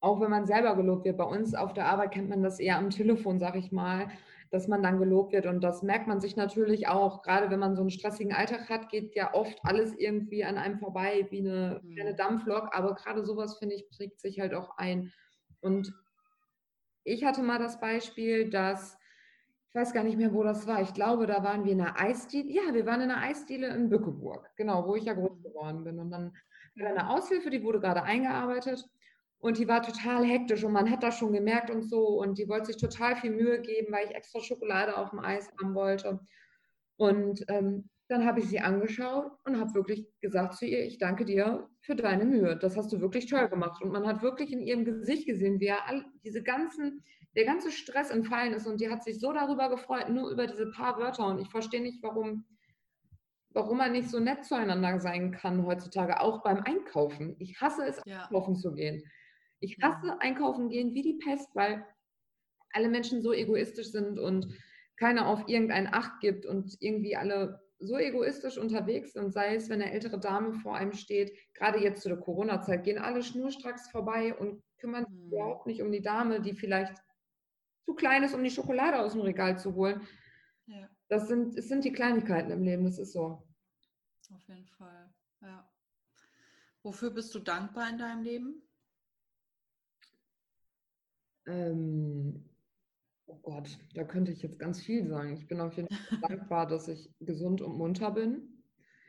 auch 0.00 0.20
wenn 0.20 0.30
man 0.30 0.46
selber 0.46 0.74
gelobt 0.76 1.04
wird, 1.04 1.18
bei 1.18 1.24
uns 1.24 1.54
auf 1.54 1.72
der 1.72 1.86
Arbeit 1.86 2.12
kennt 2.12 2.28
man 2.28 2.42
das 2.42 2.58
eher 2.58 2.78
am 2.78 2.90
Telefon, 2.90 3.38
sag 3.38 3.56
ich 3.56 3.70
mal, 3.72 4.10
dass 4.50 4.66
man 4.66 4.82
dann 4.82 4.98
gelobt 4.98 5.32
wird. 5.32 5.46
Und 5.46 5.62
das 5.62 5.82
merkt 5.82 6.08
man 6.08 6.20
sich 6.20 6.36
natürlich 6.36 6.88
auch, 6.88 7.22
gerade 7.22 7.50
wenn 7.50 7.60
man 7.60 7.76
so 7.76 7.82
einen 7.82 7.90
stressigen 7.90 8.34
Alltag 8.34 8.68
hat, 8.68 8.88
geht 8.88 9.14
ja 9.14 9.32
oft 9.32 9.58
alles 9.62 9.94
irgendwie 9.96 10.44
an 10.44 10.58
einem 10.58 10.78
vorbei 10.78 11.26
wie 11.30 11.38
eine 11.38 11.80
mhm. 11.82 11.94
kleine 11.94 12.14
Dampflok. 12.14 12.68
Aber 12.72 12.94
gerade 12.94 13.24
sowas, 13.24 13.58
finde 13.58 13.76
ich, 13.76 13.88
prägt 13.88 14.20
sich 14.20 14.40
halt 14.40 14.54
auch 14.54 14.76
ein. 14.76 15.12
Und 15.60 15.94
ich 17.04 17.24
hatte 17.24 17.42
mal 17.42 17.58
das 17.58 17.80
Beispiel, 17.80 18.50
dass, 18.50 18.98
ich 19.68 19.74
weiß 19.74 19.92
gar 19.92 20.02
nicht 20.02 20.18
mehr, 20.18 20.34
wo 20.34 20.42
das 20.42 20.66
war. 20.66 20.82
Ich 20.82 20.94
glaube, 20.94 21.28
da 21.28 21.44
waren 21.44 21.64
wir 21.64 21.72
in 21.72 21.80
einer 21.80 22.00
Eisdiele. 22.00 22.50
Ja, 22.50 22.74
wir 22.74 22.86
waren 22.86 23.02
in 23.02 23.10
einer 23.10 23.22
Eisdiele 23.22 23.68
in 23.68 23.88
Bückeburg, 23.88 24.50
genau, 24.56 24.86
wo 24.86 24.96
ich 24.96 25.04
ja 25.04 25.14
groß 25.14 25.38
mhm. 25.38 25.42
geworden 25.42 25.84
bin. 25.84 26.00
Und 26.00 26.10
dann 26.10 26.36
war 26.74 26.88
eine 26.88 27.10
Aushilfe, 27.10 27.50
die 27.50 27.62
wurde 27.62 27.78
gerade 27.78 28.02
eingearbeitet. 28.02 28.84
Und 29.40 29.56
die 29.56 29.68
war 29.68 29.82
total 29.82 30.22
hektisch 30.24 30.62
und 30.64 30.72
man 30.72 30.90
hat 30.90 31.02
das 31.02 31.16
schon 31.18 31.32
gemerkt 31.32 31.70
und 31.70 31.82
so. 31.82 32.20
Und 32.20 32.38
die 32.38 32.48
wollte 32.48 32.66
sich 32.66 32.76
total 32.76 33.16
viel 33.16 33.30
Mühe 33.30 33.60
geben, 33.60 33.90
weil 33.92 34.06
ich 34.06 34.14
extra 34.14 34.40
Schokolade 34.40 34.96
auf 34.96 35.10
dem 35.10 35.20
Eis 35.20 35.50
haben 35.58 35.74
wollte. 35.74 36.20
Und 36.96 37.42
ähm, 37.48 37.88
dann 38.08 38.26
habe 38.26 38.40
ich 38.40 38.48
sie 38.48 38.60
angeschaut 38.60 39.30
und 39.44 39.58
habe 39.58 39.72
wirklich 39.72 40.06
gesagt 40.20 40.54
zu 40.54 40.66
ihr, 40.66 40.84
ich 40.84 40.98
danke 40.98 41.24
dir 41.24 41.70
für 41.80 41.94
deine 41.94 42.26
Mühe. 42.26 42.56
Das 42.56 42.76
hast 42.76 42.92
du 42.92 43.00
wirklich 43.00 43.26
toll 43.26 43.48
gemacht. 43.48 43.80
Und 43.82 43.92
man 43.92 44.06
hat 44.06 44.20
wirklich 44.20 44.52
in 44.52 44.60
ihrem 44.60 44.84
Gesicht 44.84 45.26
gesehen, 45.26 45.58
wie 45.58 45.68
er 45.68 45.88
all, 45.88 46.04
diese 46.22 46.42
ganzen, 46.42 47.02
der 47.34 47.46
ganze 47.46 47.72
Stress 47.72 48.10
entfallen 48.10 48.52
ist. 48.52 48.66
Und 48.66 48.80
die 48.80 48.90
hat 48.90 49.04
sich 49.04 49.20
so 49.20 49.32
darüber 49.32 49.70
gefreut, 49.70 50.10
nur 50.10 50.28
über 50.28 50.46
diese 50.46 50.70
paar 50.70 50.98
Wörter. 50.98 51.26
Und 51.28 51.38
ich 51.38 51.48
verstehe 51.48 51.80
nicht, 51.80 52.02
warum, 52.02 52.44
warum 53.54 53.78
man 53.78 53.92
nicht 53.92 54.10
so 54.10 54.20
nett 54.20 54.44
zueinander 54.44 54.98
sein 54.98 55.30
kann 55.30 55.64
heutzutage, 55.64 56.20
auch 56.20 56.42
beim 56.42 56.62
Einkaufen. 56.64 57.36
Ich 57.38 57.58
hasse 57.60 57.86
es, 57.86 58.02
ja. 58.04 58.24
einkaufen 58.24 58.56
zu 58.56 58.74
gehen. 58.74 59.02
Ich 59.60 59.78
hasse 59.82 60.20
einkaufen 60.20 60.68
gehen 60.68 60.94
wie 60.94 61.02
die 61.02 61.18
Pest, 61.22 61.48
weil 61.54 61.86
alle 62.72 62.88
Menschen 62.88 63.22
so 63.22 63.32
egoistisch 63.32 63.90
sind 63.90 64.18
und 64.18 64.48
keiner 64.96 65.28
auf 65.28 65.48
irgendeinen 65.48 65.88
Acht 65.92 66.20
gibt 66.20 66.46
und 66.46 66.76
irgendwie 66.80 67.16
alle 67.16 67.60
so 67.78 67.96
egoistisch 67.96 68.58
unterwegs 68.58 69.14
sind, 69.14 69.32
sei 69.32 69.54
es, 69.54 69.70
wenn 69.70 69.80
eine 69.80 69.92
ältere 69.92 70.20
Dame 70.20 70.52
vor 70.52 70.76
einem 70.76 70.92
steht, 70.92 71.32
gerade 71.54 71.78
jetzt 71.78 72.02
zu 72.02 72.10
der 72.10 72.18
Corona-Zeit, 72.18 72.84
gehen 72.84 72.98
alle 72.98 73.22
schnurstracks 73.22 73.90
vorbei 73.90 74.34
und 74.34 74.62
kümmern 74.78 75.06
sich 75.06 75.18
mhm. 75.18 75.28
überhaupt 75.28 75.66
nicht 75.66 75.80
um 75.80 75.90
die 75.90 76.02
Dame, 76.02 76.42
die 76.42 76.52
vielleicht 76.52 76.94
zu 77.86 77.94
klein 77.94 78.22
ist, 78.22 78.34
um 78.34 78.44
die 78.44 78.50
Schokolade 78.50 79.00
aus 79.00 79.12
dem 79.12 79.22
Regal 79.22 79.58
zu 79.58 79.74
holen. 79.74 80.06
Ja. 80.66 80.88
Das 81.08 81.26
sind, 81.26 81.56
es 81.56 81.68
sind 81.68 81.84
die 81.84 81.92
Kleinigkeiten 81.92 82.50
im 82.50 82.62
Leben, 82.62 82.84
das 82.84 82.98
ist 82.98 83.12
so. 83.12 83.42
Auf 84.32 84.46
jeden 84.46 84.66
Fall, 84.66 85.12
ja. 85.40 85.68
Wofür 86.82 87.10
bist 87.10 87.34
du 87.34 87.40
dankbar 87.40 87.88
in 87.88 87.98
deinem 87.98 88.22
Leben? 88.22 88.69
Ähm, 91.46 92.44
oh 93.26 93.38
Gott, 93.42 93.78
da 93.94 94.04
könnte 94.04 94.32
ich 94.32 94.42
jetzt 94.42 94.58
ganz 94.58 94.80
viel 94.80 95.06
sagen. 95.06 95.32
Ich 95.34 95.46
bin 95.46 95.60
auf 95.60 95.76
jeden 95.76 95.88
Fall 95.88 96.18
dankbar, 96.28 96.66
dass 96.66 96.88
ich 96.88 97.10
gesund 97.20 97.60
und 97.60 97.76
munter 97.76 98.10
bin. 98.10 98.62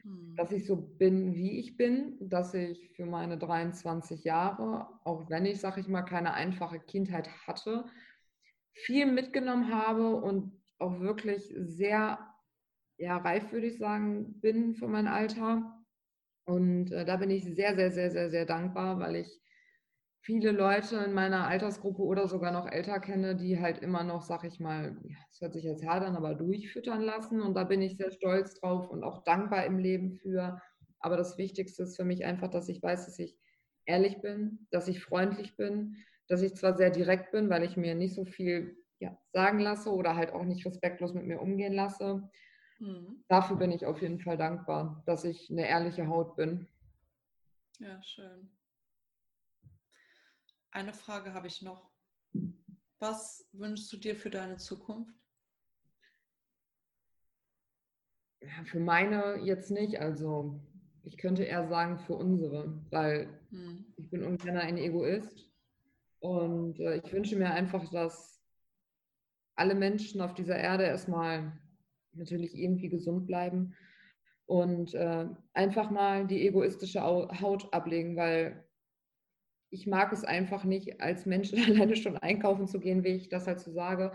mhm. 0.04 0.36
dass 0.36 0.52
ich 0.52 0.66
so 0.66 0.76
bin, 0.78 1.36
wie 1.36 1.60
ich 1.60 1.78
bin, 1.78 2.18
dass 2.20 2.54
ich 2.54 2.92
für 2.96 3.06
meine 3.06 3.38
23 3.38 4.24
Jahre, 4.24 4.88
auch 5.04 5.30
wenn 5.30 5.46
ich, 5.46 5.60
sag 5.60 5.78
ich 5.78 5.88
mal, 5.88 6.04
keine 6.04 6.34
einfache 6.34 6.80
Kindheit 6.80 7.30
hatte, 7.48 7.86
viel 8.74 9.06
mitgenommen 9.06 9.74
habe 9.74 10.16
und 10.16 10.52
auch 10.80 11.00
wirklich 11.00 11.54
sehr 11.58 12.20
ja, 12.98 13.18
reif, 13.18 13.52
würde 13.52 13.68
ich 13.68 13.78
sagen, 13.78 14.40
bin 14.42 14.76
für 14.76 14.88
mein 14.88 15.08
Alter. 15.08 15.84
Und 16.46 16.92
äh, 16.92 17.06
da 17.06 17.18
bin 17.18 17.30
ich 17.32 17.44
sehr, 17.44 17.76
sehr, 17.76 17.92
sehr, 17.92 18.12
sehr, 18.12 18.30
sehr 18.30 18.46
dankbar, 18.46 19.00
weil 19.00 19.16
ich 19.16 19.41
viele 20.22 20.52
Leute 20.52 20.98
in 20.98 21.14
meiner 21.14 21.48
Altersgruppe 21.48 22.02
oder 22.02 22.28
sogar 22.28 22.52
noch 22.52 22.72
älter 22.72 23.00
kenne, 23.00 23.36
die 23.36 23.60
halt 23.60 23.80
immer 23.80 24.04
noch, 24.04 24.22
sag 24.22 24.44
ich 24.44 24.60
mal, 24.60 24.98
es 25.32 25.42
hört 25.42 25.54
sich 25.54 25.64
jetzt 25.64 25.86
hart 25.86 26.04
an, 26.04 26.16
aber 26.16 26.36
durchfüttern 26.36 27.02
lassen. 27.02 27.42
Und 27.42 27.56
da 27.56 27.64
bin 27.64 27.82
ich 27.82 27.98
sehr 27.98 28.12
stolz 28.12 28.60
drauf 28.60 28.90
und 28.90 29.04
auch 29.04 29.24
dankbar 29.24 29.66
im 29.66 29.80
Leben 29.80 30.14
für. 30.14 30.62
Aber 31.00 31.18
das 31.18 31.38
Wichtigste 31.38 31.84
ist 31.84 31.96
für 31.96 32.06
mich 32.06 32.24
einfach, 32.26 32.50
dass 32.50 32.70
ich 32.70 32.82
weiß, 32.82 33.06
dass 33.06 33.18
ich 33.20 33.38
ehrlich 33.86 34.22
bin, 34.22 34.68
dass 34.70 34.88
ich 34.88 35.04
freundlich 35.04 35.58
bin, 35.58 35.98
dass 36.28 36.44
ich 36.44 36.56
zwar 36.56 36.78
sehr 36.78 36.92
direkt 36.92 37.32
bin, 37.32 37.50
weil 37.50 37.64
ich 37.64 37.76
mir 37.76 37.96
nicht 37.96 38.14
so 38.14 38.24
viel 38.26 38.78
ja, 39.00 39.18
sagen 39.34 39.60
lasse 39.60 39.92
oder 39.92 40.16
halt 40.16 40.32
auch 40.32 40.44
nicht 40.44 40.66
respektlos 40.66 41.14
mit 41.14 41.26
mir 41.26 41.42
umgehen 41.42 41.74
lasse. 41.74 42.30
Mhm. 42.80 43.24
Dafür 43.28 43.58
bin 43.58 43.72
ich 43.72 43.86
auf 43.88 44.02
jeden 44.02 44.20
Fall 44.20 44.38
dankbar, 44.38 45.02
dass 45.08 45.24
ich 45.24 45.50
eine 45.50 45.68
ehrliche 45.68 46.08
Haut 46.08 46.36
bin. 46.36 46.68
Ja, 47.80 48.02
schön. 48.04 48.52
Eine 50.72 50.94
Frage 50.94 51.34
habe 51.34 51.48
ich 51.48 51.62
noch. 51.62 51.92
Was 53.00 53.48
wünschst 53.52 53.92
du 53.92 53.98
dir 53.98 54.16
für 54.16 54.30
deine 54.30 54.58
Zukunft? 54.58 55.14
Ja, 58.42 58.64
für 58.64 58.80
meine 58.80 59.38
jetzt 59.44 59.70
nicht. 59.70 60.00
Also 60.00 60.62
ich 61.04 61.18
könnte 61.18 61.44
eher 61.44 61.68
sagen 61.68 62.00
für 62.00 62.14
unsere, 62.16 62.82
weil 62.90 63.40
hm. 63.50 63.94
ich 63.98 64.10
bin 64.10 64.24
ungern 64.24 64.58
ein 64.58 64.78
Egoist. 64.78 65.52
Und 66.20 66.80
äh, 66.80 66.98
ich 66.98 67.12
wünsche 67.12 67.36
mir 67.36 67.52
einfach, 67.52 67.90
dass 67.90 68.42
alle 69.56 69.76
Menschen 69.76 70.22
auf 70.22 70.34
dieser 70.34 70.58
Erde 70.58 70.86
erstmal 70.86 71.60
natürlich 72.14 72.56
irgendwie 72.56 72.90
gesund 72.90 73.28
bleiben 73.28 73.76
und 74.46 74.94
äh, 74.94 75.28
einfach 75.54 75.90
mal 75.92 76.28
die 76.28 76.48
egoistische 76.48 77.02
Haut 77.02 77.74
ablegen, 77.74 78.16
weil 78.16 78.64
ich 79.72 79.88
mag 79.88 80.12
es 80.12 80.24
einfach 80.24 80.64
nicht, 80.66 81.02
als 81.02 81.26
Mensch 81.26 81.52
alleine 81.68 81.96
schon 81.96 82.18
einkaufen 82.18 82.68
zu 82.68 82.80
gehen, 82.80 83.04
wie 83.04 83.16
ich 83.16 83.30
das 83.30 83.48
halt 83.48 83.60
so 83.60 83.72
sage. 83.72 84.12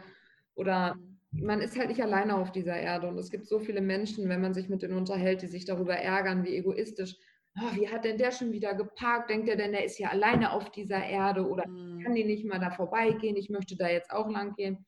Oder 0.54 0.96
man 1.32 1.61
ist 1.61 1.76
halt 1.78 1.88
nicht 1.88 2.02
alleine 2.02 2.36
auf 2.36 2.52
dieser 2.52 2.76
Erde. 2.76 3.09
Und 3.09 3.18
es 3.18 3.30
gibt 3.30 3.46
so 3.46 3.59
viele 3.59 3.80
Menschen, 3.80 4.28
wenn 4.28 4.40
man 4.40 4.54
sich 4.54 4.68
mit 4.68 4.82
denen 4.82 4.96
unterhält, 4.96 5.42
die 5.42 5.48
sich 5.48 5.64
darüber 5.64 5.96
ärgern, 5.96 6.44
wie 6.44 6.57
egoistisch. 6.57 7.16
Oh, 7.59 7.74
wie 7.74 7.88
hat 7.88 8.04
denn 8.04 8.18
der 8.18 8.32
schon 8.32 8.52
wieder 8.52 8.74
geparkt? 8.74 9.30
Denkt 9.30 9.48
er 9.48 9.57
denn, 9.57 9.72
der 9.72 9.84
ist 9.84 9.98
ja 9.98 10.11
alleine 10.11 10.52
auf 10.52 10.70
dieser 10.70 11.02
Erde? 11.02 11.46
Oder 11.46 11.66
mhm. 11.66 12.00
kann 12.00 12.14
die 12.14 12.24
nicht 12.24 12.44
mal 12.44 12.59
da 12.59 12.70
vorbeigehen? 12.70 13.36
Ich 13.36 13.48
möchte 13.48 13.76
da 13.76 13.88
jetzt 13.88 14.11
auch 14.11 14.28
lang 14.28 14.54
gehen. 14.54 14.84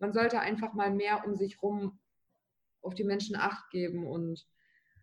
Man 0.00 0.12
sollte 0.12 0.40
einfach 0.40 0.74
mal 0.74 0.92
mehr 0.92 1.24
um 1.26 1.36
sich 1.36 1.62
rum 1.62 1.98
auf 2.82 2.94
die 2.94 3.04
Menschen 3.04 3.36
Acht 3.36 3.70
geben 3.70 4.06
und 4.06 4.46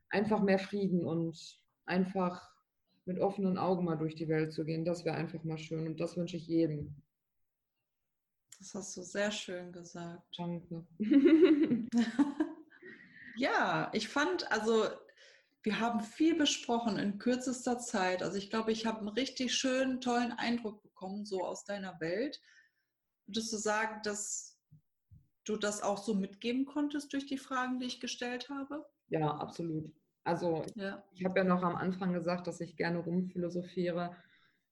einfach 0.09 0.41
mehr 0.41 0.59
Frieden 0.59 1.05
und 1.05 1.37
einfach 1.85 2.54
mit 3.05 3.19
offenen 3.19 3.57
Augen 3.57 3.85
mal 3.85 3.97
durch 3.97 4.15
die 4.15 4.27
Welt 4.27 4.51
zu 4.51 4.65
gehen. 4.65 4.85
Das 4.85 5.05
wäre 5.05 5.15
einfach 5.15 5.43
mal 5.43 5.57
schön 5.57 5.87
und 5.87 5.99
das 5.99 6.17
wünsche 6.17 6.37
ich 6.37 6.47
jedem. 6.47 6.95
Das 8.57 8.73
hast 8.73 8.97
du 8.97 9.03
sehr 9.03 9.31
schön 9.31 9.71
gesagt. 9.71 10.23
Danke. 10.37 10.85
ja, 13.35 13.91
ich 13.93 14.07
fand, 14.07 14.51
also 14.51 14.85
wir 15.61 15.79
haben 15.79 15.99
viel 15.99 16.35
besprochen 16.35 16.97
in 16.97 17.17
kürzester 17.17 17.79
Zeit. 17.79 18.23
Also 18.23 18.37
ich 18.37 18.49
glaube, 18.49 18.71
ich 18.71 18.85
habe 18.85 18.99
einen 18.99 19.09
richtig 19.09 19.53
schönen, 19.53 19.99
tollen 19.99 20.31
Eindruck 20.31 20.81
bekommen, 20.81 21.25
so 21.25 21.43
aus 21.43 21.65
deiner 21.65 21.99
Welt. 21.99 22.41
Würdest 23.27 23.51
du 23.51 23.57
sagen, 23.57 24.01
dass 24.03 24.57
du 25.43 25.57
das 25.57 25.81
auch 25.81 25.97
so 25.97 26.13
mitgeben 26.13 26.65
konntest 26.65 27.13
durch 27.13 27.25
die 27.25 27.37
Fragen, 27.37 27.79
die 27.79 27.87
ich 27.87 27.99
gestellt 27.99 28.49
habe? 28.49 28.85
Ja, 29.09 29.29
absolut. 29.31 29.91
Also 30.25 30.63
ja. 30.75 31.03
ich 31.13 31.23
habe 31.23 31.39
ja 31.39 31.45
noch 31.45 31.63
am 31.63 31.75
Anfang 31.75 32.11
gesagt, 32.11 32.47
dass 32.47 32.59
ich 32.59 32.75
gerne 32.75 32.97
rumphilosophiere. 32.97 34.15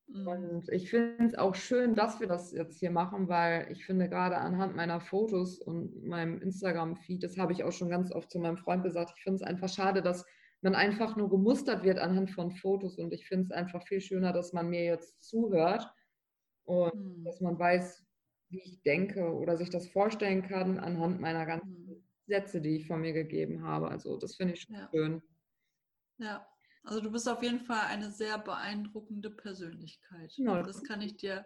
Mhm. 0.08 0.28
Und 0.28 0.70
ich 0.70 0.90
finde 0.90 1.26
es 1.26 1.36
auch 1.36 1.54
schön, 1.54 1.94
dass 1.94 2.20
wir 2.20 2.28
das 2.28 2.52
jetzt 2.52 2.80
hier 2.80 2.92
machen, 2.92 3.30
weil 3.30 3.72
ich 3.72 3.86
finde 3.86 4.10
gerade 4.10 4.38
anhand 4.38 4.76
meiner 4.76 5.00
Fotos 5.00 5.60
und 5.60 6.04
meinem 6.06 6.42
Instagram-Feed, 6.42 7.24
das 7.24 7.38
habe 7.38 7.54
ich 7.54 7.64
auch 7.64 7.72
schon 7.72 7.90
ganz 7.90 8.12
oft 8.12 8.32
zu 8.32 8.40
meinem 8.40 8.58
Freund 8.58 8.84
gesagt, 8.84 9.14
ich 9.16 9.24
finde 9.24 9.36
es 9.36 9.44
einfach 9.44 9.70
schade, 9.70 10.02
dass 10.02 10.26
man 10.62 10.74
einfach 10.74 11.16
nur 11.16 11.30
gemustert 11.30 11.84
wird 11.84 12.00
anhand 12.00 12.32
von 12.32 12.52
Fotos. 12.52 12.98
Und 12.98 13.14
ich 13.14 13.28
finde 13.28 13.46
es 13.46 13.52
einfach 13.52 13.86
viel 13.86 14.02
schöner, 14.02 14.34
dass 14.34 14.54
man 14.54 14.70
mir 14.70 14.84
jetzt 14.84 15.22
zuhört 15.24 15.88
und 16.64 16.96
mhm. 16.96 17.26
dass 17.26 17.42
man 17.42 17.60
weiß, 17.60 18.04
wie 18.50 18.62
ich 18.62 18.82
denke 18.82 19.32
oder 19.32 19.56
sich 19.58 19.70
das 19.70 19.88
vorstellen 19.88 20.42
kann 20.42 20.80
anhand 20.80 21.22
meiner 21.22 21.46
ganzen 21.46 21.86
mhm. 21.86 22.04
Sätze, 22.26 22.60
die 22.60 22.78
ich 22.78 22.88
von 22.88 23.02
mir 23.02 23.14
gegeben 23.14 23.64
habe. 23.64 23.90
Also 23.90 24.18
das 24.18 24.36
finde 24.36 24.54
ich 24.56 24.68
ja. 24.68 24.90
schön. 24.92 25.22
Ja, 26.18 26.48
also 26.86 27.00
du 27.00 27.12
bist 27.12 27.30
auf 27.30 27.42
jeden 27.42 27.62
Fall 27.62 27.86
eine 27.88 28.12
sehr 28.12 28.38
beeindruckende 28.38 29.30
Persönlichkeit. 29.30 30.34
Ja, 30.36 30.62
das 30.62 30.84
kann 30.84 31.02
ich 31.02 31.16
dir 31.16 31.46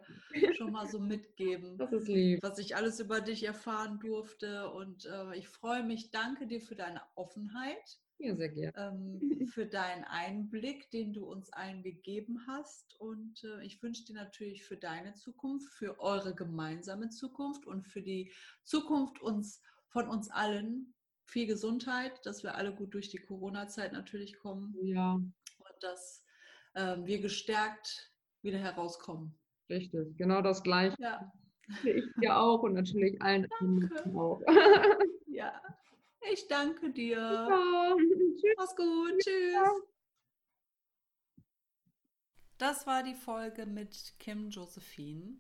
schon 0.58 0.72
mal 0.72 0.88
so 0.88 1.00
mitgeben. 1.00 1.78
Das 1.78 1.94
ist 1.94 2.08
lieb. 2.08 2.40
Was 2.42 2.58
ich 2.58 2.76
alles 2.76 3.00
über 3.00 3.22
dich 3.22 3.44
erfahren 3.44 4.00
durfte. 4.00 4.72
Und 4.72 5.06
äh, 5.06 5.38
ich 5.38 5.48
freue 5.48 5.84
mich, 5.84 6.10
danke 6.10 6.48
dir 6.48 6.60
für 6.60 6.76
deine 6.76 7.02
Offenheit. 7.14 8.00
Ja, 8.18 8.36
sehr 8.36 8.50
gerne. 8.50 8.74
Ähm, 8.76 9.20
für 9.54 9.68
deinen 9.68 10.06
Einblick, 10.06 10.90
den 10.90 11.14
du 11.14 11.26
uns 11.26 11.52
allen 11.54 11.84
gegeben 11.84 12.44
hast. 12.48 13.00
Und 13.00 13.44
äh, 13.44 13.64
ich 13.64 13.82
wünsche 13.84 14.06
dir 14.06 14.16
natürlich 14.16 14.64
für 14.64 14.78
deine 14.78 15.14
Zukunft, 15.14 15.72
für 15.74 16.00
eure 16.00 16.34
gemeinsame 16.34 17.10
Zukunft 17.10 17.68
und 17.68 17.88
für 17.88 18.02
die 18.02 18.32
Zukunft 18.64 19.22
uns 19.22 19.62
von 19.90 20.10
uns 20.10 20.32
allen 20.32 20.96
viel 21.28 21.46
Gesundheit, 21.46 22.26
dass 22.26 22.44
wir 22.44 22.56
alle 22.56 22.74
gut 22.74 22.94
durch 22.94 23.10
die 23.10 23.18
Corona-Zeit 23.20 23.94
natürlich 23.94 24.40
kommen. 24.40 24.76
Ja. 24.82 25.14
Und 25.14 25.76
dass 25.82 26.24
ähm, 26.76 27.06
wir 27.06 27.20
gestärkt 27.20 28.12
wieder 28.42 28.58
herauskommen. 28.58 29.38
Richtig, 29.70 30.18
genau 30.18 30.42
das 30.42 30.64
Gleiche. 30.64 30.96
Ja. 31.00 31.32
Ich 31.84 32.06
dir 32.22 32.38
auch 32.38 32.64
und 32.64 32.74
natürlich 32.74 33.22
allen 33.22 33.46
anderen 33.60 34.16
auch. 34.16 34.42
ja, 35.28 35.62
ich 36.32 36.48
danke 36.48 36.92
dir. 36.92 37.18
Ja. 37.18 37.96
Mach's 38.58 38.76
gut. 38.76 39.20
Tschüss. 39.20 39.54
Ja. 39.54 39.72
Das 42.58 42.88
war 42.88 43.04
die 43.04 43.16
Folge 43.16 43.66
mit 43.66 44.16
Kim 44.18 44.50
Josephine. 44.50 45.38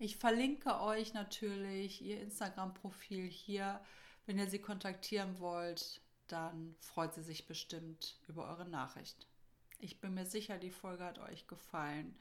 Ich 0.00 0.16
verlinke 0.16 0.80
euch 0.80 1.14
natürlich 1.14 2.02
ihr 2.02 2.20
Instagram-Profil 2.20 3.28
hier 3.28 3.80
wenn 4.28 4.38
ihr 4.38 4.48
sie 4.48 4.60
kontaktieren 4.60 5.40
wollt, 5.40 6.00
dann 6.28 6.76
freut 6.80 7.12
sie 7.14 7.22
sich 7.22 7.46
bestimmt 7.46 8.18
über 8.28 8.46
eure 8.46 8.68
Nachricht. 8.68 9.26
Ich 9.78 10.00
bin 10.00 10.12
mir 10.12 10.26
sicher, 10.26 10.58
die 10.58 10.70
Folge 10.70 11.04
hat 11.04 11.18
euch 11.18 11.46
gefallen. 11.46 12.14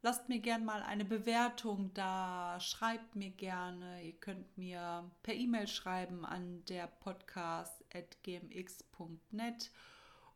Lasst 0.00 0.30
mir 0.30 0.38
gerne 0.38 0.64
mal 0.64 0.82
eine 0.82 1.04
Bewertung 1.04 1.92
da, 1.92 2.58
schreibt 2.60 3.14
mir 3.14 3.28
gerne. 3.28 4.02
Ihr 4.02 4.14
könnt 4.14 4.56
mir 4.56 5.04
per 5.22 5.34
E-Mail 5.34 5.66
schreiben 5.66 6.24
an 6.24 6.64
der 6.64 6.86
podcast.gmx.net 6.86 9.70